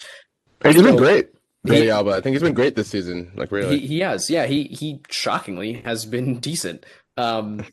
He's 0.63 0.81
been 0.81 0.97
great. 0.97 1.29
Jordi 1.65 1.87
Alba, 1.87 2.11
I 2.11 2.21
think 2.21 2.33
he's 2.33 2.43
been 2.43 2.53
great 2.53 2.75
this 2.75 2.89
season. 2.89 3.31
Like 3.35 3.53
really, 3.53 3.79
he, 3.79 3.87
he 3.87 3.99
has. 4.01 4.29
Yeah, 4.29 4.47
he 4.47 4.63
he 4.65 4.99
shockingly 5.09 5.73
has 5.85 6.05
been 6.05 6.39
decent. 6.41 6.85
Um, 7.15 7.65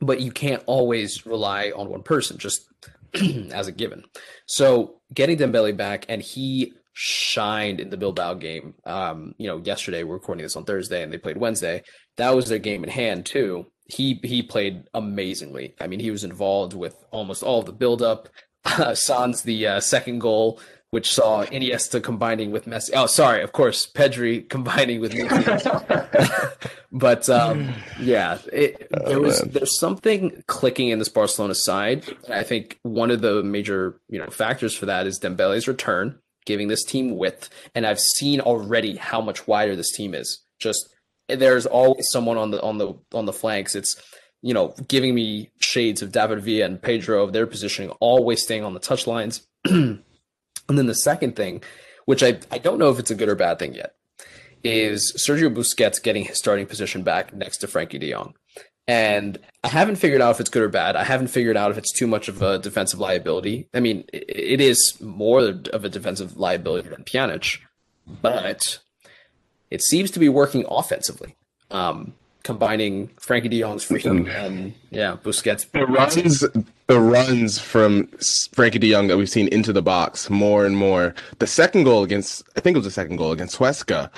but 0.00 0.20
you 0.20 0.30
can't 0.30 0.62
always 0.66 1.26
rely 1.26 1.72
on 1.74 1.88
one 1.88 2.02
person 2.02 2.38
just 2.38 2.66
as 3.52 3.66
a 3.66 3.72
given. 3.72 4.04
So 4.46 5.00
getting 5.12 5.38
Dembele 5.38 5.76
back, 5.76 6.06
and 6.08 6.22
he 6.22 6.74
shined 6.92 7.80
in 7.80 7.90
the 7.90 7.96
Bilbao 7.96 8.34
game. 8.34 8.74
Um, 8.84 9.34
you 9.38 9.46
know, 9.46 9.58
yesterday 9.58 10.02
we're 10.02 10.14
recording 10.14 10.42
this 10.42 10.56
on 10.56 10.64
Thursday, 10.64 11.02
and 11.02 11.12
they 11.12 11.18
played 11.18 11.36
Wednesday. 11.36 11.82
That 12.16 12.34
was 12.34 12.48
their 12.48 12.58
game 12.58 12.84
in 12.84 12.90
hand 12.90 13.26
too 13.26 13.66
he 13.88 14.20
he 14.22 14.42
played 14.42 14.84
amazingly. 14.94 15.74
I 15.80 15.86
mean, 15.86 16.00
he 16.00 16.10
was 16.10 16.24
involved 16.24 16.74
with 16.74 16.94
almost 17.10 17.42
all 17.42 17.60
of 17.60 17.66
the 17.66 17.72
buildup. 17.72 18.28
Uh, 18.64 18.94
Sans 18.94 19.42
the 19.42 19.66
uh, 19.66 19.80
second 19.80 20.20
goal, 20.20 20.60
which 20.90 21.12
saw 21.12 21.44
Iniesta 21.44 22.02
combining 22.02 22.50
with 22.50 22.64
Messi. 22.64 22.90
Oh, 22.94 23.06
sorry, 23.06 23.42
of 23.42 23.52
course, 23.52 23.86
Pedri 23.86 24.48
combining 24.48 25.00
with 25.00 25.12
Messi. 25.12 26.68
but 26.92 27.28
um, 27.28 27.74
yeah, 28.00 28.38
it, 28.52 28.88
oh, 28.94 29.08
there 29.08 29.20
was 29.20 29.40
there's 29.40 29.78
something 29.78 30.42
clicking 30.46 30.88
in 30.88 30.98
this 30.98 31.08
Barcelona 31.08 31.54
side. 31.54 32.04
I 32.28 32.42
think 32.42 32.78
one 32.82 33.10
of 33.10 33.20
the 33.20 33.42
major 33.42 34.00
you 34.08 34.18
know 34.18 34.28
factors 34.28 34.74
for 34.74 34.86
that 34.86 35.06
is 35.06 35.20
Dembele's 35.20 35.68
return, 35.68 36.18
giving 36.46 36.68
this 36.68 36.84
team 36.84 37.16
width, 37.16 37.50
and 37.74 37.86
I've 37.86 38.00
seen 38.00 38.40
already 38.40 38.96
how 38.96 39.20
much 39.20 39.46
wider 39.46 39.76
this 39.76 39.92
team 39.92 40.14
is. 40.14 40.42
Just 40.58 40.88
there's 41.28 41.66
always 41.66 42.10
someone 42.10 42.38
on 42.38 42.50
the 42.50 42.62
on 42.62 42.78
the 42.78 42.94
on 43.12 43.26
the 43.26 43.32
flanks. 43.34 43.74
It's 43.74 44.00
you 44.40 44.54
know 44.54 44.74
giving 44.88 45.14
me 45.14 45.50
shades 45.60 46.00
of 46.00 46.12
David 46.12 46.40
Villa 46.40 46.64
and 46.64 46.80
Pedro 46.80 47.22
of 47.22 47.34
their 47.34 47.46
positioning, 47.46 47.90
always 48.00 48.42
staying 48.42 48.64
on 48.64 48.72
the 48.72 48.80
touch 48.80 49.06
lines. 49.06 49.46
and 50.68 50.78
then 50.78 50.86
the 50.86 50.94
second 50.94 51.36
thing, 51.36 51.62
which 52.04 52.22
I 52.22 52.38
I 52.50 52.58
don't 52.58 52.78
know 52.78 52.90
if 52.90 52.98
it's 52.98 53.10
a 53.10 53.14
good 53.14 53.28
or 53.28 53.34
bad 53.34 53.58
thing 53.58 53.74
yet, 53.74 53.94
is 54.64 55.12
Sergio 55.16 55.54
Busquets 55.54 56.02
getting 56.02 56.24
his 56.24 56.38
starting 56.38 56.66
position 56.66 57.02
back 57.02 57.32
next 57.34 57.58
to 57.58 57.66
Frenkie 57.66 58.00
De 58.00 58.10
Jong. 58.10 58.34
And 58.86 59.38
I 59.62 59.68
haven't 59.68 59.96
figured 59.96 60.22
out 60.22 60.30
if 60.30 60.40
it's 60.40 60.48
good 60.48 60.62
or 60.62 60.68
bad. 60.70 60.96
I 60.96 61.04
haven't 61.04 61.28
figured 61.28 61.58
out 61.58 61.70
if 61.70 61.76
it's 61.76 61.92
too 61.92 62.06
much 62.06 62.28
of 62.28 62.40
a 62.40 62.58
defensive 62.58 62.98
liability. 62.98 63.68
I 63.74 63.80
mean, 63.80 64.04
it 64.12 64.62
is 64.62 64.96
more 65.00 65.40
of 65.40 65.84
a 65.84 65.90
defensive 65.90 66.38
liability 66.38 66.88
than 66.88 67.04
Pjanic, 67.04 67.58
but 68.22 68.78
it 69.70 69.82
seems 69.82 70.10
to 70.12 70.18
be 70.18 70.30
working 70.30 70.64
offensively. 70.70 71.36
Um, 71.70 72.14
combining 72.42 73.08
Frenkie 73.08 73.50
De 73.50 73.60
Jong's 73.60 73.84
freedom 73.84 74.26
and 74.28 74.74
yeah, 74.90 75.16
Busquets. 75.22 75.70
The 75.70 75.86
runs, 75.86 76.40
the 76.86 77.00
runs 77.00 77.58
from 77.58 78.06
Frenkie 78.06 78.80
De 78.80 78.90
Jong 78.90 79.08
that 79.08 79.16
we've 79.16 79.28
seen 79.28 79.48
into 79.48 79.72
the 79.72 79.82
box 79.82 80.30
more 80.30 80.64
and 80.64 80.76
more. 80.76 81.14
The 81.38 81.46
second 81.46 81.84
goal 81.84 82.02
against, 82.02 82.42
I 82.56 82.60
think 82.60 82.74
it 82.74 82.78
was 82.78 82.86
the 82.86 82.90
second 82.90 83.16
goal 83.16 83.32
against 83.32 83.58
Huesca, 83.58 84.10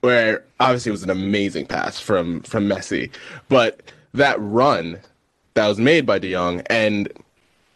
where 0.00 0.44
obviously 0.60 0.90
it 0.90 0.92
was 0.92 1.04
an 1.04 1.10
amazing 1.10 1.66
pass 1.66 2.00
from 2.00 2.42
from 2.42 2.68
Messi, 2.68 3.10
but 3.48 3.80
that 4.14 4.36
run 4.40 4.98
that 5.54 5.68
was 5.68 5.78
made 5.78 6.06
by 6.06 6.18
De 6.18 6.32
Jong, 6.32 6.62
and 6.66 7.12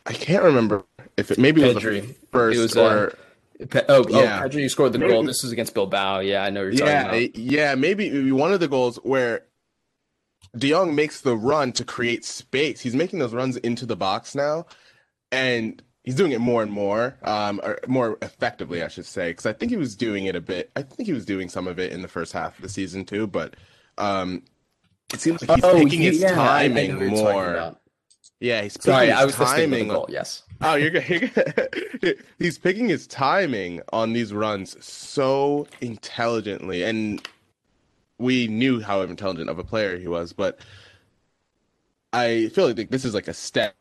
I 0.07 0.13
can't 0.13 0.43
remember 0.43 0.85
if 1.17 1.31
it 1.31 1.39
maybe 1.39 1.63
it 1.63 1.75
was 1.75 1.83
the 1.83 2.15
first 2.33 2.59
it 2.59 2.63
was, 2.63 2.77
or. 2.77 3.09
Uh, 3.09 3.11
Pe- 3.71 3.85
oh, 3.89 4.05
oh, 4.11 4.23
yeah. 4.23 4.43
oh, 4.45 4.49
Pedri 4.49 4.69
scored 4.69 4.93
the 4.93 4.99
maybe, 4.99 5.13
goal. 5.13 5.23
This 5.23 5.43
is 5.43 5.51
against 5.51 5.73
Bilbao. 5.73 6.19
Yeah, 6.19 6.45
I 6.45 6.51
know 6.51 6.61
you're 6.61 6.73
yeah, 6.73 7.05
talking 7.05 7.25
about. 7.25 7.39
Yeah, 7.39 7.69
yeah 7.69 7.75
maybe 7.75 8.31
one 8.31 8.53
of 8.53 8.61
the 8.61 8.69
goals 8.69 8.97
where 8.97 9.45
De 10.57 10.71
Jong 10.71 10.95
makes 10.95 11.21
the 11.21 11.37
run 11.37 11.73
to 11.73 11.85
create 11.85 12.25
space. 12.25 12.81
He's 12.81 12.95
making 12.95 13.19
those 13.19 13.35
runs 13.35 13.57
into 13.59 13.87
the 13.87 13.97
box 13.97 14.35
now, 14.35 14.67
and 15.31 15.83
he's 16.03 16.15
doing 16.15 16.33
it 16.33 16.41
more 16.41 16.63
and 16.63 16.73
more, 16.73 17.19
um, 17.23 17.61
or 17.63 17.79
more 17.87 18.17
effectively, 18.23 18.83
I 18.83 18.89
should 18.89 19.07
say. 19.07 19.31
Because 19.31 19.47
I 19.47 19.53
think 19.53 19.71
he 19.71 19.77
was 19.77 19.95
doing 19.95 20.27
it 20.27 20.37
a 20.37 20.41
bit. 20.41 20.71
I 20.77 20.83
think 20.83 21.07
he 21.07 21.13
was 21.13 21.27
doing 21.27 21.49
some 21.49 21.67
of 21.67 21.79
it 21.79 21.93
in 21.93 22.03
the 22.03 22.09
first 22.09 22.33
half 22.33 22.57
of 22.57 22.63
the 22.63 22.69
season 22.69 23.05
too. 23.05 23.27
But 23.27 23.55
um, 23.99 24.43
it 25.13 25.21
seems 25.21 25.47
like 25.47 25.57
he's 25.57 25.65
oh, 25.65 25.75
picking 25.75 26.01
he, 26.01 26.07
his 26.07 26.21
yeah, 26.21 26.35
timing 26.35 27.07
more. 27.09 27.77
Yeah, 28.41 28.63
he's 28.63 28.77
picking 28.77 28.93
Sorry, 28.93 29.07
his 29.07 29.17
I 29.17 29.25
was 29.25 29.35
timing. 29.35 29.89
Goal, 29.89 30.07
yes. 30.09 30.43
Oh, 30.61 30.75
you're 30.77 30.91
good. 30.91 32.23
he's 32.39 32.59
picking 32.59 32.89
his 32.89 33.07
timing 33.07 33.83
on 33.93 34.13
these 34.13 34.33
runs 34.33 34.83
so 34.85 35.67
intelligently, 35.81 36.83
and 36.83 37.27
we 38.19 38.49
knew 38.49 38.81
how 38.81 39.03
intelligent 39.03 39.51
of 39.51 39.59
a 39.59 39.65
player 39.65 39.99
he 39.99 40.09
was. 40.09 40.33
But 40.33 40.59
I 42.13 42.49
feel 42.49 42.73
like 42.73 42.91
this 42.91 43.05
is 43.05 43.15
like 43.15 43.29
a 43.29 43.35
step 43.35 43.75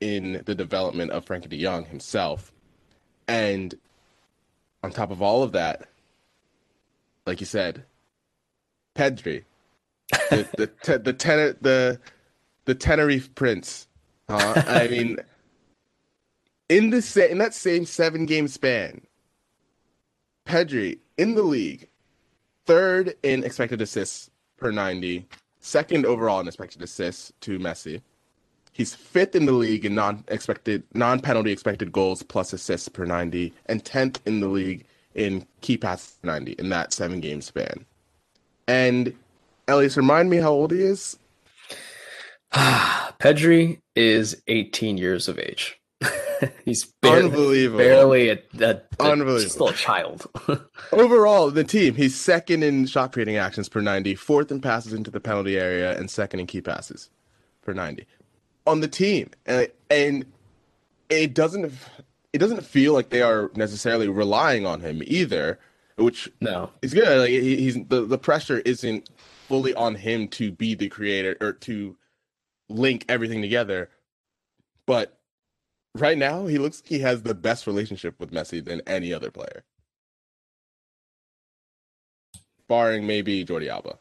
in 0.00 0.42
the 0.46 0.54
development 0.54 1.10
of 1.10 1.24
Frenkie 1.24 1.48
De 1.48 1.62
Jong 1.62 1.84
himself, 1.84 2.52
and 3.28 3.74
on 4.82 4.90
top 4.92 5.10
of 5.10 5.20
all 5.20 5.42
of 5.42 5.52
that, 5.52 5.88
like 7.26 7.40
you 7.40 7.46
said, 7.46 7.84
Pedri, 8.94 9.44
the 10.30 10.48
the 10.56 10.70
the, 10.84 10.98
the, 10.98 11.56
the, 11.60 12.00
the 12.64 12.74
Tenerife 12.74 13.34
Prince 13.34 13.88
uh, 14.30 14.62
I 14.66 14.86
mean, 14.86 15.16
in 16.68 16.90
the 16.90 17.02
sa- 17.02 17.22
in 17.22 17.38
that 17.38 17.52
same 17.52 17.84
seven 17.84 18.26
game 18.26 18.46
span, 18.46 19.02
Pedri 20.46 20.98
in 21.18 21.34
the 21.34 21.42
league, 21.42 21.88
third 22.70 23.16
in 23.24 23.42
expected 23.42 23.80
assists 23.82 24.30
per 24.56 24.70
90, 24.70 25.26
second 25.58 26.06
overall 26.06 26.38
in 26.38 26.46
expected 26.46 26.80
assists 26.82 27.32
to 27.40 27.58
Messi. 27.58 28.00
He's 28.70 28.94
fifth 28.94 29.34
in 29.34 29.46
the 29.46 29.52
league 29.52 29.84
in 29.84 29.96
non-expected, 29.96 30.84
non-penalty 30.94 31.50
expected 31.50 31.90
goals 31.90 32.22
plus 32.22 32.52
assists 32.52 32.88
per 32.88 33.04
90, 33.04 33.52
and 33.66 33.84
tenth 33.84 34.20
in 34.24 34.38
the 34.38 34.46
league 34.46 34.86
in 35.16 35.48
key 35.62 35.76
passes 35.78 36.16
90 36.22 36.52
in 36.52 36.68
that 36.68 36.92
seven 36.92 37.18
game 37.18 37.40
span. 37.40 37.84
And 38.68 39.14
Elias, 39.66 39.96
remind 39.96 40.30
me 40.30 40.36
how 40.36 40.52
old 40.52 40.70
he 40.70 40.80
is. 40.80 41.18
Pedri 42.52 43.80
is 43.96 44.40
18 44.46 44.96
years 44.96 45.26
of 45.26 45.40
age. 45.40 45.79
He's 46.64 46.84
barely, 46.84 47.24
unbelievable. 47.24 47.78
Barely 47.78 48.30
a, 48.30 48.42
a, 48.60 48.80
unbelievable. 48.98 49.50
still 49.50 49.68
a 49.68 49.72
child. 49.72 50.26
Overall, 50.92 51.50
the 51.50 51.64
team, 51.64 51.94
he's 51.94 52.18
second 52.18 52.62
in 52.62 52.86
shot 52.86 53.12
creating 53.12 53.36
actions 53.36 53.68
per 53.68 53.80
90, 53.80 54.14
fourth 54.14 54.50
in 54.50 54.60
passes 54.60 54.92
into 54.92 55.10
the 55.10 55.20
penalty 55.20 55.58
area, 55.58 55.98
and 55.98 56.10
second 56.10 56.40
in 56.40 56.46
key 56.46 56.60
passes 56.60 57.10
per 57.62 57.72
90 57.72 58.06
on 58.66 58.80
the 58.80 58.88
team. 58.88 59.30
And, 59.46 59.68
and 59.90 60.24
it 61.08 61.34
doesn't 61.34 61.72
it 62.32 62.38
doesn't 62.38 62.64
feel 62.64 62.92
like 62.92 63.10
they 63.10 63.22
are 63.22 63.50
necessarily 63.54 64.08
relying 64.08 64.64
on 64.64 64.80
him 64.80 65.02
either, 65.06 65.58
which 65.96 66.30
no 66.40 66.70
is 66.82 66.94
good. 66.94 67.18
Like 67.18 67.30
he's 67.30 67.74
the 67.88 68.02
the 68.06 68.18
pressure 68.18 68.60
isn't 68.60 69.10
fully 69.48 69.74
on 69.74 69.96
him 69.96 70.28
to 70.28 70.52
be 70.52 70.74
the 70.74 70.88
creator 70.88 71.36
or 71.40 71.52
to 71.52 71.96
link 72.68 73.04
everything 73.08 73.42
together, 73.42 73.90
but 74.86 75.19
right 75.96 76.18
now 76.18 76.46
he 76.46 76.58
looks 76.58 76.80
like 76.82 76.88
he 76.88 77.00
has 77.00 77.22
the 77.22 77.34
best 77.34 77.66
relationship 77.66 78.18
with 78.20 78.32
Messi 78.32 78.64
than 78.64 78.82
any 78.86 79.12
other 79.14 79.30
player, 79.30 79.64
barring 82.68 83.06
maybe 83.06 83.44
Jordi 83.44 83.68
Alba. 83.68 83.98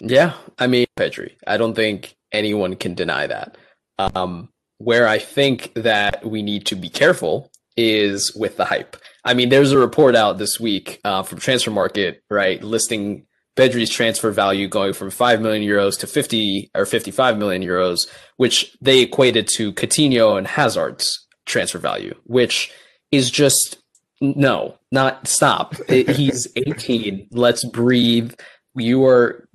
Yeah, 0.00 0.34
I 0.58 0.66
mean 0.66 0.86
Pedri. 0.98 1.36
I 1.46 1.56
don't 1.56 1.74
think 1.74 2.16
anyone 2.32 2.76
can 2.76 2.94
deny 2.94 3.26
that. 3.26 3.56
Um, 3.98 4.48
where 4.78 5.08
I 5.08 5.18
think 5.18 5.72
that 5.74 6.24
we 6.26 6.42
need 6.42 6.66
to 6.66 6.76
be 6.76 6.88
careful 6.88 7.50
is 7.76 8.34
with 8.34 8.56
the 8.56 8.64
hype. 8.64 8.96
I 9.24 9.34
mean, 9.34 9.48
there's 9.48 9.72
a 9.72 9.78
report 9.78 10.14
out 10.14 10.38
this 10.38 10.60
week 10.60 11.00
uh, 11.04 11.22
from 11.22 11.38
Transfermarkt, 11.38 12.16
right, 12.30 12.62
listing 12.62 13.26
Pedri's 13.56 13.90
transfer 13.90 14.30
value 14.30 14.68
going 14.68 14.92
from 14.92 15.10
5 15.10 15.40
million 15.40 15.66
euros 15.66 15.98
to 16.00 16.06
50 16.06 16.70
or 16.74 16.86
55 16.86 17.38
million 17.38 17.62
euros, 17.62 18.08
which 18.36 18.76
they 18.80 19.00
equated 19.00 19.48
to 19.54 19.72
Coutinho 19.72 20.36
and 20.36 20.46
Hazard's 20.46 21.26
transfer 21.46 21.78
value, 21.78 22.14
which 22.24 22.72
is 23.12 23.30
just 23.30 23.78
no, 24.20 24.78
not 24.90 25.26
stop. 25.28 25.74
He's 25.88 26.48
18. 26.56 27.28
Let's 27.30 27.64
breathe. 27.64 28.34
You 28.74 29.04
are 29.04 29.48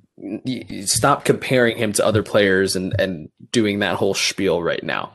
stop 0.84 1.24
comparing 1.24 1.78
him 1.78 1.92
to 1.94 2.04
other 2.04 2.22
players 2.22 2.76
and 2.76 2.94
and 2.98 3.30
doing 3.52 3.78
that 3.78 3.96
whole 3.96 4.14
spiel 4.14 4.62
right 4.62 4.82
now. 4.82 5.14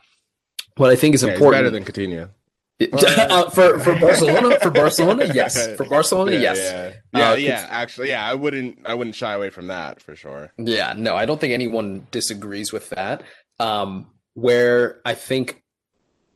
What 0.76 0.90
I 0.90 0.96
think 0.96 1.14
is 1.14 1.22
Yeah, 1.22 1.32
important 1.32 1.64
better 1.64 1.70
than 1.70 1.84
Coutinho. 1.84 2.30
Uh, 2.92 3.48
for 3.50 3.78
for 3.78 3.98
Barcelona, 3.98 4.60
for 4.60 4.70
Barcelona, 4.70 5.24
yes. 5.34 5.74
For 5.76 5.84
Barcelona, 5.86 6.32
yeah, 6.32 6.38
yes. 6.40 6.58
Yeah, 6.58 6.92
yeah, 7.18 7.30
Uh, 7.30 7.34
yeah. 7.36 7.66
Actually, 7.70 8.08
yeah. 8.10 8.28
I 8.28 8.34
wouldn't. 8.34 8.80
I 8.84 8.92
wouldn't 8.92 9.16
shy 9.16 9.32
away 9.32 9.48
from 9.48 9.68
that 9.68 10.02
for 10.02 10.14
sure. 10.14 10.52
Yeah, 10.58 10.92
no, 10.94 11.16
I 11.16 11.24
don't 11.24 11.40
think 11.40 11.54
anyone 11.54 12.06
disagrees 12.10 12.72
with 12.74 12.90
that. 12.90 13.22
Um, 13.58 14.08
where 14.34 15.00
I 15.06 15.14
think 15.14 15.62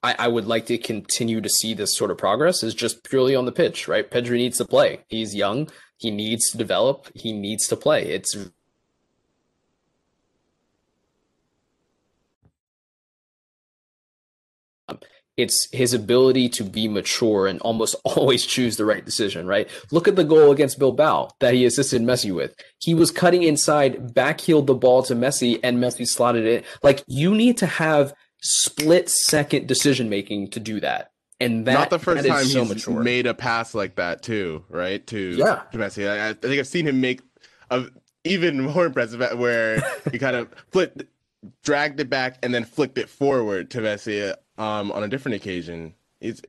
I, 0.03 0.15
I 0.19 0.29
would 0.29 0.47
like 0.47 0.65
to 0.67 0.79
continue 0.79 1.43
to 1.43 1.49
see 1.51 1.75
this 1.75 1.95
sort 1.95 2.11
of 2.11 2.17
progress 2.17 2.63
is 2.63 2.73
just 2.75 3.05
purely 3.05 3.37
on 3.37 3.45
the 3.45 3.53
pitch, 3.53 3.87
right? 3.87 4.11
Pedri 4.11 4.39
needs 4.39 4.57
to 4.59 4.65
play. 4.65 5.01
He's 5.09 5.35
young. 5.35 5.69
He 5.99 6.11
needs 6.11 6.51
to 6.53 6.57
develop. 6.57 7.11
He 7.15 7.35
needs 7.35 7.67
to 7.69 7.77
play. 7.77 8.07
It's 8.07 8.35
it's 15.41 15.69
his 15.73 15.93
ability 15.95 16.49
to 16.51 16.65
be 16.65 16.89
mature 16.89 17.47
and 17.47 17.61
almost 17.61 17.95
always 18.05 18.45
choose 18.47 18.77
the 18.77 18.85
right 18.85 19.05
decision, 19.05 19.47
right? 19.47 19.69
Look 19.91 20.09
at 20.09 20.17
the 20.17 20.25
goal 20.25 20.51
against 20.53 20.79
Bilbao 20.79 21.31
that 21.41 21.55
he 21.55 21.65
assisted 21.65 22.03
Messi 22.03 22.35
with. 22.35 22.55
He 22.79 22.95
was 22.95 23.11
cutting 23.11 23.43
inside, 23.43 24.15
backheeled 24.15 24.67
the 24.67 24.75
ball 24.75 25.03
to 25.05 25.15
Messi, 25.15 25.59
and 25.63 25.79
Messi 25.79 26.07
slotted 26.07 26.47
it. 26.47 26.65
Like 26.83 27.03
you 27.07 27.35
need 27.35 27.57
to 27.59 27.67
have 27.67 28.15
split 28.43 29.09
second 29.11 29.67
decision 29.67 30.09
making 30.09 30.49
to 30.51 30.61
do 30.61 30.81
that. 30.81 31.11
And 31.43 31.67
that, 31.67 31.73
Not 31.75 31.91
the 31.91 31.99
first 31.99 32.27
time 32.27 32.45
so 32.45 32.61
he's 32.61 32.69
mature. 32.69 33.03
made 33.03 33.27
a 33.27 33.33
pass 33.35 33.75
like 33.75 33.97
that 33.97 34.23
too, 34.23 34.65
right? 34.69 35.07
To 35.07 35.19
Yeah. 35.37 35.63
to 35.73 35.79
Messi. 35.79 36.09
I, 36.09 36.31
I 36.31 36.33
think 36.35 36.59
I've 36.59 36.67
seen 36.67 36.87
him 36.87 37.01
make 37.01 37.23
a 37.71 37.85
even 38.25 38.61
more 38.73 38.85
impressive 38.87 39.39
where 39.39 39.81
he 40.13 40.19
kind 40.19 40.37
of 40.37 40.49
flipped, 40.71 41.05
dragged 41.65 41.99
it 42.01 42.11
back, 42.11 42.37
and 42.43 42.53
then 42.53 42.65
flicked 42.65 42.99
it 42.99 43.09
forward 43.09 43.71
to 43.71 43.79
Messi 43.81 44.35
um, 44.61 44.93
on 44.93 45.03
a 45.03 45.09
different 45.09 45.37
occasion. 45.37 45.95
He's 46.21 46.43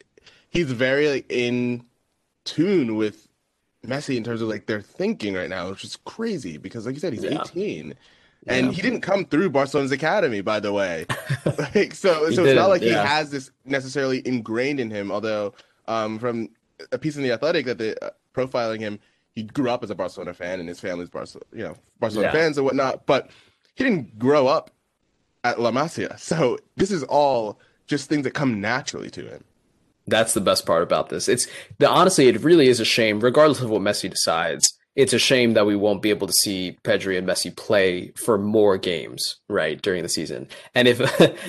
he's 0.49 0.71
very 0.71 1.09
like 1.09 1.25
in 1.31 1.85
tune 2.43 2.97
with 2.97 3.27
Messi 3.87 4.17
in 4.17 4.23
terms 4.23 4.41
of 4.41 4.49
like 4.49 4.67
their 4.67 4.81
thinking 4.81 5.33
right 5.33 5.49
now, 5.49 5.69
which 5.69 5.83
is 5.83 5.95
crazy 6.05 6.57
because, 6.57 6.85
like 6.85 6.93
you 6.93 6.99
said, 6.99 7.13
he's 7.13 7.23
Yeah. 7.23 7.41
18. 7.41 7.95
And 8.47 8.73
he 8.73 8.81
didn't 8.81 9.01
come 9.01 9.25
through 9.25 9.51
Barcelona's 9.51 9.91
academy, 9.91 10.41
by 10.41 10.59
the 10.59 10.73
way. 10.73 11.05
like, 11.75 11.93
so, 11.93 12.31
so 12.31 12.43
it's 12.43 12.55
not 12.55 12.69
like 12.69 12.81
yeah. 12.81 12.87
he 12.87 13.07
has 13.07 13.29
this 13.29 13.51
necessarily 13.65 14.25
ingrained 14.27 14.79
in 14.79 14.89
him. 14.89 15.11
Although, 15.11 15.53
um, 15.87 16.17
from 16.17 16.49
a 16.91 16.97
piece 16.97 17.15
in 17.15 17.23
the 17.23 17.31
Athletic 17.31 17.67
that 17.67 17.77
they 17.77 17.95
uh, 18.01 18.09
profiling 18.33 18.79
him, 18.79 18.99
he 19.35 19.43
grew 19.43 19.69
up 19.69 19.83
as 19.83 19.91
a 19.91 19.95
Barcelona 19.95 20.33
fan, 20.33 20.59
and 20.59 20.67
his 20.67 20.79
family's 20.79 21.09
Barcelona, 21.09 21.45
you 21.53 21.63
know, 21.63 21.75
Barcelona 21.99 22.29
Yeah. 22.29 22.33
fans 22.33 22.57
and 22.57 22.65
whatnot. 22.65 23.05
But 23.05 23.29
he 23.75 23.83
didn't 23.83 24.17
grow 24.17 24.47
up 24.47 24.71
at 25.43 25.59
La 25.59 25.71
Masia, 25.71 26.19
so 26.19 26.57
this 26.75 26.89
is 26.89 27.03
all 27.03 27.59
just 27.91 28.09
things 28.09 28.23
that 28.23 28.33
come 28.33 28.59
naturally 28.59 29.11
to 29.11 29.27
him. 29.27 29.43
That's 30.07 30.33
the 30.33 30.41
best 30.41 30.65
part 30.65 30.81
about 30.81 31.09
this. 31.09 31.29
It's 31.29 31.45
the 31.77 31.87
honestly, 31.87 32.27
it 32.27 32.41
really 32.41 32.67
is 32.67 32.79
a 32.79 32.85
shame, 32.85 33.19
regardless 33.19 33.61
of 33.61 33.69
what 33.69 33.83
Messi 33.83 34.09
decides. 34.09 34.75
It's 34.95 35.13
a 35.13 35.19
shame 35.19 35.53
that 35.53 35.65
we 35.65 35.75
won't 35.75 36.01
be 36.01 36.09
able 36.09 36.27
to 36.27 36.33
see 36.33 36.77
Pedri 36.83 37.17
and 37.17 37.27
Messi 37.27 37.55
play 37.55 38.11
for 38.17 38.37
more 38.37 38.77
games, 38.77 39.37
right, 39.47 39.79
during 39.81 40.03
the 40.03 40.09
season. 40.09 40.47
And 40.73 40.87
if 40.87 40.97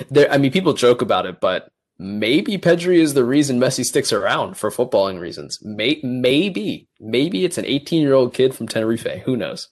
there, 0.11 0.31
I 0.31 0.37
mean, 0.37 0.53
people 0.53 0.75
joke 0.75 1.01
about 1.01 1.27
it, 1.27 1.41
but 1.41 1.73
maybe 1.99 2.59
Pedri 2.59 2.99
is 2.99 3.15
the 3.15 3.25
reason 3.25 3.59
Messi 3.59 3.85
sticks 3.85 4.13
around 4.13 4.57
for 4.57 4.71
footballing 4.71 5.19
reasons. 5.19 5.59
May, 5.63 5.99
maybe, 6.05 6.89
maybe 7.01 7.45
it's 7.45 7.59
an 7.59 7.65
18 7.65 8.03
year 8.03 8.15
old 8.15 8.35
kid 8.35 8.55
from 8.55 8.69
Tenerife. 8.69 9.23
Who 9.25 9.37
knows? 9.37 9.69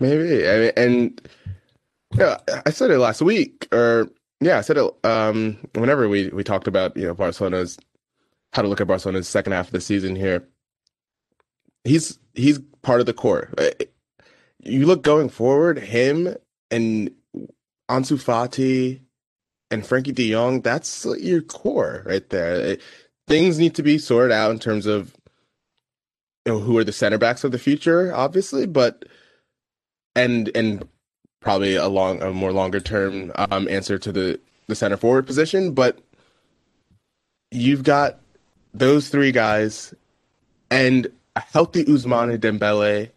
Maybe. 0.00 0.48
I 0.48 0.58
mean, 0.58 0.72
and 0.76 1.28
yeah, 2.14 2.38
I 2.64 2.70
said 2.70 2.90
it 2.90 2.98
last 2.98 3.22
week, 3.22 3.68
or 3.72 4.08
yeah, 4.40 4.58
I 4.58 4.60
said 4.60 4.76
it 4.78 4.92
um, 5.04 5.58
whenever 5.74 6.08
we 6.08 6.28
we 6.28 6.44
talked 6.44 6.68
about 6.68 6.96
you 6.96 7.06
know 7.06 7.14
Barcelona's 7.14 7.78
how 8.52 8.62
to 8.62 8.68
look 8.68 8.80
at 8.80 8.86
Barcelona's 8.86 9.28
second 9.28 9.52
half 9.52 9.66
of 9.66 9.72
the 9.72 9.80
season 9.80 10.16
here. 10.16 10.46
He's 11.84 12.18
he's 12.34 12.58
part 12.82 13.00
of 13.00 13.06
the 13.06 13.12
core. 13.14 13.50
Uh, 13.58 13.70
You 14.62 14.86
look 14.86 15.02
going 15.02 15.28
forward, 15.28 15.78
him 15.78 16.34
and 16.70 17.10
Ansu 17.88 18.16
Fati 18.22 19.00
and 19.70 19.82
Frenkie 19.84 20.14
De 20.14 20.30
Jong. 20.32 20.60
That's 20.62 21.06
your 21.20 21.42
core 21.42 22.02
right 22.06 22.28
there. 22.30 22.54
It- 22.54 22.82
things 23.28 23.58
need 23.58 23.74
to 23.74 23.82
be 23.82 23.98
sorted 23.98 24.30
out 24.30 24.52
in 24.52 24.58
terms 24.60 24.86
of 24.86 25.12
you 26.44 26.52
know 26.52 26.58
who 26.60 26.78
are 26.78 26.84
the 26.84 26.92
center 26.92 27.18
backs 27.18 27.42
of 27.42 27.50
the 27.52 27.58
future, 27.58 28.14
obviously, 28.14 28.66
but 28.66 29.04
and 30.14 30.48
and 30.54 30.88
probably 31.46 31.76
a 31.76 31.86
long 31.86 32.20
a 32.22 32.32
more 32.32 32.52
longer 32.52 32.80
term 32.80 33.30
um 33.36 33.68
answer 33.68 33.98
to 34.00 34.10
the 34.10 34.40
the 34.66 34.74
center 34.74 34.96
forward 34.96 35.24
position 35.24 35.70
but 35.72 36.00
you've 37.52 37.84
got 37.84 38.18
those 38.74 39.10
three 39.10 39.30
guys 39.30 39.94
and 40.72 41.06
a 41.36 41.40
healthy 41.40 41.84
Usman 41.86 42.30
and 42.30 42.42
Dembele 42.42 43.10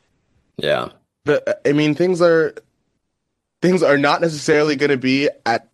Yeah. 0.58 0.90
the 1.26 1.58
I 1.68 1.72
mean 1.74 1.96
things 1.96 2.22
are 2.22 2.54
things 3.64 3.82
are 3.82 3.98
not 3.98 4.22
necessarily 4.22 4.76
going 4.76 4.92
to 4.92 4.98
be 4.98 5.28
at 5.48 5.68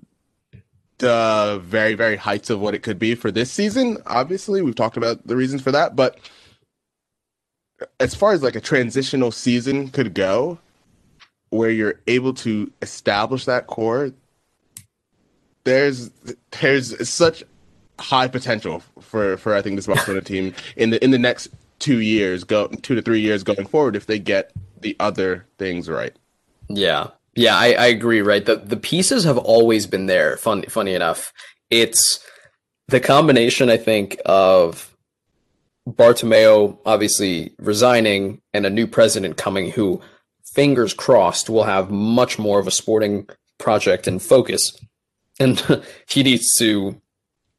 the 0.99 1.61
very 1.61 1.93
very 1.93 2.15
heights 2.15 2.49
of 2.49 2.61
what 2.61 2.73
it 2.73 2.83
could 2.83 2.97
be 2.97 3.15
for 3.15 3.31
this 3.31 3.51
season 3.51 3.97
obviously 4.05 4.61
we've 4.61 4.75
talked 4.75 4.95
about 4.95 5.27
the 5.27 5.35
reasons 5.35 5.61
for 5.61 5.73
that 5.73 5.97
but 5.97 6.17
as 7.99 8.15
far 8.15 8.31
as 8.31 8.41
like 8.41 8.55
a 8.55 8.61
transitional 8.61 9.29
season 9.29 9.89
could 9.89 10.13
go 10.13 10.57
where 11.55 11.69
you're 11.69 11.99
able 12.07 12.33
to 12.33 12.71
establish 12.81 13.45
that 13.45 13.67
core 13.67 14.11
there's 15.63 16.11
there's 16.61 17.09
such 17.09 17.43
high 17.99 18.27
potential 18.27 18.83
for 18.99 19.37
for 19.37 19.55
I 19.55 19.61
think 19.61 19.77
this 19.77 19.87
Barcelona 19.87 20.21
team 20.33 20.53
in 20.75 20.91
the 20.91 21.03
in 21.03 21.11
the 21.11 21.19
next 21.19 21.49
2 21.79 21.99
years 21.99 22.43
go 22.43 22.67
2 22.67 22.95
to 22.95 23.01
3 23.01 23.19
years 23.19 23.43
going 23.43 23.67
forward 23.67 23.95
if 23.95 24.05
they 24.05 24.19
get 24.19 24.51
the 24.81 24.95
other 24.99 25.45
things 25.57 25.89
right 25.89 26.15
Yeah. 26.67 27.07
Yeah, 27.37 27.57
I, 27.57 27.73
I 27.73 27.85
agree, 27.87 28.21
right? 28.21 28.45
The 28.45 28.55
the 28.55 28.77
pieces 28.77 29.25
have 29.25 29.37
always 29.37 29.87
been 29.87 30.05
there. 30.05 30.37
Fun 30.37 30.63
funny 30.63 30.93
enough. 30.93 31.33
It's 31.69 32.25
the 32.87 32.99
combination, 32.99 33.69
I 33.69 33.77
think, 33.77 34.17
of 34.25 34.95
Bartomeo 35.87 36.77
obviously 36.85 37.53
resigning 37.59 38.41
and 38.53 38.65
a 38.65 38.69
new 38.69 38.87
president 38.87 39.37
coming 39.37 39.71
who, 39.71 40.01
fingers 40.53 40.93
crossed, 40.93 41.49
will 41.49 41.63
have 41.63 41.91
much 41.91 42.37
more 42.39 42.59
of 42.59 42.67
a 42.67 42.71
sporting 42.71 43.27
project 43.57 44.07
and 44.07 44.21
focus. 44.21 44.77
And 45.39 45.59
he 46.07 46.23
needs 46.23 46.53
to, 46.59 46.99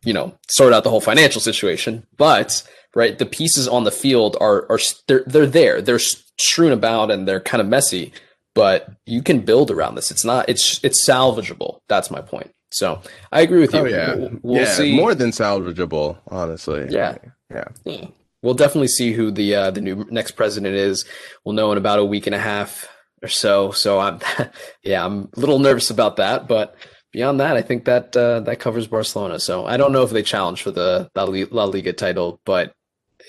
you 0.05 0.13
know, 0.13 0.37
sort 0.49 0.73
out 0.73 0.85
the 0.85 0.91
whole 0.91 1.01
financial 1.01 1.41
situation. 1.41 2.07
But 2.17 2.63
right, 2.95 3.19
the 3.19 3.27
pieces 3.27 3.69
on 3.69 3.85
the 3.85 3.91
field 3.91 4.37
are 4.41 4.67
are 4.71 4.79
they're 5.09 5.25
they're 5.27 5.47
there. 5.47 5.81
They're 5.83 5.99
strewn 5.99 6.73
about 6.73 7.11
and 7.11 7.27
they're 7.27 7.41
kind 7.41 7.61
of 7.61 7.69
messy 7.69 8.13
but 8.57 8.91
you 9.05 9.23
can 9.23 9.41
build 9.41 9.71
around 9.71 9.97
this. 9.97 10.11
It's 10.11 10.25
not. 10.25 10.49
It's 10.49 10.83
it's 10.83 11.07
salvageable. 11.07 11.81
That's 11.89 12.11
my 12.11 12.23
point. 12.23 12.51
So 12.73 13.03
I 13.31 13.43
agree 13.43 13.61
with 13.61 13.75
you. 13.75 13.81
Oh 13.81 13.85
yeah, 13.85 14.15
We'll, 14.15 14.31
we'll 14.43 14.63
yeah, 14.63 14.73
see. 14.73 14.97
more 14.97 15.15
than 15.15 15.31
salvageable, 15.31 16.17
honestly. 16.29 16.87
Yeah. 16.89 17.19
yeah. 17.51 17.65
Yeah. 17.85 18.07
We'll 18.47 18.55
definitely 18.55 18.89
see 18.89 19.13
who 19.13 19.33
the 19.33 19.55
uh, 19.55 19.71
the 19.73 19.81
new 19.81 20.07
next 20.09 20.33
president 20.33 20.77
is. 20.77 21.05
We'll 21.45 21.55
know 21.55 21.73
in 21.73 21.79
about 21.79 21.99
a 21.99 22.05
week 22.05 22.27
and 22.27 22.35
a 22.35 22.39
half 22.39 22.89
or 23.23 23.29
so. 23.29 23.73
So 23.73 23.99
I'm, 23.99 24.21
yeah, 24.83 25.05
I'm 25.05 25.29
a 25.37 25.41
little 25.41 25.59
nervous 25.59 25.91
about 25.91 26.17
that, 26.17 26.47
but 26.47 26.77
beyond 27.13 27.41
that, 27.41 27.57
I 27.57 27.63
think 27.63 27.85
that 27.87 28.17
uh, 28.17 28.41
that 28.41 28.61
covers 28.61 28.87
Barcelona. 28.87 29.41
So 29.41 29.67
I 29.67 29.77
don't 29.77 29.93
know 29.93 30.03
if 30.03 30.11
they 30.11 30.23
challenge 30.23 30.63
for 30.63 30.71
the 30.71 31.11
La 31.15 31.65
Liga 31.65 31.93
title, 31.93 32.41
but 32.45 32.73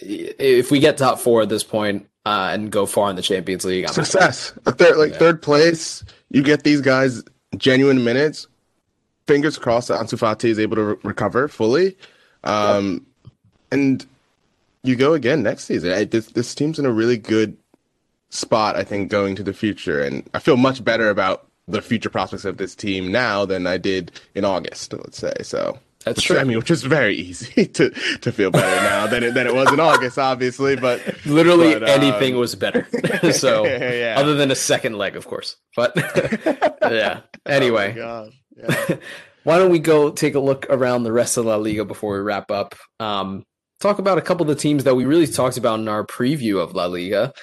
if 0.02 0.70
we 0.70 0.80
get 0.80 0.98
top 0.98 1.20
four 1.20 1.42
at 1.42 1.50
this 1.50 1.64
point 1.64 2.08
uh, 2.26 2.50
and 2.54 2.72
go 2.72 2.86
far 2.86 3.10
in 3.10 3.16
the 3.16 3.22
Champions 3.24 3.66
League, 3.66 3.86
I'm 3.86 3.94
success. 3.94 4.52
Third, 4.66 4.98
like 4.98 5.14
yeah. 5.14 5.18
third 5.18 5.42
place, 5.42 6.06
you 6.30 6.44
get 6.44 6.64
these 6.64 6.82
guys 6.82 7.24
genuine 7.58 8.04
minutes. 8.04 8.48
Fingers 9.26 9.58
crossed 9.58 9.88
that 9.88 10.00
Ansu 10.00 10.18
Fati 10.18 10.50
is 10.50 10.60
able 10.60 10.76
to 10.76 10.84
re- 10.84 10.96
recover 11.04 11.48
fully, 11.50 11.98
um, 12.46 13.06
yep. 13.24 13.32
and 13.72 14.06
you 14.88 14.96
go 14.96 15.14
again 15.14 15.44
next 15.44 15.66
season. 15.66 15.92
I, 15.92 16.04
this 16.04 16.28
this 16.28 16.56
team's 16.56 16.80
in 16.80 16.86
a 16.86 16.92
really 16.92 17.18
good 17.18 17.58
spot, 18.30 18.76
I 18.76 18.84
think, 18.84 19.10
going 19.10 19.36
to 19.36 19.44
the 19.44 19.54
future, 19.54 20.02
and 20.02 20.28
I 20.34 20.40
feel 20.40 20.58
much 20.58 20.84
better 20.84 21.10
about 21.10 21.48
the 21.68 21.82
future 21.82 22.10
prospects 22.10 22.46
of 22.46 22.58
this 22.58 22.76
team 22.76 23.12
now 23.12 23.46
than 23.46 23.68
I 23.68 23.78
did 23.78 24.20
in 24.36 24.46
August. 24.46 24.94
Let's 24.94 25.18
say 25.18 25.34
so. 25.42 25.80
That's 26.06 26.22
true. 26.22 26.38
I 26.38 26.46
mean, 26.46 26.58
which 26.58 26.72
is 26.72 26.84
very 26.84 27.16
easy 27.16 27.66
to, 27.78 27.90
to 27.90 28.32
feel 28.32 28.50
better 28.50 28.84
now 28.90 29.08
than 29.08 29.24
it, 29.24 29.34
than 29.34 29.46
it 29.46 29.54
was 29.54 29.72
in 29.74 29.80
August, 29.80 30.18
obviously. 30.18 30.78
But 30.78 31.02
literally 31.26 31.74
but, 31.74 31.84
um... 31.84 31.90
anything 31.90 32.38
was 32.38 32.56
better. 32.56 32.88
so 33.34 33.66
yeah. 33.66 34.16
other 34.18 34.36
than 34.36 34.50
a 34.50 34.56
second 34.56 34.98
leg, 34.98 35.16
of 35.16 35.28
course. 35.28 35.58
But 35.76 35.94
yeah. 36.82 37.22
Anyway, 37.46 38.00
oh 38.00 38.30
yeah. 38.56 38.98
why 39.44 39.58
don't 39.58 39.72
we 39.72 39.80
go 39.80 40.12
take 40.12 40.36
a 40.36 40.40
look 40.40 40.66
around 40.70 41.04
the 41.04 41.12
rest 41.12 41.38
of 41.38 41.46
La 41.46 41.58
Liga 41.58 41.84
before 41.84 42.16
we 42.16 42.22
wrap 42.22 42.52
up? 42.52 42.76
Um, 43.00 43.46
talk 43.88 44.00
about 44.00 44.18
a 44.18 44.22
couple 44.22 44.50
of 44.50 44.56
the 44.56 44.62
teams 44.62 44.84
that 44.84 44.96
we 44.96 45.06
really 45.06 45.28
talked 45.28 45.58
about 45.58 45.80
in 45.80 45.88
our 45.88 46.06
preview 46.06 46.62
of 46.62 46.74
La 46.76 46.86
Liga. 46.86 47.34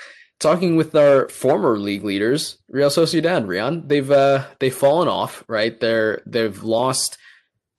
Talking 0.40 0.76
with 0.76 0.94
our 0.94 1.28
former 1.28 1.78
league 1.78 2.04
leaders, 2.04 2.58
Real 2.68 2.90
Sociedad, 2.90 3.46
Rian, 3.46 3.88
they've 3.88 4.10
uh, 4.10 4.44
they've 4.58 4.74
fallen 4.74 5.08
off. 5.08 5.44
Right, 5.48 5.78
they're 5.80 6.22
they've 6.26 6.62
lost 6.62 7.16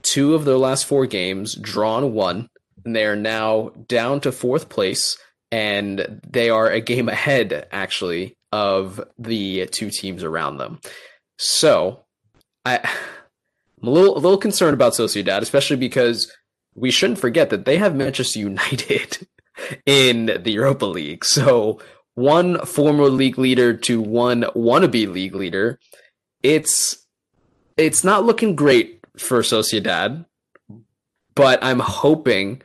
two 0.01 0.33
of 0.33 0.45
their 0.45 0.57
last 0.57 0.85
four 0.85 1.05
games, 1.05 1.55
drawn 1.55 2.13
one, 2.13 2.49
and 2.83 2.95
they 2.95 3.05
are 3.05 3.15
now 3.15 3.71
down 3.87 4.21
to 4.21 4.31
fourth 4.31 4.69
place, 4.69 5.17
and 5.51 6.21
they 6.27 6.49
are 6.49 6.69
a 6.69 6.79
game 6.79 7.09
ahead, 7.09 7.67
actually, 7.71 8.35
of 8.51 9.03
the 9.19 9.67
two 9.67 9.89
teams 9.89 10.23
around 10.23 10.57
them. 10.57 10.79
So, 11.37 12.05
I, 12.63 12.77
I'm 13.81 13.87
a 13.89 13.91
little 13.91 14.17
a 14.17 14.19
little 14.19 14.37
concerned 14.37 14.73
about 14.73 14.93
Sociedad, 14.93 15.41
especially 15.41 15.77
because 15.77 16.31
we 16.75 16.91
shouldn't 16.91 17.19
forget 17.19 17.49
that 17.49 17.65
they 17.65 17.77
have 17.77 17.95
Manchester 17.95 18.39
United 18.39 19.27
in 19.85 20.25
the 20.43 20.51
Europa 20.51 20.85
League. 20.85 21.25
So, 21.25 21.79
one 22.15 22.59
former 22.65 23.09
league 23.09 23.37
leader 23.37 23.73
to 23.73 24.01
one 24.01 24.43
wannabe 24.55 25.11
league 25.11 25.35
leader, 25.35 25.79
it's 26.43 27.05
it's 27.77 28.03
not 28.03 28.25
looking 28.25 28.55
great 28.55 29.01
for 29.17 29.41
Sociedad, 29.41 30.25
but 31.35 31.63
I'm 31.63 31.79
hoping, 31.79 32.61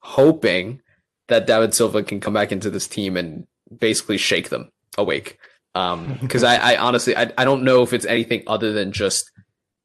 hoping 0.00 0.80
that 1.28 1.46
David 1.46 1.74
Silva 1.74 2.02
can 2.02 2.20
come 2.20 2.34
back 2.34 2.52
into 2.52 2.70
this 2.70 2.86
team 2.86 3.16
and 3.16 3.46
basically 3.76 4.18
shake 4.18 4.50
them 4.50 4.70
awake. 4.98 5.38
Because 5.72 6.44
um, 6.44 6.48
I, 6.48 6.74
I, 6.74 6.76
honestly, 6.76 7.16
I, 7.16 7.32
I 7.38 7.44
don't 7.44 7.64
know 7.64 7.82
if 7.82 7.92
it's 7.92 8.06
anything 8.06 8.42
other 8.46 8.72
than 8.72 8.92
just 8.92 9.30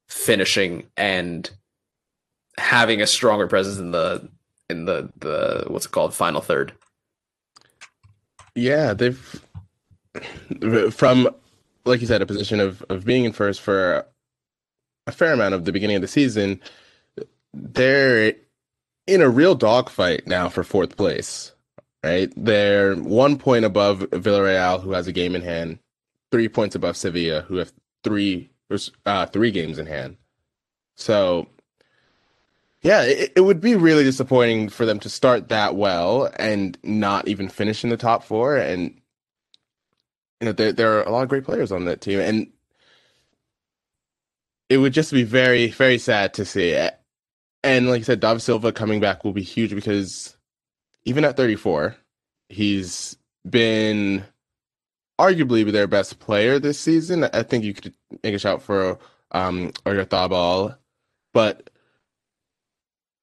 finishing 0.09 0.87
and 0.95 1.49
having 2.57 3.01
a 3.01 3.07
stronger 3.07 3.47
presence 3.47 3.77
in 3.77 3.91
the 3.91 4.29
in 4.69 4.85
the 4.85 5.11
the 5.19 5.65
what's 5.67 5.85
it 5.85 5.91
called 5.91 6.13
final 6.13 6.41
third. 6.41 6.73
Yeah, 8.55 8.93
they've 8.93 9.41
from 10.91 11.29
like 11.85 12.01
you 12.01 12.07
said 12.07 12.21
a 12.21 12.25
position 12.25 12.59
of 12.59 12.83
of 12.89 13.05
being 13.05 13.25
in 13.25 13.33
first 13.33 13.61
for 13.61 14.05
a 15.05 15.11
fair 15.11 15.33
amount 15.33 15.53
of 15.53 15.65
the 15.65 15.71
beginning 15.71 15.95
of 15.95 16.01
the 16.01 16.07
season, 16.07 16.59
they're 17.53 18.33
in 19.07 19.21
a 19.21 19.29
real 19.29 19.55
dogfight 19.55 20.27
now 20.27 20.49
for 20.49 20.63
fourth 20.63 20.97
place. 20.97 21.53
Right, 22.03 22.31
they're 22.37 22.95
one 22.95 23.37
point 23.37 23.65
above 23.65 23.99
Villarreal, 23.99 24.81
who 24.81 24.91
has 24.91 25.07
a 25.07 25.11
game 25.11 25.35
in 25.35 25.41
hand, 25.41 25.79
three 26.31 26.47
points 26.47 26.75
above 26.75 26.95
Sevilla, 26.95 27.41
who 27.41 27.57
have 27.57 27.73
three 28.03 28.49
uh, 29.05 29.25
three 29.25 29.51
games 29.51 29.79
in 29.79 29.87
hand. 29.87 30.17
So, 30.95 31.47
yeah, 32.81 33.03
it, 33.03 33.33
it 33.35 33.41
would 33.41 33.59
be 33.61 33.75
really 33.75 34.03
disappointing 34.03 34.69
for 34.69 34.85
them 34.85 34.99
to 34.99 35.09
start 35.09 35.49
that 35.49 35.75
well 35.75 36.31
and 36.37 36.77
not 36.83 37.27
even 37.27 37.49
finish 37.49 37.83
in 37.83 37.89
the 37.89 37.97
top 37.97 38.23
four. 38.23 38.57
And 38.57 38.99
you 40.39 40.45
know, 40.45 40.51
there 40.51 40.71
there 40.71 40.99
are 40.99 41.03
a 41.03 41.11
lot 41.11 41.23
of 41.23 41.29
great 41.29 41.43
players 41.43 41.71
on 41.71 41.85
that 41.85 42.01
team, 42.01 42.19
and 42.19 42.51
it 44.69 44.77
would 44.77 44.93
just 44.93 45.11
be 45.11 45.23
very, 45.23 45.69
very 45.69 45.97
sad 45.97 46.33
to 46.35 46.45
see 46.45 46.69
it. 46.69 46.99
And 47.63 47.89
like 47.89 48.01
I 48.01 48.03
said, 48.03 48.19
David 48.19 48.41
Silva 48.41 48.71
coming 48.71 48.99
back 48.99 49.23
will 49.23 49.33
be 49.33 49.43
huge 49.43 49.73
because 49.73 50.37
even 51.05 51.25
at 51.25 51.37
34, 51.37 51.95
he's 52.49 53.17
been 53.49 54.23
arguably 55.19 55.69
their 55.71 55.87
best 55.87 56.19
player 56.19 56.59
this 56.59 56.79
season. 56.79 57.23
I 57.33 57.43
think 57.43 57.63
you 57.63 57.73
could 57.73 57.93
make 58.23 58.35
a 58.35 58.39
shout 58.39 58.61
for 58.61 58.99
um 59.31 59.71
Oyarzabal, 59.85 60.77
but 61.33 61.69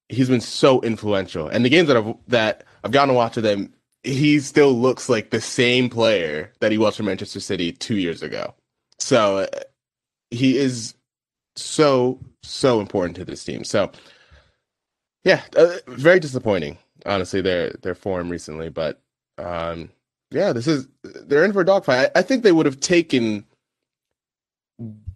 he's 0.09 0.29
been 0.29 0.41
so 0.41 0.81
influential. 0.83 1.49
And 1.49 1.65
the 1.65 1.71
games 1.71 1.89
that 1.89 1.97
I've 1.97 2.15
that 2.29 2.65
I've 2.83 2.93
gotten 2.93 3.09
to 3.09 3.15
watch 3.15 3.37
of 3.37 3.43
them, 3.43 3.73
he 4.03 4.41
still 4.41 4.73
looks 4.73 5.09
like 5.09 5.31
the 5.31 5.41
same 5.41 5.89
player 5.89 6.53
that 6.61 6.73
he 6.73 6.79
was 6.79 6.97
for 6.97 7.03
Manchester 7.03 7.41
City 7.41 7.73
two 7.73 7.97
years 7.97 8.23
ago. 8.23 8.55
So 8.99 9.49
he 10.31 10.59
is 10.59 10.95
so 11.57 12.19
so 12.43 12.81
important 12.81 13.17
to 13.17 13.25
this 13.25 13.45
team. 13.45 13.65
So 13.65 13.91
yeah, 15.25 15.43
uh, 15.57 15.79
very 15.87 16.21
disappointing, 16.21 16.79
honestly. 17.07 17.41
Their 17.41 17.71
their 17.83 17.95
form 17.95 18.29
recently, 18.29 18.69
but 18.69 19.01
um, 19.39 19.91
yeah, 20.31 20.53
this 20.53 20.67
is 20.67 20.87
they're 21.03 21.45
in 21.45 21.53
for 21.53 21.63
a 21.63 21.67
dogfight. 21.67 22.11
I, 22.15 22.19
I 22.21 22.23
think 22.23 22.43
they 22.43 22.53
would 22.53 22.67
have 22.67 22.81
taken 22.81 23.47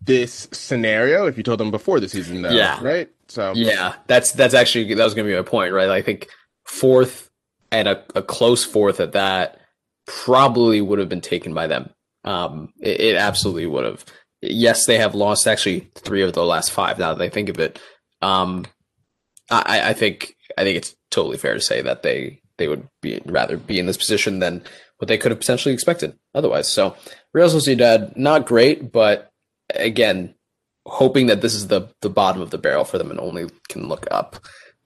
this 0.03 0.49
scenario 0.53 1.27
if 1.27 1.37
you 1.37 1.43
told 1.43 1.61
them 1.61 1.71
before 1.71 2.01
the 2.01 2.09
season, 2.09 2.43
though. 2.43 2.51
Yeah. 2.51 2.83
Right. 2.83 3.11
So 3.29 3.53
yeah, 3.55 3.95
that's 4.07 4.33
that's 4.33 4.55
actually 4.55 4.95
that 4.95 5.05
was 5.05 5.15
going 5.15 5.27
to 5.27 5.33
be 5.33 5.37
my 5.37 5.43
point, 5.43 5.73
right? 5.73 5.89
I 5.89 6.03
think 6.03 6.29
fourth 6.65 7.31
and 7.71 7.89
a, 7.89 8.03
a 8.15 8.23
close 8.23 8.65
fourth 8.65 9.01
at 9.01 9.13
that 9.13 9.61
probably 10.07 10.81
would 10.81 10.99
have 10.99 11.09
been 11.09 11.21
taken 11.21 11.53
by 11.53 11.67
them. 11.67 11.91
Um, 12.25 12.73
it, 12.81 13.01
it 13.01 13.17
absolutely 13.17 13.67
would 13.67 13.85
have 13.85 14.05
yes, 14.41 14.87
they 14.87 14.99
have 14.99 15.15
lost 15.15 15.47
actually 15.47 15.91
three 15.95 16.23
of 16.23 16.33
the 16.33 16.45
last 16.45 16.71
five. 16.71 16.99
Now 16.99 17.15
that 17.15 17.25
I 17.25 17.29
think 17.29 17.49
of 17.49 17.59
it, 17.59 17.81
um, 18.23 18.67
I, 19.51 19.91
I 19.91 19.93
think 19.93 20.37
I 20.57 20.65
think 20.65 20.77
it's 20.77 20.95
totally 21.11 21.39
fair 21.39 21.55
to 21.55 21.61
say 21.61 21.83
that 21.83 22.03
they 22.03 22.41
they 22.59 22.69
would 22.69 22.89
be 23.01 23.21
rather 23.25 23.57
be 23.57 23.79
in 23.79 23.87
this 23.87 23.97
position 23.97 24.41
than 24.41 24.63
what 24.99 25.09
they 25.09 25.19
could 25.19 25.31
have 25.31 25.41
potentially 25.41 25.73
expected 25.73 26.19
otherwise. 26.35 26.71
So 26.73 26.97
Real 27.33 27.49
Sociedad, 27.49 28.17
not 28.17 28.47
great, 28.47 28.91
but 28.93 29.31
again, 29.75 30.35
hoping 30.89 31.27
that 31.27 31.41
this 31.41 31.55
is 31.55 31.69
the 31.69 31.89
the 32.01 32.11
bottom 32.11 32.43
of 32.43 32.51
the 32.51 32.59
barrel 32.59 32.85
for 32.85 32.99
them 32.99 33.11
and 33.11 33.21
only 33.21 33.49
can 33.69 33.89
look 33.89 34.07
up. 34.11 34.37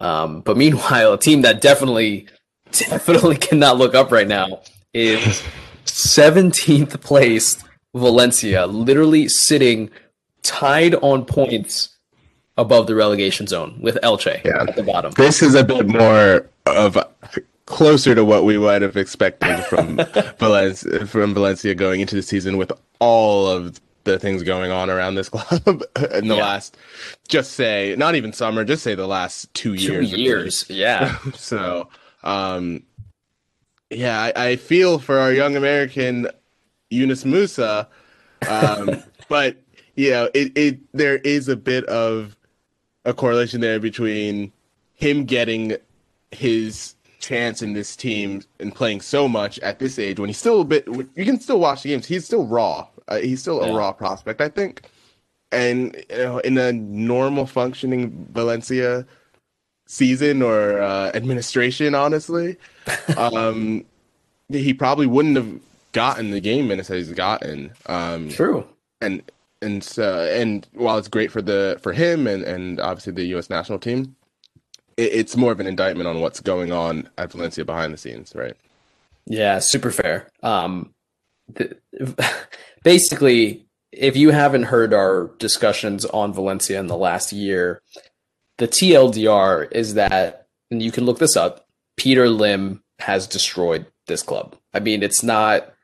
Um, 0.00 0.40
but 0.40 0.56
meanwhile, 0.56 1.12
a 1.12 1.18
team 1.18 1.42
that 1.42 1.60
definitely 1.60 2.26
definitely 2.72 3.36
cannot 3.36 3.78
look 3.78 3.94
up 3.94 4.10
right 4.10 4.28
now 4.28 4.62
is 4.94 5.42
17th 5.86 7.00
place 7.00 7.62
Valencia, 7.94 8.66
literally 8.66 9.28
sitting 9.28 9.90
tied 10.42 10.94
on 10.96 11.24
points 11.24 11.96
above 12.56 12.86
the 12.86 12.94
relegation 12.94 13.46
zone 13.46 13.78
with 13.80 13.96
Elche 14.02 14.44
yeah. 14.44 14.62
at 14.62 14.76
the 14.76 14.82
bottom. 14.82 15.12
This 15.12 15.42
is 15.42 15.54
a 15.54 15.64
bit 15.64 15.86
more 15.86 16.48
of 16.66 16.98
closer 17.66 18.14
to 18.14 18.24
what 18.24 18.44
we 18.44 18.58
would 18.58 18.82
have 18.82 18.96
expected 18.96 19.64
from 19.64 19.96
Valencia, 20.38 21.06
from 21.06 21.34
Valencia 21.34 21.74
going 21.74 22.00
into 22.00 22.14
the 22.14 22.22
season 22.22 22.56
with 22.56 22.72
all 22.98 23.48
of 23.48 23.80
the 24.04 24.18
things 24.18 24.42
going 24.42 24.70
on 24.70 24.90
around 24.90 25.14
this 25.14 25.28
club 25.30 25.82
in 26.12 26.28
the 26.28 26.36
yeah. 26.36 26.42
last 26.42 26.76
just 27.28 27.52
say 27.52 27.94
not 27.96 28.14
even 28.14 28.32
summer 28.32 28.64
just 28.64 28.82
say 28.82 28.94
the 28.94 29.06
last 29.06 29.52
two 29.54 29.74
years 29.74 30.10
two 30.10 30.16
years 30.16 30.64
yeah. 30.68 31.16
So 31.34 31.88
um 32.22 32.82
yeah 33.90 34.32
I, 34.36 34.48
I 34.48 34.56
feel 34.56 34.98
for 34.98 35.18
our 35.18 35.32
young 35.32 35.56
american 35.56 36.28
Yunus 36.90 37.24
Musah 37.24 37.86
Um, 38.48 39.02
but 39.28 39.56
you 39.96 40.10
know, 40.10 40.30
it, 40.34 40.56
it 40.56 40.78
there 40.92 41.18
is 41.18 41.48
a 41.48 41.56
bit 41.56 41.84
of 41.86 42.36
a 43.04 43.12
correlation 43.12 43.60
there 43.60 43.80
between 43.80 44.52
him 44.94 45.24
getting 45.24 45.76
his 46.30 46.94
chance 47.18 47.62
in 47.62 47.72
this 47.72 47.94
team 47.94 48.42
and 48.58 48.74
playing 48.74 49.00
so 49.00 49.28
much 49.28 49.58
at 49.60 49.78
this 49.78 49.98
age 49.98 50.18
when 50.18 50.28
he's 50.28 50.38
still 50.38 50.60
a 50.60 50.64
bit 50.64 50.86
you 50.86 51.24
can 51.24 51.40
still 51.40 51.60
watch 51.60 51.82
the 51.82 51.90
games. 51.90 52.06
He's 52.06 52.24
still 52.24 52.46
raw 52.46 52.86
uh, 53.08 53.18
he's 53.18 53.40
still 53.40 53.60
yeah. 53.62 53.72
a 53.72 53.74
raw 53.74 53.92
prospect 53.92 54.40
i 54.40 54.48
think 54.48 54.82
and 55.50 55.96
you 56.10 56.18
know 56.18 56.38
in 56.38 56.56
a 56.58 56.72
normal 56.72 57.46
functioning 57.46 58.26
valencia 58.32 59.06
season 59.92 60.40
or 60.40 60.80
uh, 60.80 61.10
administration, 61.14 61.94
honestly, 61.94 62.56
um, 63.16 63.84
he 64.48 64.72
probably 64.72 65.06
wouldn't 65.06 65.36
have 65.36 65.60
gotten 65.92 66.30
the 66.30 66.40
game 66.40 66.66
minutes 66.66 66.88
that 66.88 66.96
he's 66.96 67.12
gotten. 67.12 67.72
Um, 67.86 68.30
True. 68.30 68.66
And 69.00 69.22
and 69.60 69.84
so 69.84 70.22
and 70.32 70.66
while 70.72 70.98
it's 70.98 71.08
great 71.08 71.30
for 71.30 71.42
the 71.42 71.78
for 71.82 71.92
him 71.92 72.26
and 72.26 72.42
and 72.42 72.80
obviously 72.80 73.12
the 73.12 73.24
U.S. 73.26 73.50
national 73.50 73.78
team, 73.78 74.16
it, 74.96 75.12
it's 75.12 75.36
more 75.36 75.52
of 75.52 75.60
an 75.60 75.66
indictment 75.66 76.08
on 76.08 76.20
what's 76.20 76.40
going 76.40 76.72
on 76.72 77.08
at 77.18 77.32
Valencia 77.32 77.64
behind 77.64 77.92
the 77.92 77.98
scenes, 77.98 78.32
right? 78.34 78.56
Yeah, 79.26 79.58
super 79.58 79.90
fair. 79.90 80.28
Um, 80.42 80.92
the, 81.54 81.76
basically, 82.82 83.66
if 83.92 84.16
you 84.16 84.30
haven't 84.30 84.64
heard 84.64 84.94
our 84.94 85.30
discussions 85.38 86.04
on 86.06 86.32
Valencia 86.32 86.80
in 86.80 86.86
the 86.86 86.96
last 86.96 87.32
year, 87.32 87.82
the 88.58 88.68
TLDR 88.68 89.70
is 89.72 89.94
that, 89.94 90.46
and 90.70 90.82
you 90.82 90.90
can 90.90 91.04
look 91.04 91.18
this 91.18 91.36
up. 91.36 91.66
Peter 91.96 92.28
Lim 92.28 92.82
has 92.98 93.26
destroyed 93.26 93.86
this 94.06 94.22
club. 94.22 94.56
I 94.72 94.80
mean, 94.80 95.02
it's 95.02 95.22
not, 95.22 95.74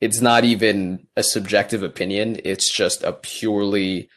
it's 0.00 0.20
not 0.20 0.44
even 0.44 1.06
a 1.16 1.22
subjective 1.22 1.82
opinion. 1.82 2.40
It's 2.44 2.70
just 2.70 3.02
a 3.02 3.12
purely, 3.12 4.08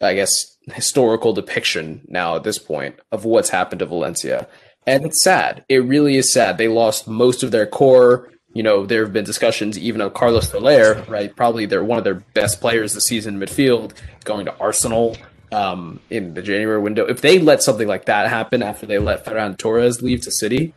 I 0.00 0.14
guess, 0.14 0.30
historical 0.72 1.32
depiction 1.32 2.06
now 2.08 2.36
at 2.36 2.44
this 2.44 2.58
point 2.58 2.96
of 3.10 3.24
what's 3.24 3.50
happened 3.50 3.80
to 3.80 3.86
Valencia. 3.86 4.48
And 4.86 5.04
it's 5.04 5.22
sad. 5.22 5.64
It 5.68 5.84
really 5.84 6.16
is 6.16 6.32
sad. 6.32 6.58
They 6.58 6.68
lost 6.68 7.08
most 7.08 7.42
of 7.42 7.50
their 7.50 7.66
core. 7.66 8.30
You 8.52 8.62
know, 8.64 8.84
there 8.84 9.04
have 9.04 9.12
been 9.12 9.24
discussions 9.24 9.78
even 9.78 10.00
of 10.00 10.14
Carlos 10.14 10.50
Soler, 10.50 11.04
right? 11.08 11.34
Probably 11.34 11.66
they're 11.66 11.84
one 11.84 11.98
of 11.98 12.04
their 12.04 12.16
best 12.34 12.60
players 12.60 12.94
this 12.94 13.04
season 13.04 13.40
in 13.40 13.48
midfield, 13.48 13.92
going 14.24 14.46
to 14.46 14.58
Arsenal 14.58 15.16
um, 15.52 16.00
in 16.10 16.34
the 16.34 16.42
January 16.42 16.80
window. 16.80 17.06
If 17.06 17.20
they 17.20 17.38
let 17.38 17.62
something 17.62 17.86
like 17.86 18.06
that 18.06 18.28
happen 18.28 18.62
after 18.62 18.86
they 18.86 18.98
let 18.98 19.24
Ferran 19.24 19.56
Torres 19.56 20.02
leave 20.02 20.22
to 20.22 20.32
City, 20.32 20.74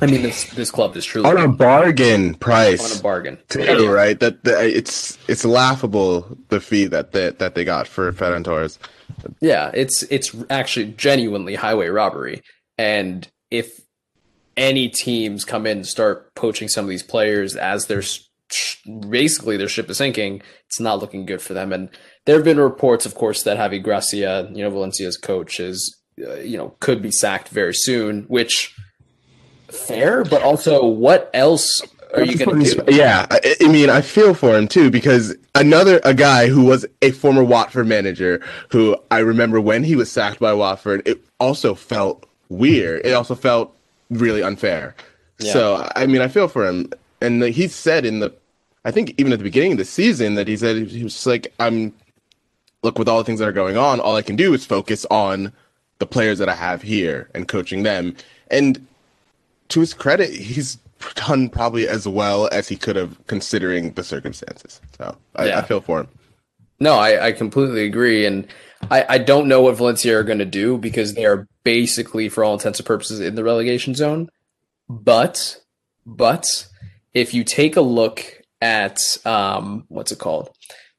I 0.00 0.06
mean, 0.06 0.22
this 0.22 0.44
this 0.50 0.70
club 0.70 0.96
is 0.96 1.04
truly 1.04 1.28
on 1.28 1.36
a 1.36 1.48
bargain 1.48 2.34
price. 2.34 2.92
on 2.92 2.98
a 2.98 3.02
bargain. 3.02 3.38
Too, 3.48 3.90
right? 3.90 4.18
That, 4.18 4.44
that 4.44 4.64
it's 4.64 5.18
it's 5.28 5.44
laughable 5.44 6.38
the 6.48 6.60
fee 6.60 6.86
that 6.86 7.12
they, 7.12 7.30
that 7.30 7.54
they 7.54 7.64
got 7.64 7.86
for 7.86 8.12
Ferran 8.12 8.44
Torres. 8.44 8.78
Yeah, 9.40 9.70
it's 9.74 10.02
it's 10.04 10.34
actually 10.48 10.86
genuinely 10.92 11.54
highway 11.54 11.88
robbery. 11.88 12.42
And 12.78 13.28
if 13.50 13.80
any 14.60 14.90
teams 14.90 15.44
come 15.44 15.66
in 15.66 15.78
and 15.78 15.86
start 15.86 16.34
poaching 16.34 16.68
some 16.68 16.84
of 16.84 16.90
these 16.90 17.02
players 17.02 17.56
as 17.56 17.86
they're 17.86 18.02
basically 19.08 19.56
their 19.56 19.68
ship 19.68 19.88
is 19.88 19.96
sinking, 19.96 20.42
it's 20.66 20.78
not 20.78 20.98
looking 20.98 21.24
good 21.24 21.40
for 21.40 21.54
them. 21.54 21.72
And 21.72 21.88
there 22.26 22.36
have 22.36 22.44
been 22.44 22.60
reports, 22.60 23.06
of 23.06 23.14
course, 23.14 23.42
that 23.44 23.56
Javi 23.56 23.82
Gracia, 23.82 24.50
you 24.52 24.62
know, 24.62 24.70
Valencia's 24.70 25.16
coach, 25.16 25.58
is 25.58 25.96
uh, 26.24 26.34
you 26.34 26.58
know 26.58 26.74
could 26.80 27.00
be 27.00 27.10
sacked 27.10 27.48
very 27.48 27.74
soon. 27.74 28.24
Which 28.24 28.76
fair, 29.68 30.24
but 30.24 30.42
also 30.42 30.84
what 30.84 31.30
else 31.32 31.80
are 32.14 32.22
you 32.22 32.36
going 32.36 32.62
to 32.62 32.84
do? 32.84 32.94
Yeah, 32.94 33.26
I, 33.30 33.56
I, 33.62 33.68
mean, 33.68 33.88
I 33.88 34.02
feel 34.02 34.34
for 34.34 34.58
him 34.58 34.68
too 34.68 34.90
because 34.90 35.34
another 35.54 36.00
a 36.04 36.12
guy 36.12 36.48
who 36.48 36.64
was 36.64 36.84
a 37.00 37.12
former 37.12 37.42
Watford 37.42 37.86
manager, 37.86 38.42
who 38.70 38.96
I 39.10 39.20
remember 39.20 39.60
when 39.60 39.84
he 39.84 39.96
was 39.96 40.12
sacked 40.12 40.40
by 40.40 40.52
Watford, 40.52 41.02
it 41.06 41.24
also 41.38 41.74
felt 41.74 42.26
weird. 42.50 43.06
It 43.06 43.12
also 43.12 43.34
felt 43.34 43.74
really 44.10 44.42
unfair. 44.42 44.94
Yeah. 45.38 45.52
So 45.52 45.88
I 45.96 46.06
mean, 46.06 46.20
I 46.20 46.28
feel 46.28 46.48
for 46.48 46.66
him, 46.66 46.92
and 47.20 47.42
he 47.42 47.68
said 47.68 48.04
in 48.04 48.20
the, 48.20 48.32
I 48.84 48.90
think 48.90 49.14
even 49.18 49.32
at 49.32 49.38
the 49.38 49.44
beginning 49.44 49.72
of 49.72 49.78
the 49.78 49.84
season 49.84 50.34
that 50.34 50.48
he 50.48 50.56
said 50.56 50.88
he 50.88 51.04
was 51.04 51.26
like, 51.26 51.52
I'm, 51.58 51.92
look 52.82 52.98
with 52.98 53.08
all 53.08 53.18
the 53.18 53.24
things 53.24 53.40
that 53.40 53.48
are 53.48 53.52
going 53.52 53.76
on, 53.76 54.00
all 54.00 54.16
I 54.16 54.22
can 54.22 54.36
do 54.36 54.54
is 54.54 54.64
focus 54.64 55.06
on 55.10 55.52
the 55.98 56.06
players 56.06 56.38
that 56.38 56.48
I 56.48 56.54
have 56.54 56.82
here 56.82 57.28
and 57.34 57.46
coaching 57.46 57.82
them. 57.82 58.16
And 58.50 58.86
to 59.68 59.80
his 59.80 59.94
credit, 59.94 60.30
he's 60.30 60.78
done 61.14 61.48
probably 61.48 61.88
as 61.88 62.06
well 62.08 62.48
as 62.52 62.68
he 62.68 62.76
could 62.76 62.96
have 62.96 63.18
considering 63.26 63.92
the 63.92 64.04
circumstances. 64.04 64.80
So 64.96 65.16
I, 65.36 65.46
yeah. 65.46 65.58
I 65.58 65.62
feel 65.62 65.80
for 65.80 66.00
him. 66.00 66.08
No, 66.80 66.94
I, 66.94 67.26
I 67.26 67.32
completely 67.32 67.84
agree. 67.84 68.24
And 68.24 68.46
I, 68.90 69.04
I 69.08 69.18
don't 69.18 69.48
know 69.48 69.60
what 69.60 69.76
Valencia 69.76 70.18
are 70.18 70.24
going 70.24 70.38
to 70.38 70.44
do 70.44 70.78
because 70.78 71.14
they 71.14 71.26
are 71.26 71.46
basically, 71.62 72.28
for 72.28 72.42
all 72.42 72.54
intents 72.54 72.78
and 72.78 72.86
purposes, 72.86 73.20
in 73.20 73.34
the 73.34 73.44
relegation 73.44 73.94
zone. 73.94 74.30
But, 74.88 75.58
but 76.06 76.46
if 77.12 77.34
you 77.34 77.44
take 77.44 77.76
a 77.76 77.82
look 77.82 78.42
at 78.60 78.98
um, 79.24 79.84
what's 79.88 80.12
it 80.12 80.18
called, 80.18 80.50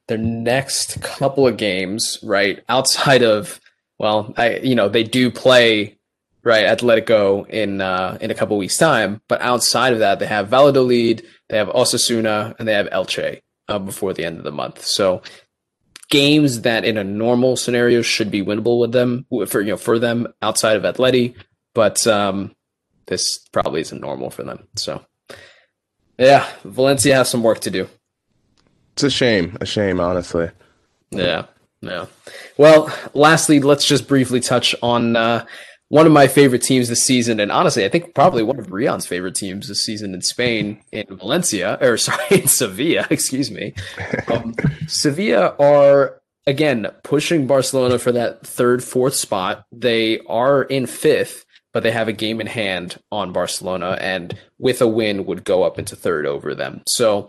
their 0.08 0.18
next 0.18 1.00
couple 1.02 1.46
of 1.46 1.56
games, 1.56 2.18
right 2.22 2.62
outside 2.68 3.22
of, 3.22 3.60
well, 3.98 4.34
I 4.36 4.56
you 4.56 4.74
know 4.74 4.88
they 4.88 5.04
do 5.04 5.30
play 5.30 5.98
right 6.42 6.64
Atletico 6.64 7.48
in 7.48 7.80
uh, 7.80 8.18
in 8.20 8.30
a 8.30 8.34
couple 8.34 8.56
weeks 8.56 8.76
time, 8.76 9.20
but 9.28 9.40
outside 9.40 9.92
of 9.92 10.00
that, 10.00 10.18
they 10.18 10.26
have 10.26 10.48
Valladolid, 10.48 11.24
they 11.48 11.56
have 11.56 11.68
Osasuna, 11.68 12.54
and 12.58 12.66
they 12.66 12.74
have 12.74 12.88
Elche 12.90 13.40
uh, 13.68 13.78
before 13.78 14.12
the 14.12 14.24
end 14.24 14.38
of 14.38 14.44
the 14.44 14.52
month. 14.52 14.84
So 14.84 15.22
games 16.12 16.60
that 16.60 16.84
in 16.84 16.98
a 16.98 17.02
normal 17.02 17.56
scenario 17.56 18.02
should 18.02 18.30
be 18.30 18.42
winnable 18.42 18.78
with 18.78 18.92
them 18.92 19.24
for 19.48 19.62
you 19.62 19.70
know 19.70 19.76
for 19.78 19.98
them 19.98 20.28
outside 20.42 20.76
of 20.76 20.82
Atleti, 20.82 21.34
but 21.74 22.06
um, 22.06 22.54
this 23.06 23.38
probably 23.50 23.80
isn't 23.80 24.02
normal 24.02 24.28
for 24.28 24.42
them. 24.42 24.68
So 24.76 25.04
yeah, 26.18 26.46
Valencia 26.64 27.16
has 27.16 27.30
some 27.30 27.42
work 27.42 27.60
to 27.60 27.70
do. 27.70 27.88
It's 28.92 29.02
a 29.02 29.10
shame, 29.10 29.56
a 29.62 29.66
shame, 29.66 30.00
honestly. 30.00 30.50
Yeah, 31.10 31.46
yeah. 31.80 32.06
Well, 32.58 32.94
lastly, 33.14 33.58
let's 33.60 33.86
just 33.86 34.06
briefly 34.06 34.40
touch 34.40 34.74
on 34.82 35.16
uh, 35.16 35.46
one 35.92 36.06
of 36.06 36.12
my 36.12 36.26
favorite 36.26 36.62
teams 36.62 36.88
this 36.88 37.04
season, 37.04 37.38
and 37.38 37.52
honestly, 37.52 37.84
I 37.84 37.90
think 37.90 38.14
probably 38.14 38.42
one 38.42 38.58
of 38.58 38.72
Rian's 38.72 39.04
favorite 39.04 39.34
teams 39.34 39.68
this 39.68 39.84
season 39.84 40.14
in 40.14 40.22
Spain, 40.22 40.80
in 40.90 41.04
Valencia, 41.10 41.76
or 41.82 41.96
sorry, 41.98 42.24
in 42.30 42.48
Sevilla, 42.48 43.06
excuse 43.10 43.50
me. 43.50 43.74
Um, 44.26 44.54
Sevilla 44.86 45.54
are 45.60 46.22
again 46.46 46.86
pushing 47.04 47.46
Barcelona 47.46 47.98
for 47.98 48.10
that 48.10 48.46
third, 48.46 48.82
fourth 48.82 49.14
spot. 49.14 49.66
They 49.70 50.20
are 50.20 50.62
in 50.62 50.86
fifth, 50.86 51.44
but 51.74 51.82
they 51.82 51.90
have 51.90 52.08
a 52.08 52.14
game 52.14 52.40
in 52.40 52.46
hand 52.46 52.98
on 53.12 53.34
Barcelona, 53.34 53.98
and 54.00 54.34
with 54.58 54.80
a 54.80 54.88
win, 54.88 55.26
would 55.26 55.44
go 55.44 55.62
up 55.62 55.78
into 55.78 55.94
third 55.94 56.24
over 56.24 56.54
them. 56.54 56.80
So 56.86 57.28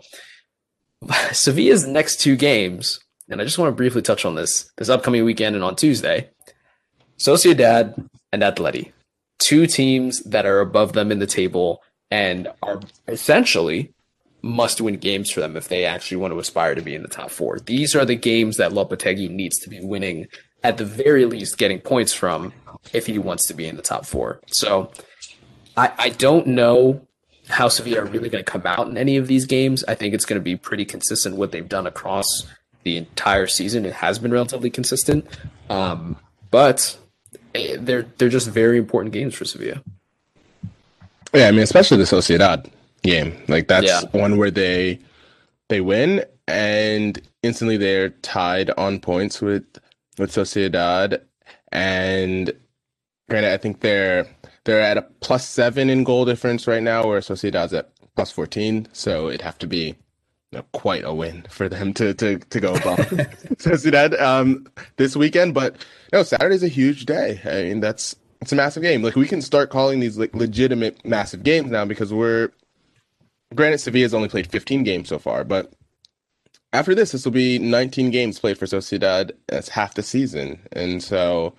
Sevilla's 1.32 1.86
next 1.86 2.18
two 2.18 2.34
games, 2.34 2.98
and 3.28 3.42
I 3.42 3.44
just 3.44 3.58
want 3.58 3.68
to 3.68 3.76
briefly 3.76 4.00
touch 4.00 4.24
on 4.24 4.36
this 4.36 4.70
this 4.78 4.88
upcoming 4.88 5.22
weekend 5.26 5.54
and 5.54 5.62
on 5.62 5.76
Tuesday. 5.76 6.30
Sociedad 7.18 8.08
and 8.34 8.42
Atleti, 8.42 8.90
two 9.38 9.66
teams 9.66 10.20
that 10.24 10.44
are 10.44 10.58
above 10.60 10.92
them 10.92 11.12
in 11.12 11.20
the 11.20 11.26
table 11.26 11.82
and 12.10 12.48
are 12.62 12.80
essentially 13.06 13.94
must 14.42 14.80
win 14.80 14.96
games 14.96 15.30
for 15.30 15.40
them 15.40 15.56
if 15.56 15.68
they 15.68 15.84
actually 15.84 16.16
want 16.16 16.32
to 16.32 16.38
aspire 16.38 16.74
to 16.74 16.82
be 16.82 16.94
in 16.94 17.02
the 17.02 17.08
top 17.08 17.30
four. 17.30 17.60
These 17.60 17.94
are 17.94 18.04
the 18.04 18.16
games 18.16 18.56
that 18.56 18.72
Lopetegui 18.72 19.30
needs 19.30 19.58
to 19.60 19.70
be 19.70 19.80
winning, 19.80 20.26
at 20.64 20.76
the 20.76 20.84
very 20.84 21.24
least, 21.24 21.56
getting 21.56 21.78
points 21.78 22.12
from 22.12 22.52
if 22.92 23.06
he 23.06 23.18
wants 23.18 23.46
to 23.46 23.54
be 23.54 23.66
in 23.66 23.76
the 23.76 23.82
top 23.82 24.04
four. 24.04 24.40
So 24.48 24.90
I, 25.76 25.92
I 25.96 26.08
don't 26.10 26.48
know 26.48 27.06
how 27.48 27.68
Sevilla 27.68 28.00
are 28.02 28.06
really 28.06 28.28
going 28.28 28.44
to 28.44 28.50
come 28.50 28.66
out 28.66 28.88
in 28.88 28.98
any 28.98 29.16
of 29.16 29.28
these 29.28 29.46
games. 29.46 29.84
I 29.86 29.94
think 29.94 30.12
it's 30.12 30.24
going 30.24 30.40
to 30.40 30.44
be 30.44 30.56
pretty 30.56 30.84
consistent 30.84 31.36
what 31.36 31.52
they've 31.52 31.68
done 31.68 31.86
across 31.86 32.26
the 32.82 32.96
entire 32.96 33.46
season. 33.46 33.86
It 33.86 33.94
has 33.94 34.18
been 34.18 34.32
relatively 34.32 34.70
consistent. 34.70 35.26
Um, 35.70 36.16
but 36.50 36.98
they're 37.54 38.06
they're 38.18 38.28
just 38.28 38.48
very 38.48 38.78
important 38.78 39.12
games 39.12 39.34
for 39.34 39.44
Sevilla. 39.44 39.82
Yeah, 41.32 41.48
I 41.48 41.50
mean, 41.50 41.62
especially 41.62 41.96
the 41.98 42.04
Sociedad 42.04 42.70
game. 43.02 43.36
Like 43.48 43.68
that's 43.68 43.86
yeah. 43.86 44.02
one 44.12 44.36
where 44.36 44.50
they 44.50 45.00
they 45.68 45.80
win 45.80 46.24
and 46.46 47.20
instantly 47.42 47.76
they're 47.76 48.10
tied 48.10 48.70
on 48.70 49.00
points 49.00 49.40
with 49.40 49.64
with 50.18 50.32
Sociedad. 50.32 51.20
And 51.72 52.52
granted, 53.28 53.52
I 53.52 53.56
think 53.56 53.80
they're 53.80 54.26
they're 54.64 54.80
at 54.80 54.96
a 54.96 55.02
plus 55.20 55.46
seven 55.48 55.90
in 55.90 56.04
goal 56.04 56.24
difference 56.24 56.66
right 56.66 56.82
now, 56.82 57.06
where 57.06 57.20
Sociedad's 57.20 57.72
at 57.72 57.90
plus 58.16 58.30
fourteen. 58.30 58.88
So 58.92 59.28
it'd 59.28 59.42
have 59.42 59.58
to 59.58 59.66
be 59.66 59.96
quite 60.72 61.04
a 61.04 61.14
win 61.14 61.46
for 61.48 61.68
them 61.68 61.92
to 61.94 62.14
to 62.14 62.38
to 62.38 62.60
go 62.60 62.74
above 62.74 62.98
Sociedad 63.56 64.20
um, 64.20 64.66
this 64.96 65.16
weekend. 65.16 65.54
But 65.54 65.76
no, 66.12 66.22
Saturday's 66.22 66.62
a 66.62 66.68
huge 66.68 67.06
day. 67.06 67.40
I 67.44 67.68
mean, 67.68 67.80
that's 67.80 68.16
it's 68.40 68.52
a 68.52 68.56
massive 68.56 68.82
game. 68.82 69.02
Like 69.02 69.16
we 69.16 69.26
can 69.26 69.42
start 69.42 69.70
calling 69.70 70.00
these 70.00 70.18
like 70.18 70.34
legitimate 70.34 71.04
massive 71.04 71.42
games 71.42 71.70
now 71.70 71.84
because 71.84 72.12
we're 72.12 72.50
granted 73.54 73.78
Sevilla's 73.78 74.14
only 74.14 74.28
played 74.28 74.46
15 74.46 74.82
games 74.82 75.08
so 75.08 75.18
far, 75.18 75.44
but 75.44 75.72
after 76.74 76.94
this, 76.94 77.12
this 77.12 77.24
will 77.24 77.32
be 77.32 77.58
19 77.58 78.10
games 78.10 78.40
played 78.40 78.58
for 78.58 78.66
Sociedad. 78.66 79.30
That's 79.46 79.68
half 79.68 79.94
the 79.94 80.02
season, 80.02 80.58
and 80.72 81.02
so 81.02 81.54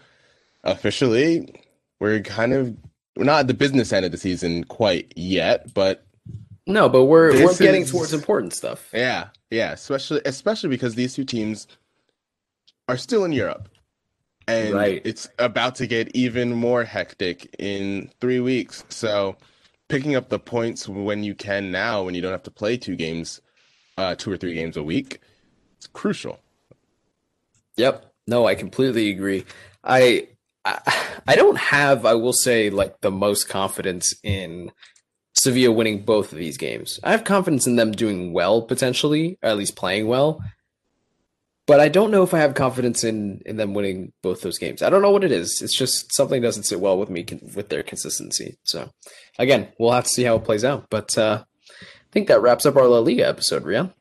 officially, 0.65 1.55
we're 1.99 2.19
kind 2.19 2.53
of 2.53 2.75
we're 3.15 3.23
not 3.23 3.39
at 3.39 3.47
the 3.47 3.53
business 3.53 3.93
end 3.93 4.05
of 4.05 4.11
the 4.11 4.17
season 4.17 4.65
quite 4.65 5.13
yet, 5.15 5.73
but 5.73 6.04
no, 6.67 6.89
but 6.89 7.05
we're 7.05 7.31
we're 7.43 7.55
getting 7.57 7.83
is, 7.83 7.91
towards 7.91 8.13
important 8.13 8.53
stuff. 8.53 8.89
Yeah, 8.93 9.29
yeah, 9.49 9.71
especially 9.73 10.21
especially 10.25 10.69
because 10.69 10.95
these 10.95 11.13
two 11.13 11.25
teams 11.25 11.67
are 12.87 12.97
still 12.97 13.23
in 13.25 13.31
Europe. 13.31 13.69
and 14.47 14.73
Right. 14.75 15.01
it's 15.05 15.27
about 15.39 15.75
to 15.75 15.87
get 15.87 16.15
even 16.15 16.53
more 16.53 16.83
hectic 16.83 17.53
in 17.59 18.09
three 18.21 18.39
weeks. 18.39 18.83
So, 18.89 19.37
picking 19.89 20.15
up 20.15 20.29
the 20.29 20.39
points 20.39 20.87
when 20.87 21.23
you 21.23 21.33
can 21.35 21.71
now, 21.71 22.03
when 22.03 22.13
you 22.15 22.21
don't 22.21 22.31
have 22.31 22.43
to 22.43 22.51
play 22.51 22.77
two 22.77 22.95
games, 22.95 23.41
uh, 23.97 24.15
two 24.15 24.31
or 24.31 24.37
three 24.37 24.53
games 24.53 24.77
a 24.77 24.83
week, 24.83 25.19
it's 25.77 25.87
crucial. 25.87 26.39
Yep. 27.77 28.11
No, 28.27 28.47
I 28.47 28.55
completely 28.55 29.09
agree. 29.11 29.45
I, 29.83 30.27
I 30.63 30.79
I 31.27 31.35
don't 31.35 31.57
have, 31.57 32.05
I 32.05 32.13
will 32.15 32.33
say, 32.33 32.69
like 32.69 33.01
the 33.01 33.11
most 33.11 33.49
confidence 33.49 34.15
in 34.23 34.71
Sevilla 35.45 35.71
winning 35.71 36.01
both 36.01 36.31
of 36.31 36.39
these 36.39 36.57
games. 36.57 36.99
I 37.03 37.11
have 37.11 37.23
confidence 37.23 37.67
in 37.67 37.75
them 37.75 37.91
doing 37.91 38.33
well 38.33 38.63
potentially, 38.63 39.37
or 39.43 39.49
at 39.49 39.57
least 39.57 39.75
playing 39.75 40.07
well. 40.07 40.43
But 41.67 41.79
I 41.79 41.87
don't 41.87 42.09
know 42.09 42.23
if 42.23 42.33
I 42.33 42.39
have 42.39 42.55
confidence 42.55 43.03
in 43.03 43.43
in 43.45 43.57
them 43.57 43.75
winning 43.75 44.11
both 44.23 44.41
those 44.41 44.57
games. 44.57 44.81
I 44.81 44.89
don't 44.89 45.03
know 45.03 45.11
what 45.11 45.23
it 45.23 45.31
is. 45.31 45.61
It's 45.61 45.77
just 45.77 46.11
something 46.15 46.41
doesn't 46.41 46.63
sit 46.63 46.79
well 46.79 46.97
with 46.97 47.11
me 47.11 47.23
con- 47.23 47.51
with 47.55 47.69
their 47.69 47.83
consistency. 47.83 48.57
So 48.63 48.89
again, 49.37 49.67
we'll 49.77 49.91
have 49.91 50.05
to 50.05 50.09
see 50.09 50.23
how 50.23 50.35
it 50.37 50.43
plays 50.43 50.65
out. 50.65 50.87
But 50.89 51.15
uh, 51.15 51.43
I 51.69 52.11
think 52.11 52.27
that 52.27 52.41
wraps 52.41 52.65
up 52.65 52.75
our 52.75 52.87
La 52.87 52.99
Liga 52.99 53.27
episode, 53.27 53.65
Rian. 53.65 53.93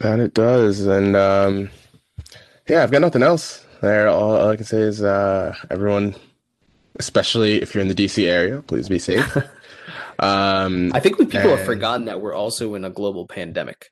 That 0.00 0.18
it 0.18 0.34
does, 0.34 0.84
and 0.84 1.14
um, 1.14 1.70
yeah, 2.68 2.82
I've 2.82 2.90
got 2.90 3.02
nothing 3.02 3.22
else. 3.22 3.64
There, 3.82 4.08
all, 4.08 4.36
all 4.36 4.50
I 4.50 4.56
can 4.56 4.64
say 4.64 4.80
is 4.80 5.00
uh, 5.00 5.54
everyone, 5.70 6.16
especially 6.96 7.62
if 7.62 7.72
you're 7.72 7.82
in 7.82 7.88
the 7.88 7.94
DC 7.94 8.26
area, 8.26 8.62
please 8.62 8.88
be 8.88 8.98
safe. 8.98 9.36
um, 10.22 10.92
I 10.94 11.00
think 11.00 11.18
we 11.18 11.26
people 11.26 11.56
have 11.56 11.66
forgotten 11.66 12.06
that 12.06 12.20
we're 12.20 12.34
also 12.34 12.74
in 12.76 12.84
a 12.84 12.90
global 12.90 13.26
pandemic. 13.26 13.90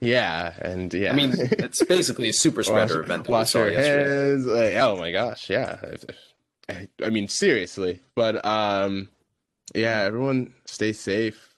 yeah, 0.00 0.54
and 0.60 0.92
yeah, 0.94 1.12
I 1.12 1.14
mean, 1.14 1.34
it's 1.36 1.84
basically 1.84 2.30
a 2.30 2.32
super 2.32 2.62
spreader 2.64 3.02
event 3.02 3.24
that 3.24 3.30
we 3.30 3.32
wash 3.32 3.50
saw 3.50 3.68
hands. 3.68 4.46
Like, 4.46 4.74
oh 4.76 4.96
my 4.96 5.12
gosh, 5.12 5.50
yeah. 5.50 5.78
I, 6.68 6.88
I 7.04 7.10
mean, 7.10 7.28
seriously, 7.28 8.00
but 8.14 8.44
um, 8.46 9.10
yeah, 9.74 10.00
everyone 10.00 10.54
stay 10.64 10.94
safe. 10.94 11.54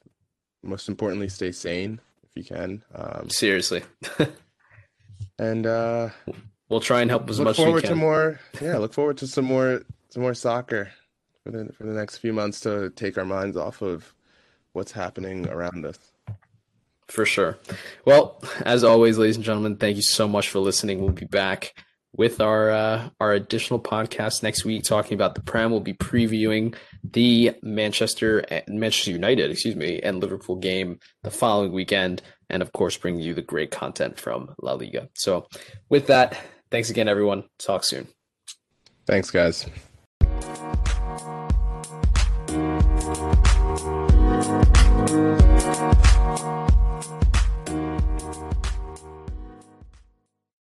Most 0.64 0.89
importantly, 0.89 1.29
stay 1.29 1.53
sane 1.53 2.01
if 2.25 2.37
you 2.37 2.43
can. 2.43 2.83
Um, 2.93 3.31
Seriously, 3.31 3.85
and 5.39 5.64
uh, 5.64 6.09
we'll 6.69 6.81
try 6.81 7.03
and 7.03 7.11
help 7.11 7.31
as 7.31 7.39
look 7.39 7.47
much 7.47 7.55
as 7.55 7.59
we 7.59 7.64
forward 7.66 7.83
to 7.83 7.89
can. 7.89 7.99
more. 7.99 8.41
Yeah, 8.61 8.79
look 8.79 8.93
forward 8.93 9.19
to 9.19 9.29
some 9.29 9.45
more, 9.45 9.83
some 10.11 10.23
more 10.23 10.35
soccer 10.35 10.91
for 11.49 11.57
the 11.57 11.72
for 11.72 11.84
the 11.84 11.92
next 11.92 12.18
few 12.18 12.32
months 12.32 12.61
to 12.61 12.90
take 12.90 13.16
our 13.16 13.24
minds 13.24 13.57
off 13.57 13.80
of 13.80 14.12
what's 14.72 14.92
happening 14.92 15.49
around 15.49 15.86
us. 15.86 15.99
For 17.07 17.24
sure. 17.24 17.57
Well, 18.05 18.42
as 18.66 18.84
always, 18.84 19.16
ladies 19.16 19.36
and 19.36 19.44
gentlemen, 19.44 19.76
thank 19.76 19.96
you 19.96 20.03
so 20.03 20.28
much 20.28 20.51
for 20.51 20.59
listening. 20.59 21.01
We'll 21.01 21.12
be 21.12 21.24
back 21.24 21.74
with 22.14 22.42
our 22.42 22.70
uh, 22.70 23.09
our 23.18 23.32
additional 23.32 23.80
podcast 23.80 24.42
next 24.42 24.66
week, 24.66 24.84
talking 24.84 25.14
about 25.14 25.34
the 25.34 25.40
Prem. 25.40 25.70
We'll 25.70 25.80
be 25.80 25.94
previewing 25.94 26.74
the 27.03 27.55
Manchester 27.62 28.44
Manchester 28.68 29.12
United, 29.12 29.51
excuse 29.51 29.76
me, 29.76 30.01
and 30.03 30.20
Liverpool 30.20 30.57
game 30.57 30.99
the 31.22 31.30
following 31.30 31.72
weekend, 31.72 32.20
and 32.51 32.61
of 32.61 32.72
course, 32.74 32.99
bringing 32.99 33.22
you 33.22 33.32
the 33.32 33.40
great 33.40 33.70
content 33.70 34.20
from 34.20 34.55
La 34.61 34.74
Liga. 34.74 35.09
So, 35.14 35.46
with 35.88 36.09
that, 36.09 36.38
thanks 36.70 36.90
again, 36.90 37.09
everyone. 37.09 37.44
Talk 37.59 37.84
soon. 37.84 38.07
Thanks, 39.07 39.30
guys. 39.30 39.64